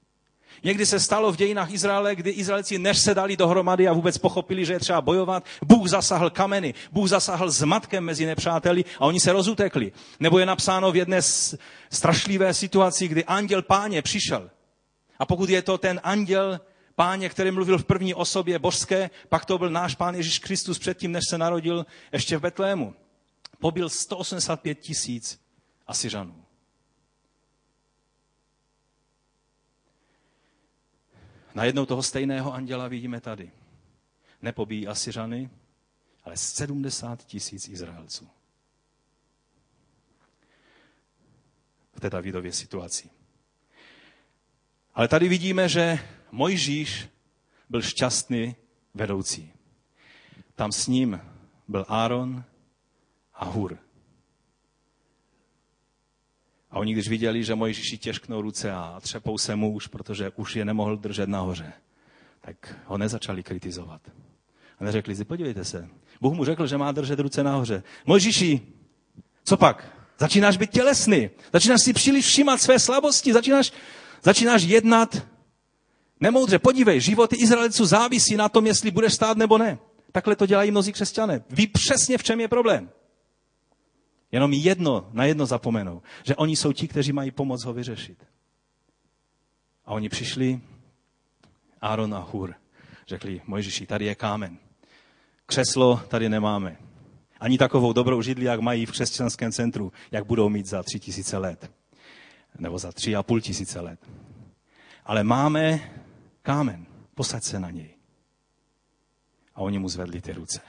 Někdy 0.64 0.86
se 0.86 1.00
stalo 1.00 1.32
v 1.32 1.36
dějinách 1.36 1.72
Izraele, 1.72 2.16
kdy 2.16 2.30
Izraelci 2.30 2.78
než 2.78 2.98
se 2.98 3.14
dali 3.14 3.36
dohromady 3.36 3.88
a 3.88 3.92
vůbec 3.92 4.18
pochopili, 4.18 4.64
že 4.64 4.72
je 4.72 4.80
třeba 4.80 5.00
bojovat, 5.00 5.44
Bůh 5.62 5.88
zasahl 5.88 6.30
kameny, 6.30 6.74
Bůh 6.92 7.08
zasahl 7.08 7.50
zmatkem 7.50 8.04
mezi 8.04 8.26
nepřáteli 8.26 8.84
a 8.98 9.06
oni 9.06 9.20
se 9.20 9.32
rozutekli. 9.32 9.92
Nebo 10.20 10.38
je 10.38 10.46
napsáno 10.46 10.92
v 10.92 10.96
jedné 10.96 11.22
strašlivé 11.90 12.54
situaci, 12.54 13.08
kdy 13.08 13.24
anděl 13.24 13.62
páně 13.62 14.02
přišel. 14.02 14.50
A 15.18 15.26
pokud 15.26 15.50
je 15.50 15.62
to 15.62 15.78
ten 15.78 16.00
anděl 16.02 16.60
páně, 16.94 17.28
který 17.28 17.50
mluvil 17.50 17.78
v 17.78 17.84
první 17.84 18.14
osobě 18.14 18.58
božské, 18.58 19.10
pak 19.28 19.44
to 19.44 19.58
byl 19.58 19.70
náš 19.70 19.94
pán 19.94 20.14
Ježíš 20.14 20.38
Kristus 20.38 20.78
předtím, 20.78 21.12
než 21.12 21.24
se 21.28 21.38
narodil 21.38 21.86
ještě 22.12 22.36
v 22.36 22.40
Betlému. 22.40 22.94
Pobil 23.58 23.88
185 23.88 24.78
tisíc 24.78 25.40
Asiřanů. 25.86 26.41
Najednou 31.54 31.86
toho 31.86 32.02
stejného 32.02 32.54
anděla 32.54 32.88
vidíme 32.88 33.20
tady. 33.20 33.50
Nepobíjí 34.42 34.86
Asiřany, 34.88 35.50
ale 36.24 36.36
70 36.36 37.24
tisíc 37.24 37.68
Izraelců. 37.68 38.28
V 41.96 42.00
té 42.00 42.10
Davidově 42.10 42.52
situaci. 42.52 43.10
Ale 44.94 45.08
tady 45.08 45.28
vidíme, 45.28 45.68
že 45.68 45.98
Mojžíš 46.30 47.08
byl 47.68 47.82
šťastný 47.82 48.56
vedoucí. 48.94 49.52
Tam 50.54 50.72
s 50.72 50.86
ním 50.86 51.20
byl 51.68 51.86
Áron 51.88 52.44
a 53.34 53.44
Hur. 53.44 53.78
A 56.72 56.78
oni, 56.78 56.92
když 56.92 57.08
viděli, 57.08 57.44
že 57.44 57.54
Mojžíši 57.54 57.98
těžknou 57.98 58.42
ruce 58.42 58.72
a 58.72 58.98
třepou 59.00 59.38
se 59.38 59.56
mu 59.56 59.72
už, 59.72 59.86
protože 59.86 60.32
už 60.36 60.56
je 60.56 60.64
nemohl 60.64 60.96
držet 60.96 61.28
nahoře, 61.28 61.72
tak 62.40 62.76
ho 62.86 62.98
nezačali 62.98 63.42
kritizovat. 63.42 64.00
A 64.78 64.84
neřekli 64.84 65.16
si, 65.16 65.24
podívejte 65.24 65.64
se, 65.64 65.88
Bůh 66.20 66.34
mu 66.34 66.44
řekl, 66.44 66.66
že 66.66 66.78
má 66.78 66.92
držet 66.92 67.18
ruce 67.18 67.42
nahoře. 67.42 67.82
Mojžíši, 68.06 68.60
co 69.44 69.56
pak? 69.56 69.98
Začínáš 70.18 70.56
být 70.56 70.70
tělesný, 70.70 71.30
začínáš 71.52 71.82
si 71.82 71.92
příliš 71.92 72.26
všímat 72.26 72.60
své 72.60 72.78
slabosti, 72.78 73.32
začínáš, 73.32 73.72
začínáš 74.22 74.62
jednat 74.62 75.26
nemoudře. 76.20 76.58
Podívej, 76.58 77.00
životy 77.00 77.36
Izraelců 77.36 77.86
závisí 77.86 78.36
na 78.36 78.48
tom, 78.48 78.66
jestli 78.66 78.90
budeš 78.90 79.14
stát 79.14 79.36
nebo 79.36 79.58
ne. 79.58 79.78
Takhle 80.12 80.36
to 80.36 80.46
dělají 80.46 80.70
mnozí 80.70 80.92
křesťané. 80.92 81.44
Ví 81.50 81.66
přesně, 81.66 82.18
v 82.18 82.22
čem 82.22 82.40
je 82.40 82.48
problém. 82.48 82.90
Jenom 84.32 84.52
jedno, 84.52 85.10
na 85.12 85.24
jedno 85.24 85.46
zapomenou, 85.46 86.02
že 86.22 86.36
oni 86.36 86.56
jsou 86.56 86.72
ti, 86.72 86.88
kteří 86.88 87.12
mají 87.12 87.30
pomoc 87.30 87.64
ho 87.64 87.72
vyřešit. 87.72 88.24
A 89.84 89.92
oni 89.92 90.08
přišli, 90.08 90.60
Áron 91.80 92.14
a 92.14 92.18
Hur, 92.18 92.54
řekli, 93.08 93.40
Mojžiši, 93.46 93.86
tady 93.86 94.04
je 94.04 94.14
kámen. 94.14 94.58
Křeslo 95.46 95.96
tady 96.08 96.28
nemáme. 96.28 96.76
Ani 97.40 97.58
takovou 97.58 97.92
dobrou 97.92 98.22
židli, 98.22 98.44
jak 98.44 98.60
mají 98.60 98.86
v 98.86 98.90
křesťanském 98.90 99.52
centru, 99.52 99.92
jak 100.10 100.26
budou 100.26 100.48
mít 100.48 100.66
za 100.66 100.82
tři 100.82 101.00
tisíce 101.00 101.38
let. 101.38 101.70
Nebo 102.58 102.78
za 102.78 102.92
tři 102.92 103.16
a 103.16 103.22
půl 103.22 103.40
tisíce 103.40 103.80
let. 103.80 104.00
Ale 105.04 105.24
máme 105.24 105.92
kámen. 106.42 106.86
Posaď 107.14 107.42
se 107.44 107.60
na 107.60 107.70
něj. 107.70 107.94
A 109.54 109.60
oni 109.60 109.78
mu 109.78 109.88
zvedli 109.88 110.20
ty 110.20 110.32
ruce. 110.32 110.60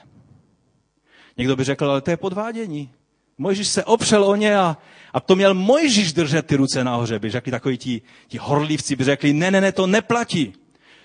Někdo 1.36 1.56
by 1.56 1.64
řekl, 1.64 1.90
ale 1.90 2.00
to 2.00 2.10
je 2.10 2.16
podvádění. 2.16 2.92
Mojžíš 3.38 3.68
se 3.68 3.84
opřel 3.84 4.24
o 4.24 4.36
ně 4.36 4.56
a, 4.56 4.76
a 5.12 5.20
to 5.20 5.36
měl 5.36 5.54
Mojžíš 5.54 6.12
držet 6.12 6.46
ty 6.46 6.56
ruce 6.56 6.84
nahoře. 6.84 7.18
By 7.18 7.30
řekli 7.30 7.52
takový 7.52 7.78
ti, 7.78 8.02
ti 8.28 8.38
horlivci, 8.38 8.96
by 8.96 9.04
řekli, 9.04 9.32
ne, 9.32 9.50
ne, 9.50 9.60
ne, 9.60 9.72
to 9.72 9.86
neplatí. 9.86 10.54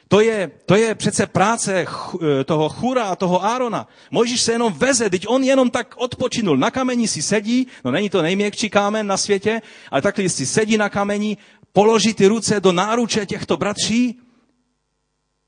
To 0.08 0.20
je, 0.20 0.52
to 0.66 0.76
je 0.76 0.96
přece 0.96 1.28
práce 1.28 1.86
eh, 1.86 2.44
toho 2.44 2.70
chura 2.70 3.04
a 3.04 3.16
toho 3.16 3.44
Árona. 3.46 3.88
Mojžíš 4.12 4.42
se 4.42 4.52
jenom 4.52 4.74
veze, 4.74 5.10
teď 5.10 5.26
on 5.28 5.44
jenom 5.44 5.70
tak 5.70 5.94
odpočinul. 5.98 6.58
Na 6.58 6.72
kameni 6.72 7.08
si 7.08 7.22
sedí, 7.22 7.68
no 7.86 7.92
není 7.92 8.10
to 8.10 8.22
nejměkčí 8.22 8.70
kámen 8.70 9.08
na 9.08 9.18
světě, 9.18 9.62
ale 9.92 10.02
takhle 10.02 10.30
si 10.30 10.46
sedí 10.46 10.78
na 10.78 10.90
kameni, 10.90 11.38
položí 11.72 12.14
ty 12.14 12.28
ruce 12.28 12.60
do 12.60 12.72
náruče 12.72 13.26
těchto 13.26 13.58
bratří 13.58 14.20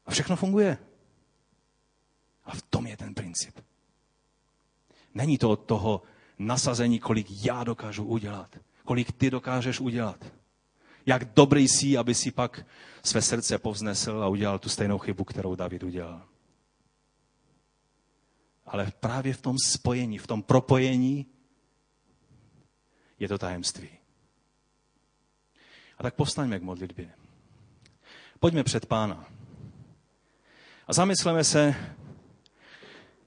a 0.06 0.12
všechno 0.12 0.36
funguje. 0.36 0.78
A 2.46 2.56
v 2.56 2.62
tom 2.62 2.88
je 2.88 2.98
ten 2.98 3.14
princip. 3.14 3.56
Není 5.14 5.38
to 5.38 5.50
od 5.50 5.60
toho, 5.66 6.02
nasazení, 6.48 7.00
kolik 7.00 7.28
já 7.46 7.64
dokážu 7.64 8.04
udělat. 8.04 8.60
Kolik 8.86 9.12
ty 9.12 9.30
dokážeš 9.30 9.80
udělat. 9.80 10.26
Jak 11.06 11.34
dobrý 11.34 11.68
jsi, 11.68 11.98
aby 11.98 12.16
si 12.16 12.32
pak 12.32 12.66
své 13.04 13.22
srdce 13.22 13.58
povznesl 13.58 14.24
a 14.24 14.28
udělal 14.28 14.60
tu 14.60 14.70
stejnou 14.70 14.98
chybu, 14.98 15.24
kterou 15.24 15.56
David 15.56 15.84
udělal. 15.84 16.28
Ale 18.66 18.92
právě 19.00 19.34
v 19.34 19.42
tom 19.42 19.56
spojení, 19.66 20.18
v 20.18 20.28
tom 20.28 20.44
propojení 20.44 21.26
je 23.20 23.28
to 23.28 23.38
tajemství. 23.38 23.90
A 25.98 26.04
tak 26.04 26.16
povstaňme 26.16 26.60
k 26.60 26.64
modlitbě. 26.64 27.12
Pojďme 28.40 28.64
před 28.64 28.86
pána. 28.86 29.26
A 30.88 30.94
zamysleme 30.94 31.44
se, 31.44 31.76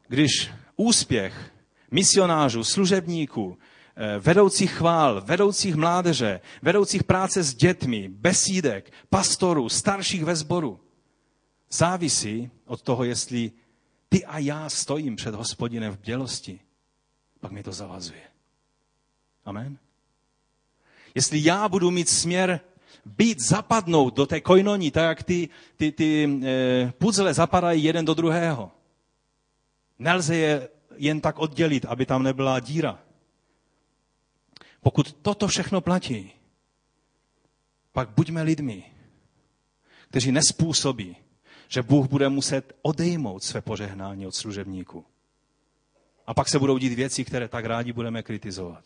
když 0.09 0.51
úspěch 0.77 1.54
misionářů, 1.95 2.65
služebníků, 2.65 3.59
eh, 3.97 4.19
vedoucích 4.19 4.73
chvál, 4.73 5.21
vedoucích 5.21 5.75
mládeže, 5.75 6.41
vedoucích 6.63 7.05
práce 7.05 7.43
s 7.43 7.55
dětmi, 7.55 8.09
besídek, 8.09 8.93
pastorů, 9.11 9.69
starších 9.69 10.25
ve 10.25 10.37
sboru, 10.37 10.81
závisí 11.71 12.51
od 12.67 12.83
toho, 12.83 13.05
jestli 13.05 13.53
ty 14.09 14.25
a 14.25 14.39
já 14.39 14.69
stojím 14.69 15.17
před 15.17 15.35
hospodinem 15.35 15.93
v 15.93 15.99
bělosti, 15.99 16.61
pak 17.41 17.53
mi 17.53 17.63
to 17.63 17.73
zavazuje. 17.73 18.23
Amen. 19.45 19.79
Jestli 21.15 21.45
já 21.45 21.69
budu 21.69 21.91
mít 21.91 22.09
směr 22.09 22.61
být 23.05 23.41
zapadnout 23.41 24.15
do 24.15 24.27
té 24.27 24.41
kojnoní, 24.41 24.91
tak 24.91 25.03
jak 25.03 25.23
ty, 25.23 25.49
ty, 25.77 25.93
ty 25.93 26.41
e, 26.43 26.93
puzzle 26.99 27.35
zapadají 27.35 27.85
jeden 27.85 28.05
do 28.05 28.15
druhého. 28.15 28.71
Nelze 29.99 30.37
je 30.37 30.69
jen 30.97 31.21
tak 31.21 31.39
oddělit, 31.39 31.85
aby 31.85 32.07
tam 32.07 32.23
nebyla 32.23 32.61
díra. 32.61 33.03
Pokud 34.81 35.13
toto 35.13 35.49
všechno 35.49 35.81
platí, 35.81 36.33
pak 37.93 38.09
buďme 38.09 38.43
lidmi, 38.43 38.85
kteří 40.09 40.33
nespůsobí, 40.33 41.17
že 41.69 41.83
Bůh 41.83 42.09
bude 42.09 42.29
muset 42.29 42.77
odejmout 42.83 43.45
své 43.45 43.61
požehnání 43.61 44.27
od 44.27 44.35
služebníků. 44.35 45.05
A 46.27 46.35
pak 46.35 46.49
se 46.49 46.59
budou 46.59 46.79
dít 46.79 46.93
věci, 46.93 47.25
které 47.25 47.49
tak 47.49 47.65
rádi 47.65 47.93
budeme 47.93 48.23
kritizovat. 48.23 48.85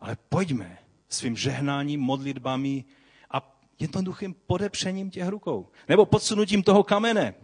Ale 0.00 0.16
pojďme 0.28 0.78
svým 1.08 1.36
žehnáním, 1.36 2.00
modlitbami 2.00 2.84
a 3.30 3.60
jednoduchým 3.78 4.34
podepřením 4.46 5.10
těch 5.10 5.28
rukou. 5.28 5.68
Nebo 5.88 6.06
podsunutím 6.06 6.62
toho 6.62 6.82
kamene. 6.82 7.34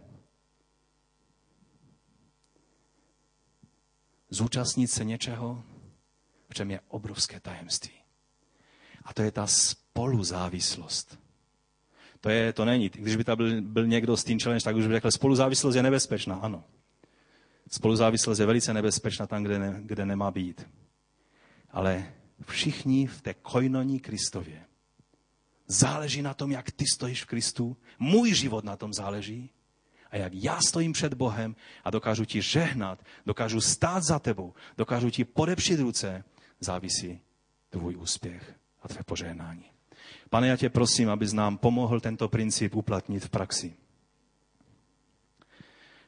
Zúčastnit 4.33 4.87
se 4.87 5.03
něčeho, 5.03 5.63
v 6.49 6.53
čem 6.53 6.71
je 6.71 6.79
obrovské 6.87 7.39
tajemství. 7.39 7.91
A 9.05 9.13
to 9.13 9.21
je 9.21 9.31
ta 9.31 9.47
spoluzávislost. 9.47 11.19
To, 12.21 12.29
je, 12.29 12.53
to 12.53 12.65
není. 12.65 12.89
Když 12.89 13.15
by 13.15 13.23
tam 13.23 13.37
byl, 13.37 13.61
byl 13.61 13.87
někdo 13.87 14.17
s 14.17 14.23
tím 14.23 14.39
challenge, 14.39 14.63
tak 14.63 14.75
už 14.75 14.87
by 14.87 14.93
řekl, 14.93 15.11
spoluzávislost 15.11 15.75
je 15.75 15.83
nebezpečná. 15.83 16.35
Ano. 16.35 16.63
Spoluzávislost 17.71 18.39
je 18.39 18.45
velice 18.45 18.73
nebezpečná 18.73 19.27
tam, 19.27 19.43
kde, 19.43 19.59
ne, 19.59 19.79
kde 19.81 20.05
nemá 20.05 20.31
být. 20.31 20.69
Ale 21.71 22.13
všichni 22.45 23.07
v 23.07 23.21
té 23.21 23.33
kojnoní 23.33 23.99
Kristově. 23.99 24.65
Záleží 25.67 26.21
na 26.21 26.33
tom, 26.33 26.51
jak 26.51 26.71
ty 26.71 26.85
stojíš 26.93 27.23
v 27.23 27.25
Kristu. 27.25 27.77
Můj 27.99 28.33
život 28.33 28.63
na 28.63 28.75
tom 28.77 28.93
záleží. 28.93 29.49
A 30.13 30.17
jak 30.17 30.33
já 30.33 30.59
stojím 30.61 30.93
před 30.93 31.13
Bohem 31.13 31.55
a 31.83 31.89
dokážu 31.89 32.25
ti 32.25 32.41
žehnat, 32.41 33.05
dokážu 33.25 33.61
stát 33.61 34.03
za 34.03 34.19
tebou, 34.19 34.53
dokážu 34.77 35.09
ti 35.09 35.25
podepřít 35.25 35.79
ruce, 35.79 36.23
závisí 36.59 37.21
tvůj 37.69 37.95
úspěch 37.95 38.53
a 38.81 38.87
tvé 38.87 39.03
požehnání. 39.05 39.65
Pane, 40.29 40.47
já 40.47 40.57
tě 40.57 40.69
prosím, 40.69 41.09
abys 41.09 41.33
nám 41.33 41.57
pomohl 41.57 41.99
tento 41.99 42.29
princip 42.29 42.75
uplatnit 42.75 43.25
v 43.25 43.29
praxi. 43.29 43.73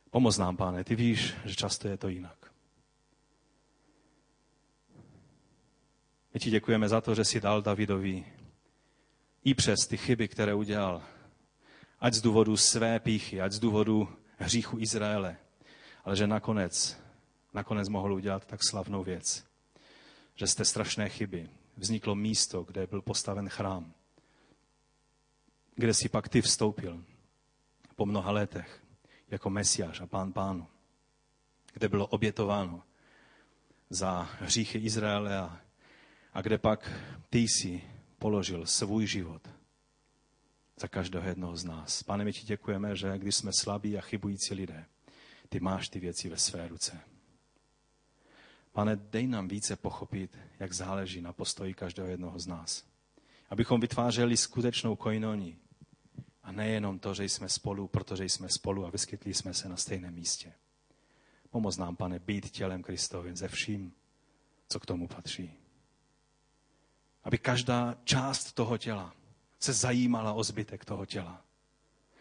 Pomoz 0.10 0.38
nám, 0.38 0.58
pane, 0.58 0.84
ty 0.84 0.96
víš, 0.96 1.34
že 1.46 1.56
často 1.56 1.88
je 1.88 1.98
to 1.98 2.08
jinak. 2.08 2.52
My 6.34 6.40
ti 6.40 6.50
děkujeme 6.50 6.90
za 6.90 7.02
to, 7.02 7.16
že 7.16 7.26
jsi 7.26 7.42
dal 7.42 7.62
Davidovi 7.62 8.26
i 9.44 9.54
přes 9.54 9.80
ty 9.90 9.98
chyby, 9.98 10.28
které 10.28 10.54
udělal, 10.54 11.02
ať 12.00 12.14
z 12.14 12.22
důvodu 12.22 12.58
své 12.58 13.00
píchy, 13.00 13.42
ať 13.42 13.52
z 13.52 13.60
důvodu 13.60 14.10
hříchu 14.38 14.80
Izraele, 14.80 15.38
ale 16.04 16.16
že 16.16 16.28
nakonec, 16.28 16.98
nakonec 17.54 17.90
mohl 17.90 18.14
udělat 18.14 18.46
tak 18.46 18.60
slavnou 18.64 19.04
věc, 19.04 19.46
že 20.36 20.48
z 20.48 20.56
té 20.56 20.66
strašné 20.66 21.10
chyby 21.10 21.50
vzniklo 21.78 22.16
místo, 22.16 22.64
kde 22.64 22.88
byl 22.88 23.02
postaven 23.02 23.50
chrám, 23.50 23.94
kde 25.76 25.94
si 25.94 26.10
pak 26.10 26.30
ty 26.30 26.42
vstoupil 26.42 27.04
po 27.96 28.06
mnoha 28.06 28.32
letech 28.32 28.84
jako 29.28 29.50
mesiáš 29.50 30.02
a 30.02 30.08
pán 30.08 30.34
pánu, 30.34 30.68
kde 31.74 31.90
bylo 31.90 32.08
obětováno 32.08 32.84
za 33.90 34.30
hříchy 34.40 34.78
Izraele 34.78 35.38
a 35.38 35.66
a 36.36 36.42
kde 36.42 36.58
pak 36.58 36.92
ty 37.30 37.40
jsi 37.40 37.82
položil 38.20 38.66
svůj 38.66 39.08
život 39.08 39.50
za 40.80 40.88
každého 40.88 41.28
jednoho 41.28 41.58
z 41.58 41.64
nás. 41.64 42.04
Pane, 42.04 42.26
my 42.26 42.34
ti 42.34 42.46
děkujeme, 42.46 42.96
že 42.96 43.18
když 43.18 43.36
jsme 43.36 43.52
slabí 43.54 43.98
a 43.98 44.02
chybující 44.02 44.54
lidé, 44.54 44.86
ty 45.50 45.60
máš 45.60 45.90
ty 45.90 46.00
věci 46.00 46.30
ve 46.30 46.38
své 46.38 46.68
ruce. 46.68 47.00
Pane, 48.72 48.96
dej 48.96 49.28
nám 49.28 49.48
více 49.48 49.76
pochopit, 49.76 50.38
jak 50.60 50.74
záleží 50.74 51.22
na 51.22 51.34
postoji 51.34 51.74
každého 51.74 52.08
jednoho 52.08 52.40
z 52.40 52.48
nás. 52.48 52.84
Abychom 53.50 53.82
vytvářeli 53.82 54.38
skutečnou 54.38 54.96
kojnoni. 54.96 55.58
A 56.44 56.52
nejenom 56.52 57.00
to, 57.00 57.14
že 57.14 57.24
jsme 57.24 57.50
spolu, 57.50 57.88
protože 57.88 58.24
jsme 58.24 58.50
spolu 58.50 58.86
a 58.86 58.90
vyskytli 58.90 59.34
jsme 59.34 59.54
se 59.54 59.70
na 59.70 59.78
stejném 59.78 60.14
místě. 60.14 60.54
Pomoz 61.50 61.78
nám, 61.78 61.96
pane, 61.96 62.20
být 62.20 62.50
tělem 62.50 62.84
Kristovým 62.84 63.36
ze 63.36 63.48
vším, 63.48 63.94
co 64.68 64.80
k 64.80 64.86
tomu 64.86 65.08
patří 65.08 65.52
aby 67.26 67.38
každá 67.38 67.96
část 68.04 68.52
toho 68.54 68.78
těla 68.78 69.14
se 69.60 69.74
zajímala 69.74 70.34
o 70.34 70.44
zbytek 70.44 70.86
toho 70.86 71.06
těla. 71.06 71.42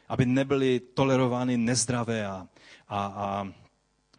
Aby 0.09 0.27
nebyly 0.27 0.81
tolerovány 0.81 1.57
nezdravé 1.57 2.27
a, 2.27 2.49
a, 2.89 3.07
a, 3.07 3.53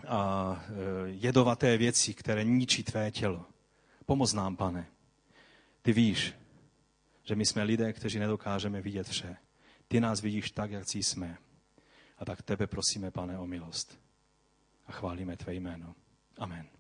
a 0.08 0.64
e, 0.70 1.10
jedovaté 1.10 1.78
věci, 1.78 2.14
které 2.14 2.44
ničí 2.44 2.84
tvé 2.84 3.12
tělo. 3.12 3.46
Pomoz 4.06 4.34
nám, 4.34 4.56
pane. 4.56 4.88
Ty 5.82 5.94
víš, 5.94 6.34
že 7.24 7.36
my 7.36 7.46
jsme 7.46 7.64
lidé, 7.64 7.94
kteří 7.94 8.20
nedokážeme 8.20 8.82
vidět 8.82 9.08
vše. 9.08 9.38
Ty 9.88 10.00
nás 10.00 10.22
vidíš 10.22 10.52
tak, 10.52 10.72
jak 10.72 10.84
jsme. 10.94 11.38
A 12.18 12.26
tak 12.26 12.42
tebe 12.42 12.68
prosíme, 12.68 13.12
pane, 13.12 13.40
o 13.40 13.48
milost. 13.48 14.00
A 14.88 14.92
chválíme 14.92 15.38
tvé 15.38 15.54
jméno. 15.54 15.96
Amen. 16.38 16.75